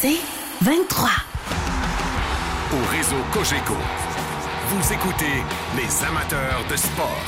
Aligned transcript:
C'est 0.00 0.20
23. 0.60 1.08
Au 2.72 2.96
réseau 2.96 3.16
Cogeco, 3.32 3.74
vous 4.68 4.92
écoutez 4.92 5.42
les 5.76 6.04
amateurs 6.06 6.64
de 6.70 6.76
sport. 6.76 7.24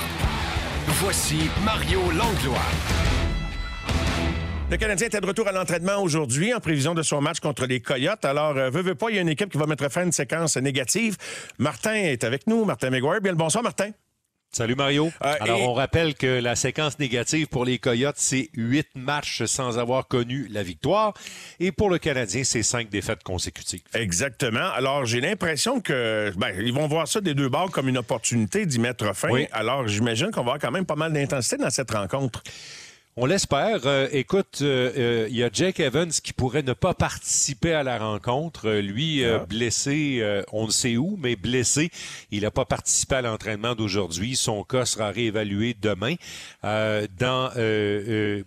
Voici 0.86 1.50
Mario 1.64 1.98
Langlois. 2.12 2.58
Le 4.70 4.76
Canadien 4.76 5.08
était 5.08 5.20
de 5.20 5.26
retour 5.26 5.48
à 5.48 5.52
l'entraînement 5.52 6.00
aujourd'hui 6.00 6.54
en 6.54 6.60
prévision 6.60 6.94
de 6.94 7.02
son 7.02 7.20
match 7.20 7.40
contre 7.40 7.66
les 7.66 7.80
Coyotes. 7.80 8.24
Alors, 8.24 8.56
euh, 8.56 8.70
veux, 8.70 8.82
veux 8.82 8.94
pas, 8.94 9.10
il 9.10 9.16
y 9.16 9.18
a 9.18 9.22
une 9.22 9.28
équipe 9.28 9.50
qui 9.50 9.58
va 9.58 9.66
mettre 9.66 9.90
fin 9.90 10.02
à 10.02 10.04
une 10.04 10.12
séquence 10.12 10.56
négative. 10.56 11.16
Martin 11.58 11.94
est 11.94 12.22
avec 12.22 12.46
nous, 12.46 12.64
Martin 12.64 12.90
McGuire. 12.90 13.20
Bien 13.20 13.32
le 13.32 13.38
bonsoir, 13.38 13.64
Martin. 13.64 13.90
Salut 14.52 14.74
Mario. 14.74 15.12
Euh, 15.24 15.34
Alors, 15.40 15.58
et- 15.60 15.62
on 15.62 15.74
rappelle 15.74 16.14
que 16.16 16.26
la 16.26 16.56
séquence 16.56 16.98
négative 16.98 17.46
pour 17.46 17.64
les 17.64 17.78
Coyotes, 17.78 18.16
c'est 18.18 18.50
huit 18.56 18.88
matchs 18.96 19.44
sans 19.44 19.78
avoir 19.78 20.08
connu 20.08 20.48
la 20.50 20.64
victoire. 20.64 21.14
Et 21.60 21.70
pour 21.70 21.88
le 21.88 21.98
Canadien, 21.98 22.42
c'est 22.42 22.64
cinq 22.64 22.90
défaites 22.90 23.22
consécutives. 23.22 23.82
Exactement. 23.94 24.68
Alors, 24.74 25.04
j'ai 25.06 25.20
l'impression 25.20 25.80
que 25.80 26.32
ben, 26.36 26.52
ils 26.60 26.72
vont 26.72 26.88
voir 26.88 27.06
ça 27.06 27.20
des 27.20 27.34
deux 27.34 27.48
bords 27.48 27.70
comme 27.70 27.88
une 27.88 27.98
opportunité 27.98 28.66
d'y 28.66 28.80
mettre 28.80 29.14
fin. 29.14 29.30
Oui. 29.30 29.46
Alors, 29.52 29.86
j'imagine 29.86 30.32
qu'on 30.32 30.40
va 30.42 30.54
avoir 30.54 30.58
quand 30.58 30.72
même 30.72 30.86
pas 30.86 30.96
mal 30.96 31.12
d'intensité 31.12 31.56
dans 31.56 31.70
cette 31.70 31.92
rencontre. 31.92 32.42
On 33.22 33.26
l'espère. 33.26 33.80
Euh, 33.84 34.08
écoute, 34.12 34.60
euh, 34.62 34.92
euh, 34.96 35.26
il 35.28 35.36
y 35.36 35.44
a 35.44 35.50
Jake 35.52 35.78
Evans 35.78 36.10
qui 36.10 36.32
pourrait 36.32 36.62
ne 36.62 36.72
pas 36.72 36.94
participer 36.94 37.74
à 37.74 37.82
la 37.82 37.98
rencontre. 37.98 38.70
Lui, 38.70 39.22
Ah. 39.26 39.40
blessé, 39.40 40.24
on 40.52 40.64
ne 40.64 40.70
sait 40.70 40.96
où, 40.96 41.18
mais 41.20 41.36
blessé, 41.36 41.90
il 42.30 42.44
n'a 42.44 42.50
pas 42.50 42.64
participé 42.64 43.16
à 43.16 43.20
l'entraînement 43.20 43.74
d'aujourd'hui. 43.74 44.36
Son 44.36 44.64
cas 44.64 44.86
sera 44.86 45.10
réévalué 45.10 45.76
demain. 45.78 46.14
Dans, 46.62 47.50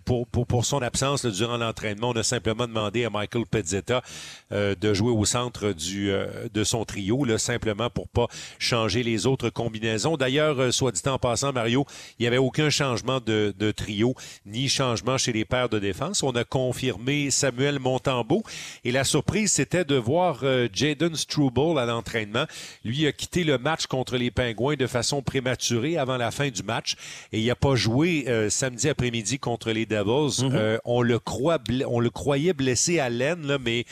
pour, 0.04 0.26
pour, 0.26 0.44
pour 0.44 0.64
son 0.64 0.82
absence 0.82 1.22
là, 1.22 1.30
durant 1.30 1.56
l'entraînement, 1.56 2.10
on 2.10 2.16
a 2.16 2.24
simplement 2.24 2.66
demandé 2.66 3.04
à 3.04 3.10
Michael 3.10 3.46
Pezzetta 3.46 4.02
de 4.50 4.94
jouer 4.94 5.12
au 5.12 5.24
centre 5.24 5.70
du, 5.70 6.10
de 6.52 6.64
son 6.64 6.84
trio, 6.84 7.24
là, 7.24 7.38
simplement 7.38 7.90
pour 7.90 8.08
pas 8.08 8.26
changer 8.58 9.04
les 9.04 9.26
autres 9.26 9.50
combinaisons. 9.50 10.16
D'ailleurs, 10.16 10.72
soit 10.74 10.90
dit 10.90 11.08
en 11.08 11.18
passant, 11.18 11.52
Mario, 11.52 11.86
il 12.18 12.22
n'y 12.22 12.26
avait 12.26 12.38
aucun 12.38 12.70
changement 12.70 13.20
de, 13.20 13.54
de 13.56 13.70
trio, 13.70 14.14
ni 14.46 14.63
changement 14.68 15.18
chez 15.18 15.32
les 15.32 15.44
paires 15.44 15.68
de 15.68 15.78
défense. 15.78 16.22
On 16.22 16.32
a 16.32 16.44
confirmé 16.44 17.30
Samuel 17.30 17.78
Montembeau 17.78 18.42
et 18.84 18.92
la 18.92 19.04
surprise, 19.04 19.52
c'était 19.52 19.84
de 19.84 19.96
voir 19.96 20.40
euh, 20.42 20.68
Jaden 20.72 21.14
Struble 21.16 21.78
à 21.78 21.86
l'entraînement. 21.86 22.44
Lui 22.84 23.06
a 23.06 23.12
quitté 23.12 23.44
le 23.44 23.58
match 23.58 23.86
contre 23.86 24.16
les 24.16 24.30
Pingouins 24.30 24.76
de 24.76 24.86
façon 24.86 25.22
prématurée 25.22 25.96
avant 25.96 26.16
la 26.16 26.30
fin 26.30 26.48
du 26.48 26.62
match 26.62 26.94
et 27.32 27.40
il 27.40 27.46
n'a 27.46 27.54
pas 27.56 27.74
joué 27.74 28.24
euh, 28.28 28.50
samedi 28.50 28.88
après-midi 28.88 29.38
contre 29.38 29.70
les 29.70 29.86
Devils. 29.86 30.42
Euh, 30.42 30.78
on 30.84 31.02
le 31.02 31.18
croit, 31.18 31.58
ble- 31.58 31.84
on 31.86 32.00
le 32.00 32.10
croyait 32.10 32.52
blessé 32.52 32.98
à 32.98 33.08
l'aine, 33.08 33.46
là, 33.46 33.58
mais 33.58 33.84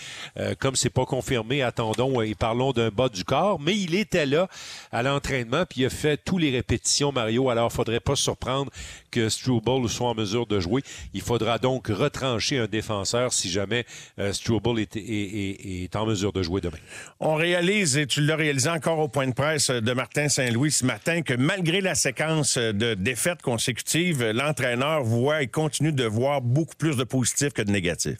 comme 0.59 0.77
c'est 0.77 0.91
pas 0.91 1.05
confirmé, 1.07 1.63
attendons 1.63 2.21
et 2.21 2.35
parlons 2.35 2.73
d'un 2.73 2.89
bas 2.91 3.09
du 3.09 3.25
corps. 3.25 3.61
Mais 3.61 3.77
il 3.79 3.95
était 3.95 4.27
là 4.27 4.49
à 4.91 5.03
l'entraînement 5.03 5.65
puis 5.69 5.83
il 5.83 5.87
a 5.87 5.91
fait 5.91 6.17
tous 6.17 6.39
les 6.39 6.51
répétitions, 6.51 7.13
Mario. 7.13 7.51
Alors, 7.51 7.73
faudrait 7.73 8.01
pas 8.01 8.17
se 8.17 8.23
surprendre 8.25 8.71
que 9.13 9.29
Struble 9.29 9.89
soit 9.89 10.09
en 10.09 10.15
mesure 10.17 10.47
de 10.47 10.59
jouer. 10.59 10.83
Il 11.15 11.21
faudra 11.21 11.59
donc 11.59 11.87
retrancher 11.87 12.59
un 12.59 12.67
défenseur 12.67 13.33
si 13.33 13.49
jamais 13.51 13.85
euh, 14.19 14.33
Struble 14.33 14.81
est, 14.81 14.97
est- 14.97 15.01
est- 15.01 15.85
est 15.85 15.95
en 15.97 16.07
mesure 16.07 16.33
de 16.33 16.43
jouer 16.43 16.61
demain. 16.61 16.79
On 17.21 17.37
réalise, 17.37 17.97
et 17.97 18.07
tu 18.09 18.23
l'as 18.23 18.35
réalisé 18.35 18.69
encore 18.71 18.99
au 18.99 19.07
point 19.09 19.29
de 19.29 19.35
presse 19.35 19.71
de 19.71 19.93
Martin 19.93 20.29
Saint-Louis 20.29 20.73
ce 20.73 20.85
matin, 20.85 21.23
que 21.23 21.35
malgré 21.35 21.81
la 21.81 21.95
séquence 21.95 22.59
de 22.59 22.95
défaites 22.95 23.43
consécutives, 23.43 24.25
l'entraîneur 24.31 25.05
voit 25.05 25.43
et 25.43 25.47
continue 25.47 25.93
de 25.93 26.05
voir 26.05 26.41
beaucoup 26.41 26.75
plus 26.77 26.97
de 26.97 27.05
positifs 27.05 27.53
que 27.53 27.63
de 27.63 27.71
négatifs. 27.71 28.17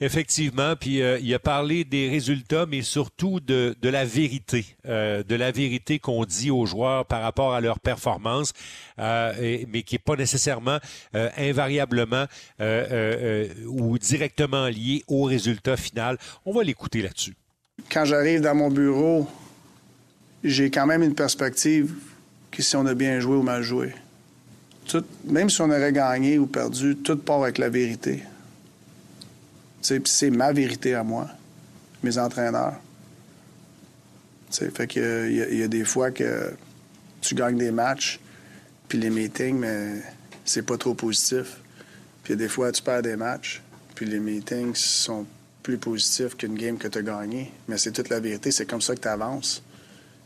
Effectivement, 0.00 0.74
puis 0.74 1.00
euh, 1.02 1.18
il 1.22 1.32
a 1.34 1.38
parlé 1.38 1.84
des 1.84 2.08
résultats, 2.08 2.66
mais 2.66 2.82
surtout 2.82 3.38
de, 3.38 3.76
de 3.80 3.88
la 3.88 4.04
vérité, 4.04 4.64
euh, 4.88 5.22
de 5.22 5.34
la 5.36 5.52
vérité 5.52 5.98
qu'on 6.00 6.24
dit 6.24 6.50
aux 6.50 6.66
joueurs 6.66 7.06
par 7.06 7.22
rapport 7.22 7.54
à 7.54 7.60
leur 7.60 7.78
performance, 7.78 8.52
euh, 8.98 9.32
et- 9.40 9.66
mais 9.70 9.82
qui 9.82 9.94
n'est 9.94 10.00
pas 10.00 10.16
nécessairement 10.22 10.78
euh, 11.14 11.28
invariablement 11.36 12.26
euh, 12.60 12.86
euh, 12.90 13.48
ou 13.66 13.98
directement 13.98 14.68
lié 14.68 15.02
au 15.08 15.24
résultat 15.24 15.76
final. 15.76 16.16
On 16.46 16.52
va 16.52 16.62
l'écouter 16.62 17.02
là-dessus. 17.02 17.34
quand 17.92 18.04
j'arrive 18.04 18.40
dans 18.40 18.54
mon 18.54 18.70
bureau, 18.70 19.28
j'ai 20.44 20.70
quand 20.70 20.86
même 20.86 21.02
une 21.02 21.14
perspective 21.14 21.92
que 22.50 22.62
si 22.62 22.76
on 22.76 22.86
a 22.86 22.94
bien 22.94 23.20
joué 23.20 23.36
ou 23.36 23.42
mal 23.42 23.62
joué. 23.62 23.94
Même 25.24 25.48
si 25.48 25.60
on 25.60 25.70
aurait 25.70 25.92
gagné 25.92 26.38
ou 26.38 26.46
perdu, 26.46 26.96
tout 26.96 27.16
part 27.16 27.42
avec 27.42 27.58
la 27.58 27.68
vérité. 27.68 28.22
C'est 29.80 30.30
ma 30.30 30.52
vérité 30.52 30.94
à 30.94 31.02
moi, 31.02 31.28
mes 32.02 32.18
entraîneurs. 32.18 32.74
Tu 34.50 34.58
sais, 34.58 34.70
fait 34.70 34.94
y, 34.96 35.58
y 35.58 35.62
a 35.62 35.68
des 35.68 35.84
fois 35.84 36.10
que 36.10 36.52
tu 37.20 37.34
gagnes 37.34 37.56
des 37.56 37.72
matchs, 37.72 38.20
puis 38.92 39.00
les 39.00 39.08
meetings, 39.08 39.58
mais 39.58 40.02
c'est 40.44 40.60
pas 40.60 40.76
trop 40.76 40.92
positif. 40.92 41.56
Puis 42.22 42.36
des 42.36 42.46
fois, 42.46 42.70
tu 42.72 42.82
perds 42.82 43.00
des 43.00 43.16
matchs, 43.16 43.62
puis 43.94 44.04
les 44.04 44.20
meetings 44.20 44.74
sont 44.74 45.24
plus 45.62 45.78
positifs 45.78 46.36
qu'une 46.36 46.56
game 46.56 46.76
que 46.76 46.88
tu 46.88 46.98
as 46.98 47.02
gagnée. 47.02 47.50
Mais 47.68 47.78
c'est 47.78 47.90
toute 47.90 48.10
la 48.10 48.20
vérité, 48.20 48.50
c'est 48.50 48.66
comme 48.66 48.82
ça 48.82 48.94
que 48.94 49.00
tu 49.00 49.08
avances. 49.08 49.62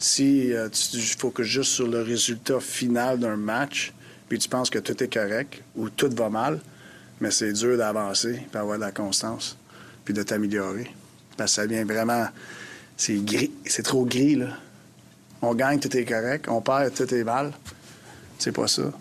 Si 0.00 0.52
euh, 0.52 0.68
tu 0.68 0.98
focuses 1.16 1.46
juste 1.46 1.70
sur 1.74 1.86
le 1.86 2.02
résultat 2.02 2.58
final 2.58 3.20
d'un 3.20 3.36
match, 3.36 3.92
puis 4.28 4.36
tu 4.40 4.48
penses 4.48 4.68
que 4.68 4.80
tout 4.80 5.00
est 5.00 5.14
correct 5.14 5.62
ou 5.76 5.88
tout 5.88 6.10
va 6.16 6.28
mal, 6.28 6.58
mais 7.20 7.30
c'est 7.30 7.52
dur 7.52 7.78
d'avancer, 7.78 8.42
puis 8.50 8.58
avoir 8.58 8.78
de 8.78 8.82
la 8.82 8.90
constance, 8.90 9.56
puis 10.04 10.12
de 10.12 10.24
t'améliorer. 10.24 10.90
Parce 11.36 11.52
que 11.52 11.62
ça 11.62 11.66
vient 11.66 11.84
vraiment... 11.84 12.26
C'est 12.96 13.24
gris, 13.24 13.52
c'est 13.64 13.84
trop 13.84 14.04
gris, 14.04 14.34
là. 14.34 14.48
On 15.40 15.54
gagne, 15.54 15.78
tout 15.78 15.96
est 15.96 16.04
correct. 16.04 16.46
On 16.48 16.60
perd, 16.60 16.92
tout 16.94 17.14
est 17.14 17.22
mal. 17.22 17.52
C'est 18.38 18.52
pas 18.52 18.68
ça. 18.68 18.92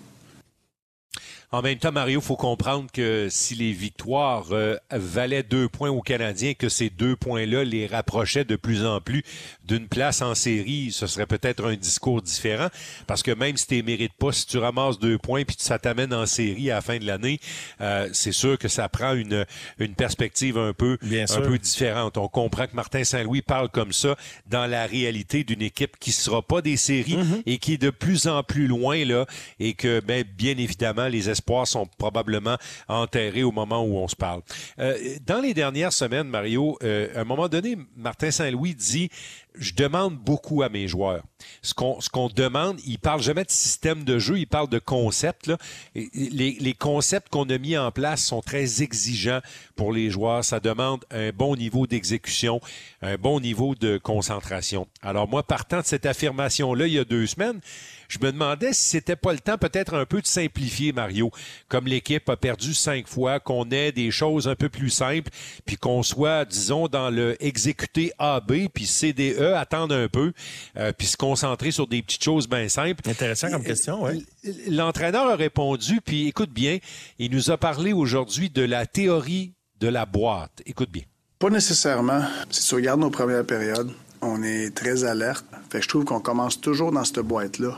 En 1.52 1.62
même 1.62 1.78
temps, 1.78 1.92
Mario, 1.92 2.20
faut 2.22 2.36
comprendre 2.36 2.92
que 2.92 3.28
si 3.30 3.56
les 3.56 3.72
victoires 3.72 4.48
euh, 4.52 4.76
valaient 4.92 5.44
deux 5.44 5.70
points 5.70 5.90
aux 5.90 6.02
Canadiens, 6.02 6.54
que 6.54 6.70
ces 6.70 6.90
deux 6.90 7.16
points-là 7.16 7.64
les 7.64 7.88
rapprochaient 7.88 8.44
de 8.44 8.56
plus 8.56 8.86
en 8.86 9.00
plus 9.00 9.24
d'une 9.68 9.88
place 9.88 10.22
en 10.22 10.36
série, 10.36 10.92
ce 10.92 11.08
serait 11.08 11.26
peut-être 11.26 11.66
un 11.66 11.76
discours 11.76 12.22
différent. 12.22 12.68
Parce 13.08 13.24
que 13.24 13.32
même 13.32 13.58
si 13.58 13.68
tu 13.68 13.84
mérites 13.84 14.14
pas, 14.14 14.32
si 14.32 14.46
tu 14.46 14.58
ramasses 14.58 15.00
deux 15.00 15.18
points 15.18 15.44
puis 15.44 15.56
ça 15.60 15.80
t'amène 15.80 16.14
en 16.14 16.26
série 16.26 16.70
à 16.72 16.76
la 16.76 16.82
fin 16.82 16.98
de 16.98 17.06
l'année, 17.06 17.40
euh, 17.82 18.10
c'est 18.14 18.32
sûr 18.32 18.58
que 18.58 18.68
ça 18.68 18.90
prend 18.90 19.14
une, 19.14 19.46
une 19.80 19.96
perspective 19.96 20.58
un 20.58 20.74
peu, 20.74 20.98
Bien 21.02 21.24
un 21.24 21.28
sûr. 21.28 21.44
peu 21.44 21.58
différente. 21.58 22.18
On 22.18 22.28
comprend 22.28 22.68
que 22.68 22.76
Martin 22.76 23.04
Saint-Louis 23.04 23.42
parle 23.42 23.70
comme 23.70 23.94
ça 23.94 24.16
dans 24.48 24.66
la 24.68 24.86
réalité 24.86 25.44
d'une 25.44 25.62
équipe 25.62 25.98
qui 26.00 26.12
sera 26.12 26.42
pas 26.42 26.62
des 26.62 26.78
séries 26.78 27.06
Mm-hmm. 27.16 27.44
et 27.46 27.58
qui 27.60 27.74
est 27.74 27.78
de 27.78 27.90
plus 27.90 28.28
en 28.28 28.44
plus 28.44 28.68
loin 28.68 29.04
là 29.06 29.26
et 29.60 29.74
que 29.74 30.00
ben, 30.02 30.24
bien 30.38 30.58
évidemment 30.58 31.08
les 31.08 31.30
espoirs 31.30 31.68
sont 31.68 31.86
probablement 31.98 32.58
enterrés 32.88 33.44
au 33.44 33.52
moment 33.52 33.84
où 33.84 33.98
on 33.98 34.08
se 34.08 34.16
parle. 34.16 34.42
Euh, 34.80 34.98
dans 35.26 35.40
les 35.40 35.54
dernières 35.54 35.94
semaines, 35.94 36.28
Mario, 36.28 36.78
euh, 36.84 37.08
à 37.16 37.22
un 37.22 37.24
moment 37.24 37.48
donné, 37.48 37.78
Martin 37.96 38.32
Saint-Louis 38.32 38.76
dit 38.76 39.10
je 39.58 39.74
demande 39.74 40.18
beaucoup 40.18 40.64
à 40.64 40.70
mes 40.70 40.88
joueurs. 40.88 41.24
Ce 41.62 41.74
qu'on 41.74 42.00
ce 42.02 42.34
demande, 42.34 42.80
il 42.86 43.00
parle 43.00 43.22
jamais 43.22 43.44
de 43.44 43.52
système 43.52 44.04
de 44.04 44.20
jeu, 44.20 44.40
il 44.40 44.48
parle 44.48 44.70
de 44.70 44.80
concept. 44.80 45.48
Là. 45.48 45.58
Les, 45.94 46.58
les 46.60 46.74
concepts 46.74 47.30
qu'on 47.30 47.50
a 47.50 47.58
mis 47.58 47.78
en 47.78 47.92
place 47.92 48.24
sont 48.24 48.42
très 48.42 48.82
exigeants 48.82 49.42
pour 49.76 49.92
les 49.92 50.10
joueurs. 50.10 50.44
Ça 50.44 50.60
demande 50.60 51.06
un 51.12 51.32
bon 51.32 51.56
niveau 51.56 51.88
d'exécution, 51.88 52.62
un 53.02 53.16
bon 53.16 53.40
niveau 53.40 53.76
de 53.76 53.98
concentration. 53.98 54.88
Alors 55.02 55.28
moi, 55.28 55.44
partant 55.44 55.82
de 55.82 55.86
cette 55.86 56.06
affirmation-là 56.06 56.88
il 56.88 56.94
y 56.94 57.00
a 57.00 57.06
deux 57.06 57.28
semaines, 57.28 57.60
je 58.08 58.20
me 58.20 58.32
demandais 58.32 58.74
si 58.74 58.90
c'était 58.90 59.16
pas 59.16 59.34
le 59.34 59.40
temps 59.40 59.58
peut-être 59.58 59.94
un 59.94 60.06
peu 60.06 60.22
de 60.22 60.28
simplifier, 60.28 60.92
Mario. 60.92 61.32
Comme 61.68 61.88
l'équipe 61.88 62.28
a 62.30 62.38
perdu 62.38 62.74
cinq 62.74 63.08
fois, 63.08 63.40
qu'on 63.40 63.70
ait 63.72 63.92
des 63.92 64.12
choses 64.12 64.48
un 64.48 64.56
peu 64.56 64.70
plus 64.70 64.90
simples, 64.90 65.30
puis 65.66 65.78
qu'on 65.78 66.04
soit, 66.04 66.46
disons, 66.46 66.88
dans 66.88 67.10
le 67.10 67.36
exécuter 67.44 68.12
AB, 68.20 68.68
puis 68.74 68.86
CDE, 68.86 69.54
attendre 69.56 69.96
un 69.96 70.08
peu, 70.08 70.34
euh, 70.78 70.92
puis 70.98 71.08
se 71.08 71.18
concentrer 71.18 71.72
sur 71.72 71.88
des 71.88 72.02
petites 72.02 72.24
choses 72.24 72.48
bien 72.48 72.70
simples. 72.70 73.08
Intéressant 73.10 73.50
comme 73.50 73.64
question, 73.64 74.04
oui. 74.04 74.26
L'entraîneur 74.70 75.28
a 75.28 75.36
répondu, 75.36 76.02
puis 76.02 76.28
écoute 76.28 76.52
bien, 76.52 76.78
il 77.20 77.32
nous 77.32 77.52
a 77.52 77.58
parlé 77.58 77.94
aujourd'hui 77.94 78.50
de 78.50 78.62
la 78.62 78.86
théorie 78.86 79.54
de 79.80 79.88
la 79.88 80.06
boîte. 80.06 80.62
Écoute 80.66 80.90
bien. 80.92 81.04
Pas 81.40 81.50
nécessairement. 81.50 82.22
Si 82.50 82.68
tu 82.68 82.76
regardes 82.76 83.02
nos 83.02 83.10
premières 83.10 83.46
périodes, 83.46 83.92
on 84.22 84.42
est 84.44 84.76
très 84.76 85.04
alerte. 85.04 85.46
Fait 85.70 85.80
que 85.80 85.84
je 85.84 85.90
trouve 85.90 86.06
qu'on 86.06 86.20
commence 86.20 86.60
toujours 86.60 86.92
dans 86.92 87.04
cette 87.04 87.20
boîte-là, 87.20 87.78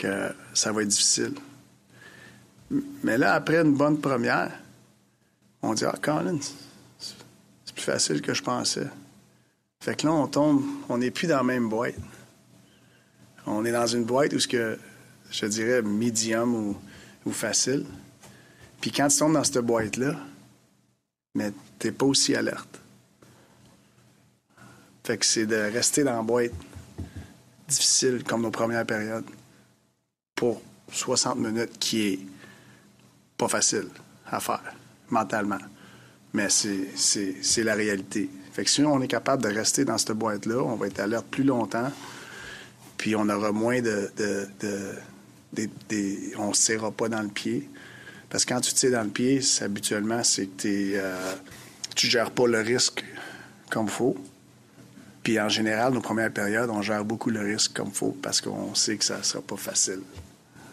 que 0.00 0.34
ça 0.54 0.72
va 0.72 0.82
être 0.82 0.88
difficile. 0.88 1.34
Mais 3.04 3.18
là, 3.18 3.34
après 3.34 3.60
une 3.60 3.74
bonne 3.74 4.00
première, 4.00 4.50
on 5.60 5.74
dit 5.74 5.84
Ah, 5.84 5.94
Colin, 6.00 6.38
c'est 6.98 7.74
plus 7.74 7.84
facile 7.84 8.22
que 8.22 8.32
je 8.32 8.42
pensais. 8.42 8.86
Fait 9.82 9.94
que 9.94 10.06
là, 10.06 10.12
on 10.12 10.26
tombe, 10.26 10.64
on 10.88 10.98
n'est 10.98 11.10
plus 11.10 11.26
dans 11.26 11.36
la 11.36 11.42
même 11.42 11.68
boîte. 11.68 11.94
On 13.46 13.64
est 13.64 13.72
dans 13.72 13.86
une 13.86 14.04
boîte 14.04 14.32
où 14.32 14.38
ce 14.38 14.48
que 14.48 14.78
je 15.30 15.46
dirais 15.46 15.82
medium 15.82 16.54
ou, 16.54 16.76
ou 17.26 17.32
facile. 17.32 17.84
Puis 18.80 18.92
quand 18.92 19.08
tu 19.08 19.18
tombes 19.18 19.34
dans 19.34 19.44
cette 19.44 19.58
boîte-là, 19.58 20.16
mais 21.34 21.52
t'es 21.78 21.92
pas 21.92 22.06
aussi 22.06 22.34
alerte. 22.34 22.80
Fait 25.04 25.18
que 25.18 25.26
c'est 25.26 25.46
de 25.46 25.56
rester 25.56 26.04
dans 26.04 26.16
la 26.16 26.22
boîte 26.22 26.52
difficile 27.68 28.22
comme 28.24 28.42
nos 28.42 28.50
premières 28.50 28.86
périodes 28.86 29.24
pour 30.40 30.62
60 30.90 31.38
minutes 31.38 31.78
qui 31.78 32.08
est 32.08 32.18
pas 33.36 33.46
facile 33.46 33.88
à 34.26 34.40
faire 34.40 34.62
mentalement. 35.10 35.58
Mais 36.32 36.48
c'est 36.48 37.62
la 37.62 37.74
réalité. 37.74 38.30
Fait 38.54 38.64
que 38.64 38.70
si 38.70 38.82
on 38.82 39.02
est 39.02 39.06
capable 39.06 39.42
de 39.42 39.48
rester 39.48 39.84
dans 39.84 39.98
cette 39.98 40.12
boîte-là, 40.12 40.62
on 40.62 40.76
va 40.76 40.86
être 40.86 41.00
alerte 41.00 41.26
plus 41.30 41.44
longtemps, 41.44 41.92
puis 42.96 43.14
on 43.14 43.28
aura 43.28 43.52
moins 43.52 43.82
de. 43.82 44.10
on 46.38 46.48
ne 46.48 46.54
se 46.54 46.64
tirera 46.64 46.90
pas 46.90 47.10
dans 47.10 47.20
le 47.20 47.28
pied. 47.28 47.68
Parce 48.30 48.46
que 48.46 48.54
quand 48.54 48.62
tu 48.62 48.72
tires 48.72 48.92
dans 48.92 49.02
le 49.02 49.10
pied, 49.10 49.42
habituellement, 49.60 50.24
c'est 50.24 50.46
que 50.46 50.68
euh, 50.68 51.34
tu 51.94 52.06
ne 52.06 52.12
gères 52.12 52.30
pas 52.30 52.46
le 52.46 52.60
risque 52.60 53.04
comme 53.68 53.86
il 53.86 53.92
faut. 53.92 54.16
Puis 55.22 55.38
en 55.38 55.50
général, 55.50 55.92
nos 55.92 56.00
premières 56.00 56.32
périodes, 56.32 56.70
on 56.70 56.80
gère 56.80 57.04
beaucoup 57.04 57.28
le 57.28 57.40
risque 57.40 57.74
comme 57.74 57.88
il 57.88 57.94
faut 57.94 58.16
parce 58.22 58.40
qu'on 58.40 58.74
sait 58.74 58.96
que 58.96 59.04
ça 59.04 59.18
ne 59.18 59.22
sera 59.22 59.42
pas 59.42 59.56
facile. 59.56 60.00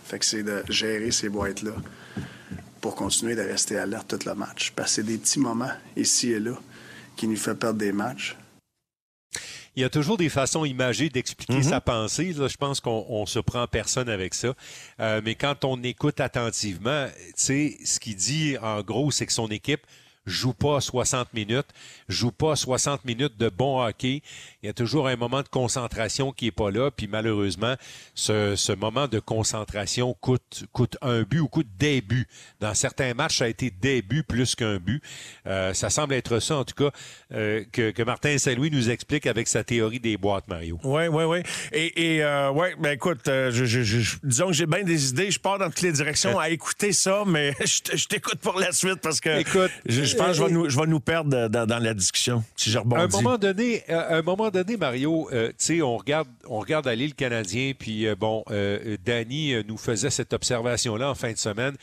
Fait 0.08 0.20
que 0.20 0.26
c'est 0.26 0.44
de 0.44 0.64
gérer 0.70 1.12
ces 1.12 1.28
boîtes-là 1.28 1.74
pour 2.80 2.96
continuer 2.96 3.36
de 3.36 3.42
rester 3.42 3.78
alerte 3.78 4.18
tout 4.18 4.30
le 4.30 4.36
match. 4.36 4.72
Parce 4.74 4.90
que 4.90 4.96
c'est 4.96 5.04
des 5.04 5.18
petits 5.18 5.40
moments 5.40 5.72
ici 5.98 6.32
et 6.32 6.40
là 6.40 6.54
qui 7.18 7.28
nous 7.28 7.36
font 7.36 7.56
perdre 7.56 7.80
des 7.80 7.92
matchs. 7.92 8.38
Il 9.76 9.82
y 9.82 9.84
a 9.84 9.90
toujours 9.90 10.18
des 10.18 10.30
façons 10.30 10.64
imagées 10.64 11.10
d'expliquer 11.10 11.60
mm-hmm. 11.60 11.70
sa 11.70 11.82
pensée. 11.82 12.34
je 12.34 12.58
pense 12.58 12.80
qu'on 12.80 13.26
se 13.26 13.40
prend 13.40 13.68
personne 13.68 14.08
avec 14.08 14.34
ça. 14.34 14.56
Euh, 15.00 15.22
mais 15.24 15.36
quand 15.36 15.66
on 15.66 15.84
écoute 15.84 16.20
attentivement, 16.22 17.08
tu 17.28 17.34
sais, 17.36 17.78
ce 17.84 18.00
qu'il 18.00 18.16
dit 18.16 18.58
en 18.62 18.82
gros, 18.82 19.12
c'est 19.12 19.26
que 19.26 19.34
son 19.34 19.50
équipe 19.50 19.82
joue 20.28 20.54
pas 20.54 20.82
60 20.82 21.34
minutes, 21.34 21.68
joue 22.10 22.32
pas 22.32 22.56
60 22.56 23.06
minutes 23.06 23.38
de 23.38 23.50
bon 23.50 23.82
hockey. 23.84 24.22
Il 24.62 24.68
y 24.68 24.70
a 24.70 24.74
toujours 24.74 25.08
un 25.08 25.16
moment 25.16 25.42
de 25.42 25.48
concentration 25.48 26.32
qui 26.32 26.48
est 26.48 26.52
pas 26.52 26.70
là. 26.70 26.92
Puis 26.92 27.08
malheureusement, 27.08 27.76
ce, 28.14 28.56
ce 28.56 28.74
moment 28.74 29.08
de 29.08 29.20
concentration 29.20 30.14
coûte, 30.20 30.66
coûte 30.74 30.98
un 31.02 31.24
but 31.24 31.40
ou 31.40 31.48
coûte 31.48 31.68
des 31.80 32.02
buts. 32.02 32.28
Dans 32.60 32.74
certains 32.74 33.14
matchs, 33.14 33.38
ça 33.38 33.46
a 33.46 33.48
été 33.48 33.72
des 33.72 34.02
buts 34.02 34.24
plus 34.24 34.56
qu'un 34.56 34.78
but. 34.78 35.02
Euh, 35.48 35.74
ça 35.74 35.90
semble 35.90 36.14
être 36.14 36.40
ça, 36.40 36.58
en 36.58 36.66
tout 36.66 36.76
cas, 36.76 36.92
euh, 37.34 37.64
que, 37.72 37.92
que, 37.92 38.04
Martin 38.04 38.38
Saint-Louis 38.38 38.72
nous 38.72 38.90
explique 38.90 39.26
avec 39.28 39.48
sa 39.48 39.64
théorie 39.64 40.00
des 40.00 40.18
boîtes, 40.18 40.48
Mario. 40.48 40.80
Oui, 40.84 41.08
oui, 41.08 41.24
oui. 41.24 41.40
Et, 41.72 42.16
et 42.16 42.24
euh, 42.24 42.52
ouais, 42.52 42.76
ben 42.80 42.92
écoute, 42.92 43.22
je, 43.26 43.52
je, 43.52 43.84
je, 43.84 44.16
disons 44.24 44.48
que 44.48 44.54
j'ai 44.54 44.66
bien 44.66 44.84
des 44.84 45.10
idées. 45.10 45.32
Je 45.32 45.40
pars 45.40 45.60
dans 45.60 45.68
toutes 45.68 45.82
les 45.82 45.92
directions 45.92 46.40
à 46.40 46.50
écouter 46.50 46.92
ça, 46.92 47.24
mais 47.26 47.54
je, 47.64 48.08
t'écoute 48.08 48.40
pour 48.40 48.60
la 48.60 48.72
suite 48.72 49.00
parce 49.02 49.20
que 49.20 49.40
écoute, 49.40 49.72
je, 49.86 50.17
je 50.18 50.24
pense 50.24 50.28
que 50.28 50.34
je 50.34 50.44
vais, 50.44 50.52
nous, 50.52 50.70
je 50.70 50.80
vais 50.80 50.88
nous 50.88 51.00
perdre 51.00 51.48
dans, 51.48 51.66
dans 51.66 51.80
la 51.80 51.94
discussion 51.94 52.44
si 52.56 52.72
je 52.72 52.78
rebondis. 52.78 53.02
À 53.02 53.06
un 53.06 53.08
moment 53.08 53.38
donné, 53.38 53.84
à 53.90 54.16
un 54.16 54.22
moment 54.22 54.50
donné 54.50 54.78
Mario, 54.78 55.30
euh, 55.32 55.50
tu 55.50 55.54
sais, 55.58 55.82
on 55.82 55.98
regarde, 55.98 56.28
on 56.48 56.60
regarde 56.60 56.88
aller 56.88 57.08
le 57.08 57.14
Canadien, 57.14 57.74
puis 57.78 58.08
euh, 58.08 58.16
bon, 58.16 58.44
euh, 58.52 58.98
Danny 59.06 59.54
nous 59.68 59.78
faisait 59.78 60.10
cette 60.10 60.34
observation-là 60.34 61.12
en 61.12 61.16
fin 61.16 61.32
de 61.32 61.38
semaine 61.38 61.76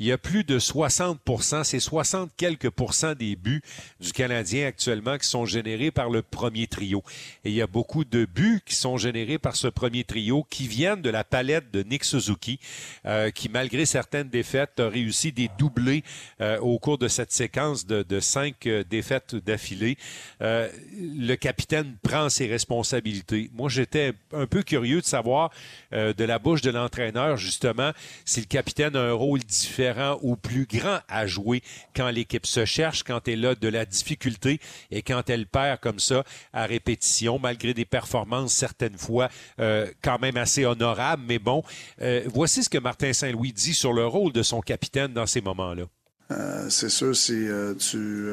il 0.00 0.06
y 0.06 0.12
a 0.12 0.18
plus 0.18 0.44
de 0.44 0.60
60% 0.60 1.64
c'est 1.64 1.80
60 1.80 2.30
quelques 2.36 2.70
pourcents 2.70 3.14
des 3.14 3.34
buts 3.34 3.62
du 4.00 4.12
Canadien 4.12 4.66
actuellement 4.68 5.18
qui 5.18 5.26
sont 5.26 5.44
générés 5.44 5.90
par 5.90 6.08
le 6.08 6.22
premier 6.22 6.68
trio. 6.68 7.02
Et 7.44 7.50
il 7.50 7.54
y 7.54 7.62
a 7.62 7.66
beaucoup 7.66 8.04
de 8.04 8.24
buts 8.24 8.60
qui 8.64 8.76
sont 8.76 8.96
générés 8.96 9.38
par 9.38 9.56
ce 9.56 9.66
premier 9.66 10.04
trio 10.04 10.46
qui 10.48 10.68
viennent 10.68 11.02
de 11.02 11.10
la 11.10 11.24
palette 11.24 11.72
de 11.72 11.82
Nick 11.82 12.04
Suzuki, 12.04 12.60
euh, 13.06 13.30
qui 13.30 13.48
malgré 13.48 13.86
certaines 13.86 14.28
défaites 14.28 14.78
a 14.78 14.88
réussi 14.88 15.32
des 15.32 15.50
doublés 15.58 16.04
euh, 16.40 16.58
au 16.60 16.78
cours 16.78 16.98
de 16.98 17.08
cette 17.08 17.32
séquence 17.32 17.84
de, 17.86 18.20
cinq 18.20 18.66
euh, 18.66 18.84
défaites 18.88 19.34
d'affilée. 19.34 19.96
le 20.40 21.34
capitaine 21.34 21.96
prend 22.02 22.28
ses 22.28 22.46
responsabilités. 22.46 23.50
Moi, 23.52 23.68
j'étais 23.68 24.12
un 24.32 24.46
peu 24.46 24.62
curieux 24.62 25.00
de 25.00 25.06
savoir 25.06 25.50
de 25.92 26.24
la 26.24 26.38
bouche 26.38 26.62
de 26.62 26.70
l'entraîneur 26.70 27.36
justement 27.36 27.92
si 28.24 28.40
le 28.40 28.46
capitaine 28.46 28.96
a 28.96 29.00
un 29.00 29.12
rôle 29.12 29.40
différent 29.40 29.87
ou 30.22 30.36
plus 30.36 30.66
grand 30.66 30.98
à 31.08 31.26
jouer 31.26 31.62
quand 31.94 32.10
l'équipe 32.10 32.46
se 32.46 32.64
cherche, 32.64 33.02
quand 33.02 33.28
elle 33.28 33.44
a 33.46 33.54
de 33.54 33.68
la 33.68 33.84
difficulté 33.84 34.60
et 34.90 35.02
quand 35.02 35.28
elle 35.30 35.46
perd 35.46 35.80
comme 35.80 35.98
ça 35.98 36.24
à 36.52 36.66
répétition, 36.66 37.38
malgré 37.38 37.74
des 37.74 37.84
performances 37.84 38.52
certaines 38.52 38.98
fois 38.98 39.28
euh, 39.60 39.86
quand 40.02 40.18
même 40.18 40.36
assez 40.36 40.64
honorables. 40.64 41.22
Mais 41.26 41.38
bon, 41.38 41.62
euh, 42.02 42.22
voici 42.26 42.62
ce 42.62 42.68
que 42.68 42.78
Martin 42.78 43.12
Saint-Louis 43.12 43.52
dit 43.52 43.74
sur 43.74 43.92
le 43.92 44.06
rôle 44.06 44.32
de 44.32 44.42
son 44.42 44.60
capitaine 44.60 45.12
dans 45.12 45.26
ces 45.26 45.40
moments-là. 45.40 45.84
Euh, 46.30 46.68
c'est 46.68 46.90
sûr, 46.90 47.16
si 47.16 47.46
tu, 47.78 48.28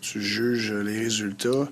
tu, 0.00 0.20
juges 0.20 0.72
les 0.72 0.98
résultats 0.98 1.68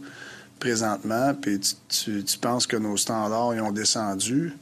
présentement, 0.60 1.34
puis 1.34 1.58
tu, 1.88 2.22
tu, 2.22 2.38
penses 2.38 2.66
que 2.66 2.76
nos 2.76 2.96
standards 2.96 3.54
ils 3.54 3.60
ont 3.60 3.72
descendu, 3.72 4.54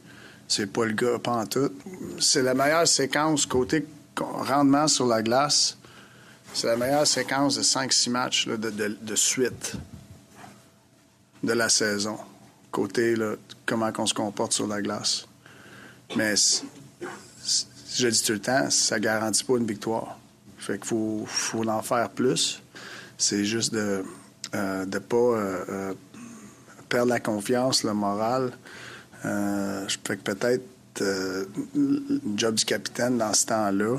c'est 0.47 0.71
pas 0.71 0.85
le 0.85 0.93
cas, 0.93 1.19
pas 1.19 1.33
en 1.33 1.45
tout. 1.45 1.71
C'est 2.19 2.41
la 2.41 2.53
meilleure 2.53 2.87
séquence 2.87 3.45
côté 3.45 3.85
rendement 4.19 4.87
sur 4.87 5.05
la 5.05 5.21
glace, 5.21 5.77
c'est 6.53 6.67
la 6.67 6.75
meilleure 6.75 7.07
séquence 7.07 7.55
de 7.55 7.63
5-6 7.63 8.09
matchs 8.09 8.47
de, 8.47 9.15
suite 9.15 9.73
de 11.43 11.53
la 11.53 11.69
saison. 11.69 12.17
Côté 12.71 13.15
comment 13.65 13.91
on 13.97 14.05
se 14.05 14.13
comporte 14.13 14.53
sur 14.53 14.67
la 14.67 14.81
glace. 14.81 15.25
Mais 16.15 16.35
je 17.95 18.07
dis 18.07 18.23
tout 18.23 18.33
le 18.33 18.39
temps, 18.39 18.69
ça 18.69 18.99
garantit 18.99 19.43
pas 19.43 19.57
une 19.57 19.65
victoire. 19.65 20.17
Fait 20.57 20.77
qu'il 20.77 20.87
faut, 20.87 21.23
faut 21.27 21.67
en 21.67 21.81
faire 21.81 22.09
plus. 22.09 22.61
C'est 23.17 23.45
juste 23.45 23.73
de 23.73 24.03
ne 24.53 24.59
euh, 24.59 24.85
pas 24.85 25.17
euh, 25.17 25.65
euh, 25.69 25.93
perdre 26.87 27.09
la 27.09 27.19
confiance, 27.19 27.83
le 27.83 27.93
moral. 27.93 28.51
je 29.23 29.97
fait 30.05 30.17
que 30.17 30.31
peut-être 30.31 30.63
le 31.01 32.21
job 32.35 32.55
du 32.55 32.65
capitaine 32.65 33.17
dans 33.17 33.33
ce 33.33 33.45
temps-là, 33.47 33.97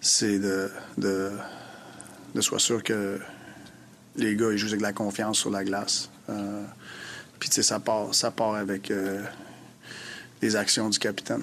c'est 0.00 0.38
de, 0.38 0.70
de, 0.98 1.30
de 2.34 2.40
sûr 2.40 2.82
que 2.82 3.18
les 4.16 4.34
gars 4.36 4.50
ils 4.52 4.58
jouent 4.58 4.68
avec 4.68 4.80
de 4.80 4.82
la 4.82 4.92
confiance 4.92 5.38
sur 5.38 5.50
la 5.50 5.64
glace. 5.64 6.10
Euh, 6.28 6.62
puis, 7.38 7.50
ça 7.50 7.80
part, 7.80 8.14
ça 8.14 8.30
part 8.30 8.54
avec 8.54 8.90
euh, 8.90 9.22
les 10.40 10.56
actions 10.56 10.88
du 10.88 10.98
capitaine 10.98 11.42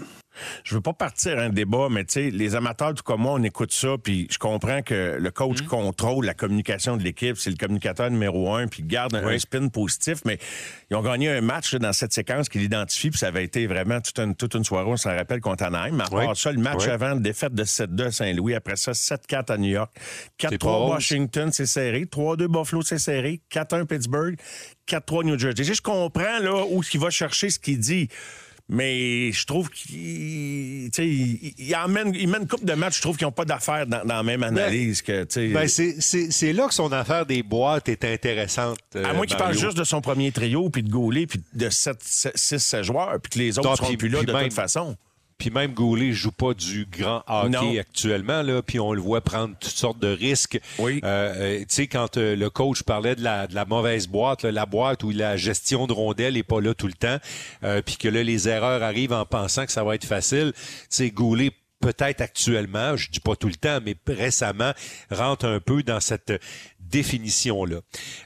je 0.64 0.76
veux 0.76 0.82
pas 0.82 0.94
partir 0.94 1.40
un 1.40 1.50
débat, 1.50 1.88
mais 1.90 2.06
tu 2.06 2.14
sais, 2.14 2.30
les 2.30 2.56
amateurs 2.56 2.94
tout 2.94 3.04
comme 3.04 3.22
moi, 3.22 3.34
on 3.34 3.44
écoute 3.44 3.72
ça, 3.72 3.96
puis 4.02 4.28
je 4.30 4.38
comprends 4.38 4.82
que 4.82 5.18
le 5.20 5.32
coach 5.32 5.62
mhm. 5.62 5.68
contrôle 5.68 6.26
la 6.26 6.34
communication 6.34 6.98
de 6.98 7.04
l'équipe, 7.04 7.38
c'est 7.38 7.50
le 7.50 7.58
communicateur 7.58 8.10
numéro 8.10 8.54
un, 8.54 8.68
puis 8.68 8.84
garde 8.84 9.16
un, 9.16 9.40
spin 9.40 9.68
positif, 9.68 10.20
mais 10.26 10.40
ils 10.90 10.96
ont 10.96 11.02
gagné 11.02 11.30
un 11.30 11.42
match 11.42 11.76
dans 11.76 11.94
cette 11.94 12.14
séquence 12.14 12.50
qu'il 12.50 12.62
identifie, 12.62 13.10
puis 13.10 13.20
ça 13.20 13.28
avait 13.28 13.44
été 13.44 13.68
vraiment 13.68 14.00
toute 14.02 14.20
une, 14.20 14.36
toute 14.36 14.56
une 14.56 14.64
soirée, 14.64 14.90
on 14.90 14.98
s'en 14.98 15.16
rappelle, 15.16 15.42
contre 15.42 15.64
Anaheim. 15.64 16.00
À 16.00 16.10
part 16.10 16.38
ça, 16.38 16.52
le 16.52 16.60
match 16.60 16.88
avant, 16.88 17.16
défaite 17.16 17.54
de 17.54 17.64
7-2 17.64 18.06
à 18.06 18.12
Saint-Louis, 18.12 18.56
après 18.56 18.76
ça, 18.76 18.92
7-4 18.92 19.52
à 19.52 19.58
New 19.58 19.70
York, 19.70 19.92
4-3 20.40 20.90
Washington, 20.90 21.52
c'est 21.52 21.66
serré, 21.66 22.06
3-2 22.06 22.48
Buffalo, 22.48 22.82
c'est 22.82 23.00
serré, 23.00 23.42
4-1 23.52 23.86
Pittsburgh, 23.86 24.36
4-3 24.88 25.26
New 25.26 25.40
Jersey. 25.40 25.64
Je 25.64 25.82
comprends 25.82 26.40
là 26.40 26.66
où 26.70 26.82
il 26.94 27.00
va 27.00 27.10
chercher 27.10 27.50
ce 27.50 27.60
qu'il 27.60 27.80
dit. 27.80 28.10
Mais 28.70 29.32
je 29.34 29.46
trouve 29.46 29.70
qu'il 29.70 30.90
il, 30.98 31.76
emmène, 31.76 32.16
il 32.16 32.30
mène 32.30 32.44
une 32.44 32.48
couple 32.48 32.66
de 32.66 32.74
matchs, 32.74 32.98
je 32.98 33.02
trouve 33.02 33.18
qu'ils 33.18 33.28
n'ont 33.28 33.34
pas 33.34 33.44
d'affaires 33.44 33.86
dans, 33.86 34.04
la 34.06 34.24
même 34.24 34.40
ben, 34.40 34.58
analyse 34.58 35.02
que. 35.02 35.26
Ben 35.54 35.68
c'est 35.68 36.54
là 36.54 36.68
que 36.68 36.74
son 36.74 36.92
affaire 36.94 37.26
des 37.26 37.44
boîtes 37.44 37.90
est 37.90 38.06
intéressante. 38.06 38.80
à 38.96 39.14
moins 39.14 39.26
qu'il 39.26 39.38
parle 39.38 39.58
juste 39.58 39.78
de 39.78 39.84
son 39.84 40.02
premier 40.02 40.32
trio, 40.32 40.70
puis 40.70 40.82
de 40.82 40.90
Gaulet, 40.90 41.28
puis 41.28 41.42
de 41.54 41.70
6-7 41.70 42.84
joueurs, 42.84 43.20
puis 43.22 43.32
que 43.32 43.40
les 43.40 43.60
autres 43.60 43.72
ne 43.72 43.76
seront 43.76 43.96
plus 43.96 44.10
là 44.10 44.24
de 44.24 44.32
toute 44.32 44.54
façon. 44.54 44.96
Puis 45.44 45.52
même 45.52 45.74
Goulet 45.74 46.14
joue 46.14 46.32
pas 46.32 46.54
du 46.54 46.86
grand 46.86 47.22
hockey 47.28 47.78
actuellement, 47.78 48.44
là, 48.44 48.62
puis 48.62 48.80
on 48.80 48.94
le 48.94 49.02
voit 49.02 49.20
prendre 49.20 49.58
toutes 49.60 49.74
sortes 49.74 50.00
de 50.00 50.08
risques. 50.08 50.58
Oui. 50.80 51.02
Euh, 51.04 51.34
euh, 51.36 51.60
tu 51.60 51.66
sais, 51.68 51.88
quand 51.88 52.16
euh, 52.16 52.38
le 52.38 52.50
coach 52.50 52.84
parlait 52.84 53.14
de 53.14 53.22
la, 53.22 53.48
de 53.48 53.54
la 53.54 53.66
mauvaise 53.66 54.08
boîte, 54.08 54.46
la 54.46 54.66
boîte 54.66 55.04
où 55.04 55.10
la 55.10 55.36
gestion 55.36 55.86
de 55.86 55.92
rondelles 55.92 56.38
est 56.38 56.44
pas 56.44 56.62
là 56.62 56.74
tout 56.74 56.88
le 56.88 56.94
temps, 56.94 57.18
puis 57.86 57.98
que 57.98 58.08
là, 58.08 58.24
les 58.24 58.48
erreurs 58.48 58.84
arrivent 58.84 59.12
en 59.12 59.26
pensant 59.26 59.66
que 59.66 59.74
ça 59.74 59.84
va 59.84 59.96
être 59.96 60.06
facile, 60.06 60.54
tu 60.56 60.62
sais, 60.90 61.10
Goulet 61.10 61.52
peut-être 61.82 62.22
actuellement, 62.22 62.96
je 62.96 63.12
dis 63.12 63.20
pas 63.20 63.36
tout 63.36 63.50
le 63.50 63.56
temps, 63.56 63.80
mais 63.86 63.98
récemment, 64.08 64.72
rentre 65.12 65.46
un 65.46 65.60
peu 65.60 65.84
dans 65.84 66.00
cette 66.00 66.32
définition-là. 66.94 67.78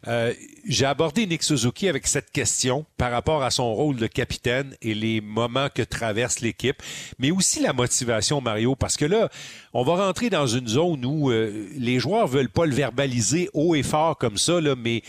Euh, 0.07 0.33
j'ai 0.67 0.86
abordé 0.86 1.25
Nick 1.25 1.41
Suzuki 1.41 1.88
avec 1.88 2.05
cette 2.05 2.31
question 2.31 2.86
par 2.97 3.12
rapport 3.12 3.41
à 3.41 3.50
son 3.50 3.74
rôle 3.74 3.95
de 3.95 4.07
capitaine 4.07 4.75
et 4.81 4.93
les 4.93 5.21
moments 5.21 5.69
que 5.74 5.81
traverse 5.81 6.41
l'équipe, 6.41 6.83
mais 7.17 7.31
aussi 7.31 7.62
la 7.62 7.71
motivation, 7.71 8.41
Mario, 8.41 8.75
parce 8.75 8.97
que 8.97 9.05
là, 9.05 9.29
on 9.74 9.83
va 9.83 10.05
rentrer 10.05 10.29
dans 10.29 10.47
une 10.47 10.67
zone 10.67 11.05
où 11.05 11.31
euh, 11.31 11.69
les 11.77 12.00
joueurs 12.00 12.27
veulent 12.27 12.50
pas 12.50 12.65
le 12.65 12.75
verbaliser 12.75 13.50
haut 13.53 13.74
et 13.74 13.83
fort 13.83 14.17
comme 14.17 14.38
ça, 14.38 14.59
mais 14.77 15.01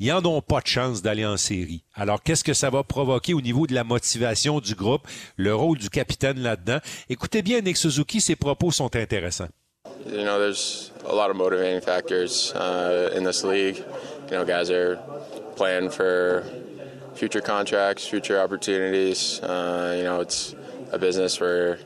ils 0.00 0.08
n'en 0.08 0.24
ont 0.24 0.42
pas 0.42 0.60
de 0.60 0.66
chance 0.66 1.00
d'aller 1.00 1.24
en 1.24 1.36
série. 1.36 1.84
Alors, 1.94 2.20
qu'est-ce 2.20 2.42
que 2.42 2.52
ça 2.52 2.68
va 2.68 2.82
provoquer 2.82 3.32
au 3.32 3.40
niveau 3.40 3.68
de 3.68 3.74
la 3.74 3.84
motivation 3.84 4.58
du 4.58 4.74
groupe, 4.74 5.06
le 5.36 5.54
rôle 5.54 5.78
du 5.78 5.88
capitaine 5.88 6.40
là-dedans? 6.40 6.78
Écoutez 7.08 7.42
bien 7.42 7.60
Nick 7.60 7.76
Suzuki, 7.76 8.20
ses 8.20 8.34
propos 8.34 8.72
sont 8.72 8.96
intéressants. 8.96 9.48
You 10.06 10.24
know, 10.24 10.38
there's 10.38 10.90
a 11.04 11.14
lot 11.14 11.30
of 11.30 11.36
motivating 11.36 11.80
factors 11.80 12.52
uh, 12.52 13.10
in 13.14 13.24
this 13.24 13.42
league. 13.42 13.78
You 13.78 14.30
know, 14.32 14.44
guys 14.44 14.70
are 14.70 14.96
playing 15.56 15.90
for 15.90 16.44
future 17.14 17.40
contracts, 17.40 18.06
future 18.06 18.38
opportunities. 18.40 19.40
Uh, 19.40 19.94
you 19.96 20.04
know, 20.04 20.20
it's 20.20 20.54
a 20.92 20.98
business. 20.98 21.40
We're 21.40 21.78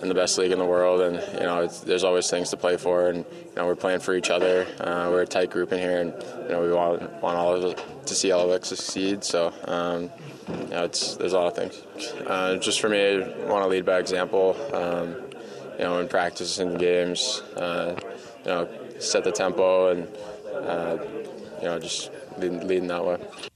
in 0.00 0.08
the 0.08 0.14
best 0.14 0.38
league 0.38 0.52
in 0.52 0.58
the 0.58 0.64
world, 0.64 1.02
and 1.02 1.16
you 1.34 1.40
know, 1.40 1.66
there's 1.66 2.04
always 2.04 2.30
things 2.30 2.48
to 2.50 2.56
play 2.56 2.78
for, 2.78 3.08
and 3.08 3.18
you 3.18 3.52
know, 3.56 3.66
we're 3.66 3.76
playing 3.76 4.00
for 4.00 4.14
each 4.14 4.30
other. 4.30 4.66
Uh, 4.80 5.08
we're 5.10 5.22
a 5.22 5.26
tight 5.26 5.50
group 5.50 5.72
in 5.72 5.78
here, 5.78 6.00
and 6.00 6.14
you 6.44 6.48
know, 6.48 6.62
we 6.62 6.72
want 6.72 7.02
want 7.22 7.36
all 7.36 7.54
of 7.54 7.62
us 7.62 7.84
to 8.06 8.14
see 8.14 8.32
all 8.32 8.50
of 8.50 8.62
us 8.62 8.68
succeed. 8.68 9.22
So. 9.22 9.52
Um, 9.66 10.10
you 10.48 10.70
know, 10.70 10.84
it's, 10.84 11.14
there's 11.14 11.32
a 11.32 11.38
lot 11.38 11.46
of 11.46 11.54
things. 11.54 11.80
Uh, 12.26 12.56
just 12.56 12.80
for 12.80 12.88
me, 12.88 13.22
I 13.22 13.46
want 13.46 13.62
to 13.62 13.68
lead 13.68 13.84
by 13.84 14.00
example. 14.00 14.56
Um, 14.72 15.29
you 15.80 15.86
know, 15.86 15.98
in 15.98 16.08
practice 16.08 16.58
and 16.58 16.78
games, 16.78 17.40
uh, 17.56 17.98
you 18.44 18.50
know, 18.50 18.68
set 18.98 19.24
the 19.24 19.32
tempo 19.32 19.92
and 19.92 20.08
uh, 20.52 20.98
you 21.58 21.64
know, 21.64 21.78
just 21.80 22.10
leading, 22.36 22.68
leading 22.68 22.88
that 22.88 23.02
way. 23.02 23.49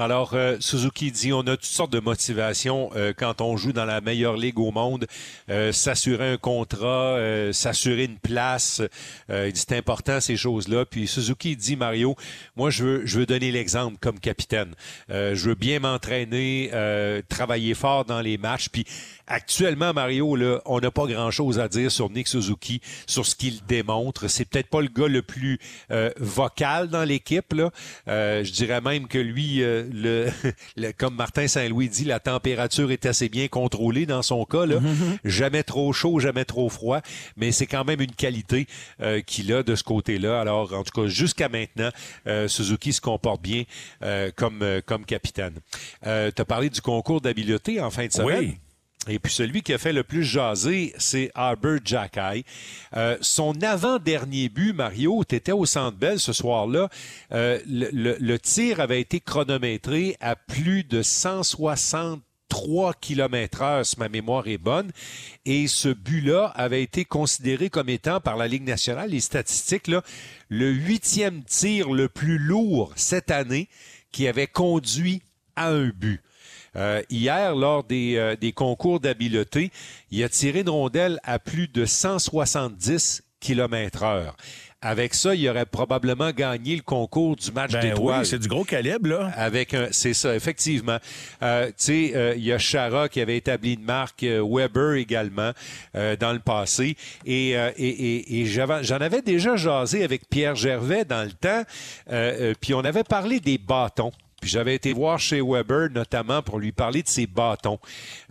Alors, 0.00 0.34
euh, 0.34 0.56
Suzuki 0.60 1.10
dit, 1.10 1.32
on 1.32 1.40
a 1.40 1.56
toutes 1.56 1.64
sortes 1.64 1.92
de 1.92 1.98
motivations 1.98 2.90
euh, 2.94 3.12
quand 3.16 3.40
on 3.40 3.56
joue 3.56 3.72
dans 3.72 3.84
la 3.84 4.00
meilleure 4.00 4.36
ligue 4.36 4.60
au 4.60 4.70
monde. 4.70 5.08
Euh, 5.50 5.72
s'assurer 5.72 6.34
un 6.34 6.36
contrat, 6.36 7.18
s'assurer 7.52 8.04
une 8.04 8.18
place, 8.18 8.80
il 9.28 9.52
dit, 9.52 9.58
c'est 9.58 9.76
important 9.76 10.20
ces 10.20 10.36
choses-là. 10.36 10.84
Puis 10.84 11.08
Suzuki 11.08 11.56
dit, 11.56 11.74
Mario, 11.74 12.14
moi, 12.54 12.70
je 12.70 12.84
veux, 12.84 13.06
je 13.06 13.18
veux 13.18 13.26
donner 13.26 13.50
l'exemple 13.50 13.96
comme 14.00 14.20
capitaine. 14.20 14.74
Je 15.08 15.48
veux 15.48 15.54
bien 15.54 15.80
m'entraîner, 15.80 16.70
travailler 17.28 17.74
fort 17.74 18.04
dans 18.04 18.20
les 18.20 18.38
matchs. 18.38 18.68
Puis 18.68 18.84
actuellement, 19.26 19.92
Mario, 19.92 20.36
là, 20.36 20.60
on 20.64 20.78
n'a 20.80 20.90
pas 20.90 21.06
grand-chose 21.06 21.58
à 21.58 21.68
dire 21.68 21.90
sur 21.90 22.10
Nick 22.10 22.28
Suzuki, 22.28 22.80
sur 23.06 23.26
ce 23.26 23.34
qu'il 23.34 23.64
démontre. 23.66 24.28
C'est 24.28 24.44
peut-être 24.44 24.68
pas 24.68 24.80
le 24.80 24.88
gars 24.88 25.08
le 25.08 25.22
plus 25.22 25.58
vocal 26.18 26.88
dans 26.88 27.04
l'équipe. 27.04 27.52
Là. 27.52 27.70
Je 28.06 28.50
dirais 28.52 28.80
même 28.80 29.08
que 29.08 29.18
lui, 29.18 29.62
le, 29.92 30.28
le, 30.76 30.92
comme 30.92 31.14
Martin 31.14 31.48
Saint-Louis 31.48 31.88
dit, 31.88 32.04
la 32.04 32.20
température 32.20 32.90
est 32.90 33.06
assez 33.06 33.28
bien 33.28 33.48
contrôlée 33.48 34.06
dans 34.06 34.22
son 34.22 34.44
cas. 34.44 34.66
Là. 34.66 34.76
Jamais 35.24 35.62
trop 35.62 35.92
chaud, 35.92 36.18
jamais 36.18 36.44
trop 36.44 36.68
froid, 36.68 37.00
mais 37.36 37.52
c'est 37.52 37.66
quand 37.66 37.84
même 37.84 38.00
une 38.00 38.12
qualité 38.12 38.66
euh, 39.00 39.20
qu'il 39.20 39.52
a 39.52 39.62
de 39.62 39.74
ce 39.74 39.84
côté-là. 39.84 40.40
Alors, 40.40 40.72
en 40.72 40.82
tout 40.82 41.02
cas, 41.02 41.08
jusqu'à 41.08 41.48
maintenant, 41.48 41.90
euh, 42.26 42.48
Suzuki 42.48 42.92
se 42.92 43.00
comporte 43.00 43.42
bien 43.42 43.64
euh, 44.02 44.30
comme, 44.34 44.64
comme 44.86 45.04
capitaine. 45.04 45.54
tu 46.02 46.08
as 46.08 46.44
parlé 46.44 46.70
du 46.70 46.80
concours 46.80 47.20
d'habileté 47.20 47.80
en 47.80 47.90
fin 47.90 48.06
de 48.06 48.12
semaine? 48.12 48.38
Oui. 48.38 48.58
Et 49.06 49.18
puis 49.18 49.32
celui 49.32 49.62
qui 49.62 49.72
a 49.72 49.78
fait 49.78 49.92
le 49.92 50.02
plus 50.02 50.24
jaser, 50.24 50.92
c'est 50.98 51.30
Albert 51.34 51.80
Jackay. 51.84 52.44
Euh, 52.96 53.16
son 53.20 53.54
avant-dernier 53.62 54.48
but, 54.48 54.72
Mario, 54.72 55.24
tu 55.26 55.36
étais 55.36 55.52
au 55.52 55.66
Centre 55.66 55.96
Bell 55.96 56.18
ce 56.18 56.32
soir-là. 56.32 56.88
Euh, 57.32 57.58
le, 57.66 57.88
le, 57.92 58.16
le, 58.18 58.38
tir 58.38 58.80
avait 58.80 59.00
été 59.00 59.20
chronométré 59.20 60.16
à 60.20 60.36
plus 60.36 60.84
de 60.84 61.02
163 61.02 62.94
km 63.00 63.62
heure, 63.62 63.86
si 63.86 63.98
ma 63.98 64.08
mémoire 64.08 64.46
est 64.48 64.58
bonne. 64.58 64.90
Et 65.46 65.68
ce 65.68 65.88
but-là 65.88 66.46
avait 66.54 66.82
été 66.82 67.04
considéré 67.04 67.70
comme 67.70 67.88
étant 67.88 68.20
par 68.20 68.36
la 68.36 68.48
Ligue 68.48 68.66
nationale, 68.66 69.10
les 69.10 69.20
statistiques, 69.20 69.86
là, 69.86 70.02
le 70.48 70.70
huitième 70.70 71.44
tir 71.44 71.92
le 71.92 72.08
plus 72.08 72.38
lourd 72.38 72.92
cette 72.96 73.30
année 73.30 73.68
qui 74.12 74.28
avait 74.28 74.46
conduit 74.46 75.22
à 75.56 75.68
un 75.68 75.88
but. 75.88 76.20
Euh, 76.78 77.02
hier, 77.10 77.54
lors 77.56 77.82
des, 77.82 78.16
euh, 78.16 78.36
des 78.36 78.52
concours 78.52 79.00
d'habileté, 79.00 79.72
il 80.10 80.22
a 80.22 80.28
tiré 80.28 80.60
une 80.60 80.70
rondelle 80.70 81.18
à 81.24 81.38
plus 81.38 81.66
de 81.68 81.84
170 81.84 83.22
km 83.40 84.04
heure. 84.04 84.36
Avec 84.80 85.14
ça, 85.14 85.34
il 85.34 85.48
aurait 85.48 85.66
probablement 85.66 86.30
gagné 86.30 86.76
le 86.76 86.82
concours 86.82 87.34
du 87.34 87.50
match 87.50 87.72
ben 87.72 87.80
d'étoiles. 87.80 88.20
Oui, 88.20 88.26
c'est 88.26 88.38
du 88.38 88.46
gros 88.46 88.62
calibre, 88.62 89.08
là. 89.08 89.32
Avec 89.34 89.74
un, 89.74 89.88
c'est 89.90 90.14
ça, 90.14 90.36
effectivement. 90.36 90.98
Euh, 91.42 91.66
tu 91.66 91.72
sais, 91.78 92.12
euh, 92.14 92.34
il 92.36 92.44
y 92.44 92.52
a 92.52 92.58
Chara 92.58 93.08
qui 93.08 93.20
avait 93.20 93.36
établi 93.36 93.74
une 93.74 93.82
marque, 93.82 94.22
euh, 94.22 94.40
Weber 94.48 94.94
également 94.94 95.50
dans 95.94 96.32
le 96.32 96.38
passé, 96.38 96.96
et, 97.26 97.50
et, 97.50 97.56
et, 97.78 98.40
et 98.40 98.46
j'en 98.46 99.00
avais 99.00 99.20
déjà 99.20 99.56
jasé 99.56 100.04
avec 100.04 100.28
Pierre 100.28 100.54
Gervais 100.54 101.04
dans 101.04 101.24
le 101.24 101.32
temps, 101.32 101.64
puis 102.60 102.74
on 102.74 102.80
avait 102.80 103.02
parlé 103.02 103.40
des 103.40 103.58
bâtons. 103.58 104.12
Puis 104.40 104.50
j'avais 104.50 104.74
été 104.74 104.92
voir 104.92 105.18
chez 105.18 105.40
Weber 105.40 105.90
notamment 105.90 106.42
pour 106.42 106.58
lui 106.58 106.72
parler 106.72 107.02
de 107.02 107.08
ses 107.08 107.26
bâtons. 107.26 107.78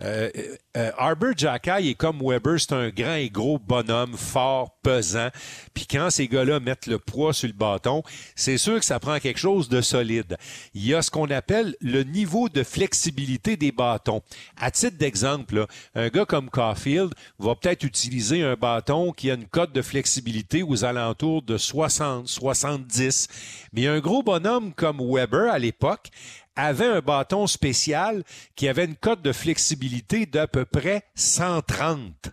Euh, 0.02 0.30
euh, 0.76 0.90
Arbor 0.96 1.32
Jackay 1.36 1.90
est 1.90 1.94
comme 1.94 2.20
Weber, 2.22 2.58
c'est 2.58 2.72
un 2.72 2.88
grand 2.88 3.14
et 3.14 3.28
gros 3.28 3.58
bonhomme, 3.58 4.14
fort, 4.16 4.78
pesant. 4.82 5.28
Puis 5.74 5.86
quand 5.86 6.08
ces 6.10 6.28
gars-là 6.28 6.60
mettent 6.60 6.86
le 6.86 6.98
poids 6.98 7.32
sur 7.32 7.48
le 7.48 7.54
bâton, 7.54 8.02
c'est 8.36 8.58
sûr 8.58 8.78
que 8.78 8.84
ça 8.84 8.98
prend 9.00 9.18
quelque 9.18 9.38
chose 9.38 9.68
de 9.68 9.80
solide. 9.80 10.36
Il 10.74 10.86
y 10.86 10.94
a 10.94 11.02
ce 11.02 11.10
qu'on 11.10 11.30
appelle 11.30 11.76
le 11.80 12.04
niveau 12.04 12.48
de 12.48 12.62
flexibilité 12.62 13.56
des 13.56 13.72
bâtons. 13.72 14.22
À 14.56 14.70
titre 14.70 14.96
d'exemple, 14.96 15.66
un 15.94 16.08
gars 16.08 16.24
comme 16.24 16.48
Caulfield 16.48 17.12
va 17.38 17.54
peut-être 17.54 17.84
utiliser 17.84 18.42
un 18.42 18.54
bâton 18.54 19.12
qui 19.12 19.30
a 19.30 19.34
une 19.34 19.46
cote 19.46 19.72
de 19.72 19.82
flexibilité 19.82 20.62
aux 20.62 20.84
alentours 20.84 21.42
de 21.42 21.58
60, 21.58 22.28
70. 22.28 23.28
Mais 23.72 23.86
un 23.86 24.00
gros 24.00 24.22
bonhomme 24.22 24.72
comme 24.72 25.00
Weber 25.00 25.52
à 25.52 25.58
l'époque 25.58 25.97
book. 25.98 26.10
Avait 26.58 26.86
un 26.86 27.00
bâton 27.00 27.46
spécial 27.46 28.24
qui 28.56 28.68
avait 28.68 28.84
une 28.84 28.96
cote 28.96 29.22
de 29.22 29.32
flexibilité 29.32 30.26
d'à 30.26 30.48
peu 30.48 30.64
près 30.64 31.04
130. 31.14 32.32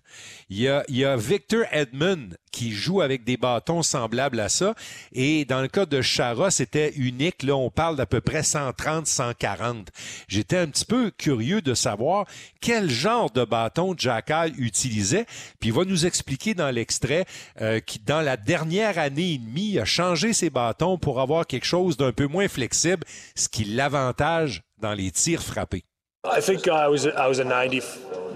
Il 0.50 0.60
y 0.60 1.06
a, 1.06 1.18
Victor 1.18 1.66
Edmund 1.72 2.38
qui 2.52 2.72
joue 2.72 3.02
avec 3.02 3.24
des 3.24 3.36
bâtons 3.36 3.82
semblables 3.82 4.40
à 4.40 4.48
ça. 4.48 4.76
Et 5.12 5.44
dans 5.44 5.62
le 5.62 5.68
cas 5.68 5.86
de 5.86 6.02
Chara, 6.02 6.52
c'était 6.52 6.94
unique. 6.94 7.44
Là, 7.44 7.56
on 7.56 7.70
parle 7.70 7.98
d'à 7.98 8.06
peu 8.06 8.22
près 8.22 8.44
130, 8.44 9.08
140. 9.08 9.90
J'étais 10.28 10.58
un 10.58 10.68
petit 10.68 10.86
peu 10.86 11.12
curieux 11.12 11.62
de 11.62 11.74
savoir 11.74 12.28
quel 12.62 12.90
genre 12.90 13.32
de 13.32 13.44
bâton 13.44 13.94
Jackal 13.98 14.54
utilisait. 14.58 15.26
Puis 15.60 15.70
il 15.70 15.74
va 15.74 15.84
nous 15.84 16.06
expliquer 16.06 16.54
dans 16.54 16.70
l'extrait 16.70 17.26
euh, 17.62 17.80
qu'il, 17.80 18.04
dans 18.04 18.22
la 18.22 18.38
dernière 18.38 18.98
année 18.98 19.34
et 19.34 19.38
demie, 19.38 19.78
a 19.80 19.86
changé 19.86 20.32
ses 20.32 20.50
bâtons 20.50 20.98
pour 20.98 21.20
avoir 21.20 21.48
quelque 21.48 21.66
chose 21.66 21.98
d'un 21.98 22.14
peu 22.14 22.28
moins 22.28 22.48
flexible, 22.48 23.04
ce 23.36 23.50
qui 23.50 23.66
l'avantage 23.66 24.15
dans 24.18 24.94
les 24.98 25.12
tirs 25.12 25.42
frappés. 25.42 25.84
I 26.26 26.42
think 26.42 26.68
I 26.68 26.88
was 26.88 27.06
I 27.06 27.28
was 27.28 27.40
a 27.40 27.44
90, 27.44 27.82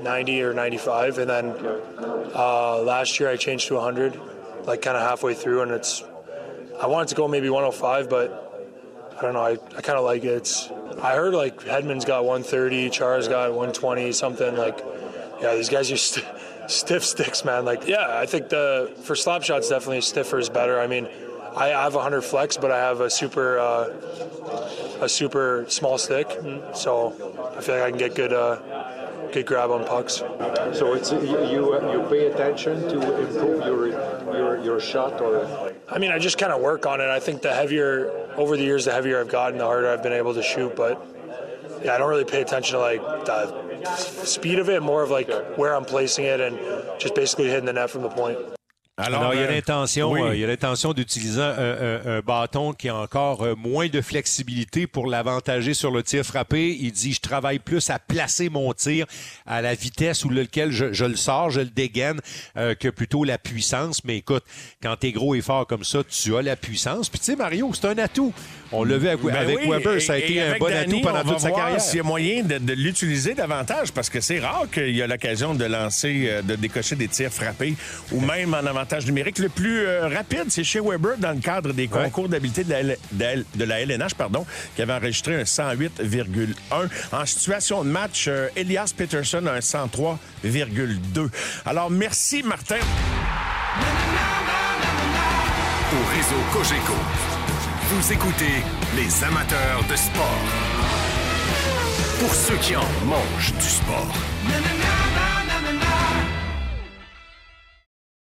90 0.03 0.43
or 0.43 0.53
95, 0.53 1.17
and 1.17 1.29
then 1.29 1.55
uh, 2.35 2.77
last 2.83 3.19
year 3.19 3.29
I 3.29 3.35
changed 3.35 3.67
to 3.69 3.75
100, 3.75 4.19
like 4.65 4.81
kind 4.83 4.95
of 4.95 5.01
halfway 5.01 5.33
through, 5.33 5.61
and 5.63 5.71
it's 5.71 6.03
I 6.79 6.85
wanted 6.87 7.09
to 7.09 7.15
go 7.15 7.27
maybe 7.27 7.49
105, 7.49 8.09
but 8.09 8.45
I 9.17 9.21
don't 9.21 9.33
know. 9.33 9.41
I, 9.41 9.51
I 9.75 9.81
kind 9.81 9.97
of 9.97 10.05
like 10.05 10.23
it. 10.23 10.27
It's, 10.27 10.69
I 11.01 11.15
heard 11.15 11.33
like 11.33 11.61
Hedman's 11.61 12.05
got 12.05 12.25
130, 12.25 12.89
Char's 12.89 13.27
got 13.27 13.49
120, 13.49 14.11
something 14.11 14.55
like. 14.55 14.79
Yeah, 15.41 15.55
these 15.55 15.69
guys 15.69 15.91
are 15.91 15.97
st- 16.11 16.25
stiff 16.67 17.03
sticks, 17.03 17.43
man. 17.43 17.65
Like, 17.65 17.87
yeah, 17.87 18.19
I 18.19 18.25
think 18.25 18.49
the 18.49 18.93
for 19.03 19.15
slap 19.15 19.43
shots 19.43 19.69
definitely 19.69 20.01
stiffer 20.01 20.37
is 20.37 20.49
better. 20.49 20.79
I 20.79 20.87
mean, 20.87 21.07
I 21.55 21.67
have 21.69 21.93
a 21.93 21.97
100 21.97 22.21
flex, 22.21 22.57
but 22.57 22.71
I 22.71 22.77
have 22.77 23.01
a 23.01 23.09
super 23.09 23.59
uh, 23.59 23.89
a 25.01 25.09
super 25.09 25.65
small 25.67 25.97
stick, 25.97 26.27
so 26.73 27.13
I 27.57 27.61
feel 27.61 27.75
like 27.75 27.83
I 27.83 27.89
can 27.89 27.99
get 27.99 28.15
good 28.15 28.33
uh, 28.33 28.57
good 29.31 29.45
grab 29.45 29.71
on 29.71 29.85
pucks. 29.85 30.15
So 30.73 30.93
it's 30.93 31.11
you 31.11 31.19
you 31.91 32.05
pay 32.09 32.27
attention 32.27 32.81
to 32.89 33.19
improve 33.19 33.65
your 33.65 33.87
your 34.35 34.63
your 34.63 34.79
shot, 34.79 35.21
or 35.21 35.73
I 35.87 35.97
mean, 35.97 36.11
I 36.11 36.19
just 36.19 36.37
kind 36.37 36.51
of 36.51 36.61
work 36.61 36.85
on 36.85 37.01
it. 37.01 37.09
I 37.09 37.19
think 37.19 37.41
the 37.41 37.53
heavier 37.53 38.11
over 38.35 38.57
the 38.57 38.63
years, 38.63 38.85
the 38.85 38.91
heavier 38.91 39.19
I've 39.19 39.29
gotten, 39.29 39.57
the 39.57 39.65
harder 39.65 39.89
I've 39.89 40.03
been 40.03 40.13
able 40.13 40.33
to 40.33 40.43
shoot. 40.43 40.75
But 40.75 41.03
yeah, 41.83 41.95
I 41.95 41.97
don't 41.97 42.09
really 42.09 42.25
pay 42.25 42.41
attention 42.41 42.73
to 42.73 42.79
like 42.79 43.01
the 43.25 43.95
speed 43.95 44.59
of 44.59 44.69
it, 44.69 44.81
more 44.81 45.03
of 45.03 45.09
like 45.09 45.29
where 45.57 45.75
I'm 45.75 45.85
placing 45.85 46.25
it 46.25 46.39
and 46.39 46.59
just 46.99 47.15
basically 47.15 47.47
hitting 47.49 47.65
the 47.65 47.73
net 47.73 47.89
from 47.89 48.01
the 48.01 48.09
point. 48.09 48.37
Alors, 49.01 49.21
Alors, 49.21 49.33
il 49.33 49.39
y 49.39 49.43
a 49.43 49.49
l'intention, 49.49 50.11
oui. 50.11 50.21
euh, 50.21 50.35
il 50.35 50.41
y 50.41 50.43
a 50.43 50.47
l'intention 50.47 50.91
d'utiliser 50.91 51.41
un, 51.41 51.45
un, 51.57 52.17
un, 52.17 52.19
bâton 52.19 52.73
qui 52.73 52.89
a 52.89 52.95
encore 52.97 53.43
euh, 53.43 53.55
moins 53.55 53.87
de 53.87 54.01
flexibilité 54.01 54.87
pour 54.87 55.07
l'avantager 55.07 55.73
sur 55.73 55.89
le 55.89 56.03
tir 56.03 56.25
frappé. 56.25 56.77
Il 56.77 56.91
dit, 56.91 57.13
je 57.13 57.21
travaille 57.21 57.59
plus 57.59 57.89
à 57.89 57.97
placer 57.97 58.49
mon 58.49 58.73
tir 58.73 59.05
à 59.45 59.61
la 59.61 59.73
vitesse 59.73 60.25
où 60.25 60.29
lequel 60.29 60.71
je, 60.71 60.91
je 60.91 61.05
le 61.05 61.15
sors, 61.15 61.49
je 61.49 61.61
le 61.61 61.69
dégaine, 61.69 62.19
euh, 62.57 62.75
que 62.75 62.89
plutôt 62.89 63.23
la 63.23 63.37
puissance. 63.37 64.03
Mais 64.03 64.17
écoute, 64.17 64.43
quand 64.83 64.97
t'es 64.97 65.13
gros 65.13 65.33
et 65.33 65.41
fort 65.41 65.65
comme 65.65 65.85
ça, 65.85 65.99
tu 66.03 66.35
as 66.35 66.41
la 66.41 66.57
puissance. 66.57 67.09
Puis 67.09 67.19
tu 67.19 67.25
sais, 67.25 67.35
Mario, 67.37 67.71
c'est 67.73 67.87
un 67.87 67.97
atout. 67.99 68.33
On 68.71 68.83
l'a 68.83 68.97
vu 68.97 69.07
avec, 69.07 69.21
ben 69.21 69.35
avec 69.35 69.57
oui, 69.59 69.69
Weber, 69.69 70.01
ça 70.01 70.13
a 70.13 70.17
été 70.17 70.41
un 70.41 70.57
bon 70.57 70.69
Danny, 70.69 70.99
atout 70.99 71.01
pendant 71.01 71.23
toute 71.23 71.39
sa 71.39 71.51
carrière. 71.51 71.81
S'il 71.81 71.97
y 71.97 71.99
a 72.01 72.03
moyen 72.03 72.43
de, 72.43 72.57
de 72.57 72.73
l'utiliser 72.73 73.33
davantage, 73.33 73.91
parce 73.91 74.09
que 74.09 74.21
c'est 74.21 74.39
rare 74.39 74.65
qu'il 74.71 74.95
y 74.95 75.01
a 75.01 75.07
l'occasion 75.07 75.55
de 75.55 75.65
lancer, 75.65 76.41
de 76.43 76.55
décocher 76.55 76.95
des 76.95 77.07
tirs 77.07 77.31
frappés, 77.31 77.75
ou 78.11 78.19
même 78.19 78.53
en 78.53 78.65
avantage 78.65 79.05
numérique. 79.05 79.39
Le 79.39 79.49
plus 79.49 79.79
euh, 79.87 80.07
rapide, 80.07 80.45
c'est 80.49 80.63
chez 80.63 80.79
Weber 80.79 81.17
dans 81.17 81.31
le 81.31 81.39
cadre 81.39 81.73
des 81.73 81.87
concours 81.87 82.25
ouais. 82.25 82.29
d'habileté 82.29 82.63
de, 82.63 82.71
la, 82.71 82.83
de, 83.11 83.45
de 83.55 83.63
la 83.63 83.81
LNH, 83.81 84.15
pardon, 84.15 84.45
qui 84.75 84.81
avait 84.81 84.93
enregistré 84.93 85.35
un 85.35 85.43
108,1. 85.43 86.47
En 87.11 87.25
situation 87.25 87.83
de 87.83 87.89
match, 87.89 88.25
euh, 88.27 88.47
Elias 88.55 88.93
Peterson 88.95 89.45
a 89.45 89.53
un 89.53 89.59
103,2. 89.59 91.29
Alors, 91.65 91.89
merci, 91.89 92.43
Martin. 92.43 92.77
Au 95.91 96.15
réseau 96.15 96.41
Cogeco, 96.53 96.93
vous 97.91 98.13
écoutez 98.13 98.63
les 98.95 99.23
amateurs 99.23 99.83
de 99.89 99.95
sport. 99.95 100.39
pour 102.19 102.33
ceux 102.35 102.57
qui 102.57 102.75
en 102.75 102.83
mangent 103.05 103.53
du 103.53 103.65
sport. 103.65 104.13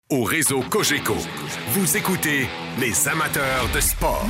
Au 0.09 0.23
réseau 0.23 0.61
Cogeco, 0.71 1.17
vous 1.73 1.97
écoutez 1.97 2.49
les 2.79 3.09
amateurs 3.09 3.69
de 3.75 3.81
sport. 3.81 4.27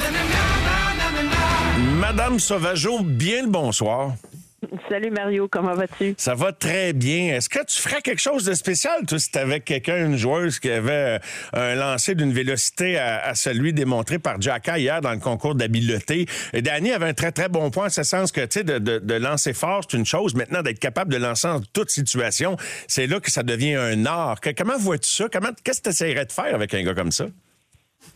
Madame 2.00 2.41
Sauvageau, 2.41 3.00
bien 3.02 3.43
le 3.43 3.49
bonsoir. 3.49 4.14
Salut 4.88 5.11
Mario, 5.11 5.49
comment 5.49 5.75
vas-tu? 5.75 6.14
Ça 6.16 6.35
va 6.35 6.52
très 6.52 6.92
bien. 6.92 7.35
Est-ce 7.37 7.49
que 7.49 7.64
tu 7.64 7.81
ferais 7.81 8.00
quelque 8.00 8.21
chose 8.21 8.45
de 8.45 8.54
spécial, 8.54 9.04
toi, 9.07 9.19
si 9.19 9.31
tu 9.31 9.38
avec 9.38 9.64
quelqu'un, 9.64 10.07
une 10.07 10.16
joueuse 10.16 10.59
qui 10.59 10.71
avait 10.71 10.92
euh, 10.92 11.19
un 11.52 11.75
lancer 11.75 12.14
d'une 12.14 12.33
vélocité 12.33 12.99
à, 12.99 13.35
celui 13.35 13.73
démontré 13.73 14.19
par 14.19 14.40
Jacka 14.40 14.78
hier 14.78 15.00
dans 15.00 15.12
le 15.12 15.19
concours 15.19 15.54
d'habileté? 15.54 16.26
Et 16.52 16.62
Danny 16.62 16.92
avait 16.92 17.07
un 17.07 17.14
très, 17.14 17.33
très 17.33 17.49
bon 17.49 17.71
point 17.71 17.87
en 17.87 17.90
ce 17.90 18.02
sens 18.02 18.33
que, 18.33 18.40
tu 18.42 18.61
sais, 18.61 18.64
de, 18.64 18.78
de, 18.78 19.14
lancer 19.14 19.52
fort, 19.52 19.85
c'est 19.88 19.97
une 19.97 20.07
chose. 20.07 20.35
Maintenant, 20.35 20.62
d'être 20.62 20.78
capable 20.78 21.12
de 21.12 21.19
lancer 21.19 21.49
en 21.49 21.61
toute 21.73 21.90
situation, 21.90 22.57
c'est 22.88 23.07
là 23.07 23.21
que 23.21 23.31
ça 23.31 23.42
devient 23.42 23.75
un 23.75 24.07
art. 24.07 24.38
comment 24.57 24.78
vois-tu 24.78 25.11
ça? 25.11 25.26
Comment, 25.33 25.50
qu'est-ce 25.64 25.81
que 25.81 25.85
tu 25.85 25.90
essaierais 25.90 26.26
de 26.26 26.33
faire 26.33 26.54
avec 26.54 26.75
un 26.75 26.83
gars 26.83 26.95
comme 26.95 27.12
ça? 27.12 27.26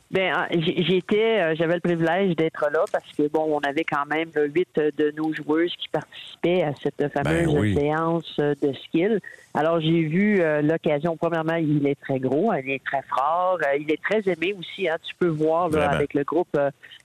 Ben, 0.08 0.32
ah, 0.36 0.46
j'étais, 0.52 1.40
euh, 1.40 1.54
j'avais 1.56 1.74
le 1.74 1.80
privilège 1.80 2.36
d'être 2.36 2.70
là 2.72 2.84
parce 2.92 3.10
que 3.18 3.28
bon, 3.28 3.58
on 3.60 3.68
avait 3.68 3.82
quand 3.82 4.06
même 4.06 4.30
huit 4.54 4.68
de 4.76 5.12
nos 5.16 5.32
joueuses 5.34 5.74
qui 5.76 5.88
participaient 5.88 6.62
à 6.62 6.72
cette 6.80 6.94
ben 6.98 7.10
fameuse 7.10 7.74
séance 7.74 8.36
euh, 8.38 8.54
de 8.62 8.72
skill. 8.84 9.20
Alors 9.52 9.80
j'ai 9.80 10.02
vu 10.02 10.40
euh, 10.40 10.62
l'occasion. 10.62 11.16
Premièrement, 11.16 11.56
il 11.56 11.84
est 11.88 12.00
très 12.00 12.20
gros, 12.20 12.52
il 12.54 12.70
est 12.70 12.84
très 12.84 13.02
fort, 13.02 13.58
il 13.76 13.90
est 13.90 14.00
très 14.00 14.20
aimé 14.30 14.54
aussi. 14.56 14.88
Hein, 14.88 14.96
tu 15.02 15.12
peux 15.16 15.26
voir 15.26 15.74
avec 15.74 16.14
le 16.14 16.22
groupe 16.22 16.56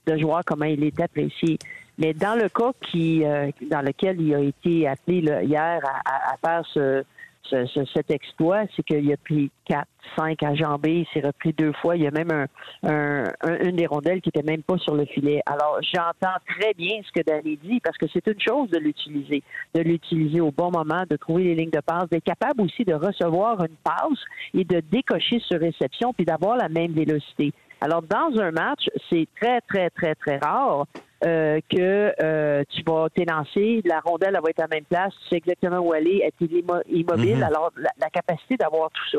de 0.06 0.16
joueurs 0.16 0.42
comment 0.46 0.66
il 0.66 0.84
est 0.84 1.00
apprécié. 1.00 1.58
Mais 1.98 2.14
dans 2.14 2.40
le 2.40 2.48
cas 2.48 2.70
qui, 2.82 3.24
dans 3.68 3.82
lequel 3.82 4.20
il 4.20 4.34
a 4.34 4.40
été 4.40 4.86
appelé 4.86 5.18
hier 5.44 5.80
à, 6.04 6.32
à 6.32 6.36
faire 6.36 6.64
ce 6.72 7.04
cet 7.50 8.10
exploit, 8.10 8.64
c'est 8.74 8.82
qu'il 8.82 9.12
a 9.12 9.16
pris 9.16 9.50
quatre, 9.64 9.88
cinq 10.16 10.42
à 10.42 10.54
jambées, 10.54 11.00
il 11.00 11.06
s'est 11.12 11.26
repris 11.26 11.52
deux 11.52 11.72
fois. 11.72 11.96
Il 11.96 12.02
y 12.02 12.06
a 12.06 12.10
même 12.10 12.46
un, 12.82 13.24
une 13.62 13.76
des 13.76 13.86
rondelles 13.86 14.20
qui 14.20 14.30
était 14.30 14.42
même 14.42 14.62
pas 14.62 14.78
sur 14.78 14.94
le 14.94 15.04
filet. 15.04 15.40
Alors, 15.46 15.78
j'entends 15.82 16.36
très 16.58 16.74
bien 16.74 17.00
ce 17.04 17.12
que 17.12 17.24
Danny 17.24 17.56
dit 17.56 17.80
parce 17.80 17.96
que 17.96 18.06
c'est 18.12 18.26
une 18.26 18.40
chose 18.40 18.70
de 18.70 18.78
l'utiliser, 18.78 19.42
de 19.74 19.80
l'utiliser 19.80 20.40
au 20.40 20.50
bon 20.50 20.70
moment, 20.70 21.04
de 21.08 21.16
trouver 21.16 21.44
les 21.44 21.54
lignes 21.54 21.70
de 21.70 21.80
passe, 21.80 22.08
d'être 22.10 22.24
capable 22.24 22.62
aussi 22.62 22.84
de 22.84 22.94
recevoir 22.94 23.60
une 23.60 23.76
passe 23.84 24.18
et 24.54 24.64
de 24.64 24.80
décocher 24.80 25.40
sur 25.40 25.60
réception 25.60 26.12
puis 26.12 26.24
d'avoir 26.24 26.56
la 26.56 26.68
même 26.68 26.92
vélocité. 26.92 27.52
Alors, 27.82 28.00
dans 28.00 28.40
un 28.40 28.52
match, 28.52 28.88
c'est 29.10 29.26
très, 29.40 29.60
très, 29.62 29.90
très, 29.90 30.14
très 30.14 30.36
rare 30.36 30.86
euh, 31.26 31.58
que 31.68 32.12
euh, 32.22 32.62
tu 32.70 32.80
vas 32.86 33.08
t'élancer, 33.12 33.82
la 33.84 33.98
rondelle 33.98 34.34
elle 34.36 34.40
va 34.40 34.50
être 34.50 34.60
à 34.60 34.68
la 34.70 34.76
même 34.76 34.84
place, 34.84 35.12
tu 35.22 35.28
sais 35.30 35.36
exactement 35.38 35.80
où 35.80 35.92
est, 35.92 36.00
elle 36.00 36.48
est 36.48 36.64
immobile, 36.88 37.38
mhm. 37.38 37.42
alors 37.42 37.72
la, 37.76 38.08
capacité 38.10 38.56
d'avoir 38.56 38.88
tout 38.92 39.18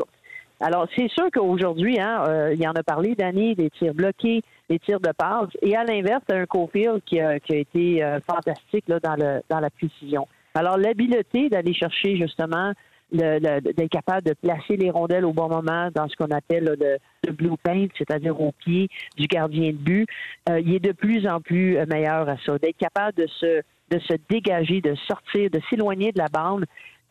Alors, 0.60 0.86
c'est 0.96 1.08
sûr 1.08 1.26
qu'aujourd'hui, 1.30 2.00
hein, 2.00 2.24
euh, 2.26 2.54
il 2.54 2.62
y 2.62 2.66
en 2.66 2.72
a 2.72 2.82
parlé, 2.82 3.14
Danny, 3.14 3.54
des 3.54 3.68
tirs 3.68 3.92
bloqués, 3.92 4.40
des 4.70 4.78
tirs 4.78 5.00
de 5.00 5.12
passe, 5.12 5.50
et 5.60 5.76
à 5.76 5.84
l'inverse, 5.84 6.22
tu 6.26 6.34
un 6.34 6.46
Cofield 6.46 7.02
qui 7.04 7.20
a, 7.20 7.38
qui 7.40 7.52
a 7.52 7.56
été 7.56 8.18
fantastique 8.26 8.84
là, 8.88 8.98
dans, 8.98 9.16
le, 9.16 9.42
dans 9.50 9.60
la 9.60 9.68
précision. 9.68 10.26
Alors, 10.54 10.78
l'habileté 10.78 11.50
d'aller 11.50 11.74
chercher 11.74 12.16
justement 12.16 12.72
d'être 13.14 13.88
capable 13.88 14.26
de 14.26 14.34
placer 14.34 14.76
les 14.76 14.90
rondelles 14.90 15.24
au 15.24 15.32
bon 15.32 15.48
moment 15.48 15.88
dans 15.94 16.08
ce 16.08 16.16
qu'on 16.16 16.30
appelle 16.30 16.76
le, 16.78 17.32
blue 17.32 17.56
paint, 17.62 17.86
c'est-à-dire 17.96 18.38
au 18.40 18.52
pied 18.52 18.88
du 19.16 19.26
gardien 19.26 19.70
de 19.70 19.76
but. 19.76 20.08
Euh, 20.48 20.60
il 20.60 20.74
est 20.74 20.80
de 20.80 20.92
plus 20.92 21.26
en 21.26 21.40
plus 21.40 21.78
euh, 21.78 21.86
meilleur 21.86 22.28
à 22.28 22.36
ça, 22.44 22.58
d'être 22.58 22.76
capable 22.76 23.14
de 23.14 23.26
se, 23.26 24.14
dégager, 24.28 24.80
de 24.80 24.94
sortir, 25.06 25.50
de 25.50 25.60
s'éloigner 25.70 26.12
de 26.12 26.18
la 26.18 26.28
bande. 26.28 26.64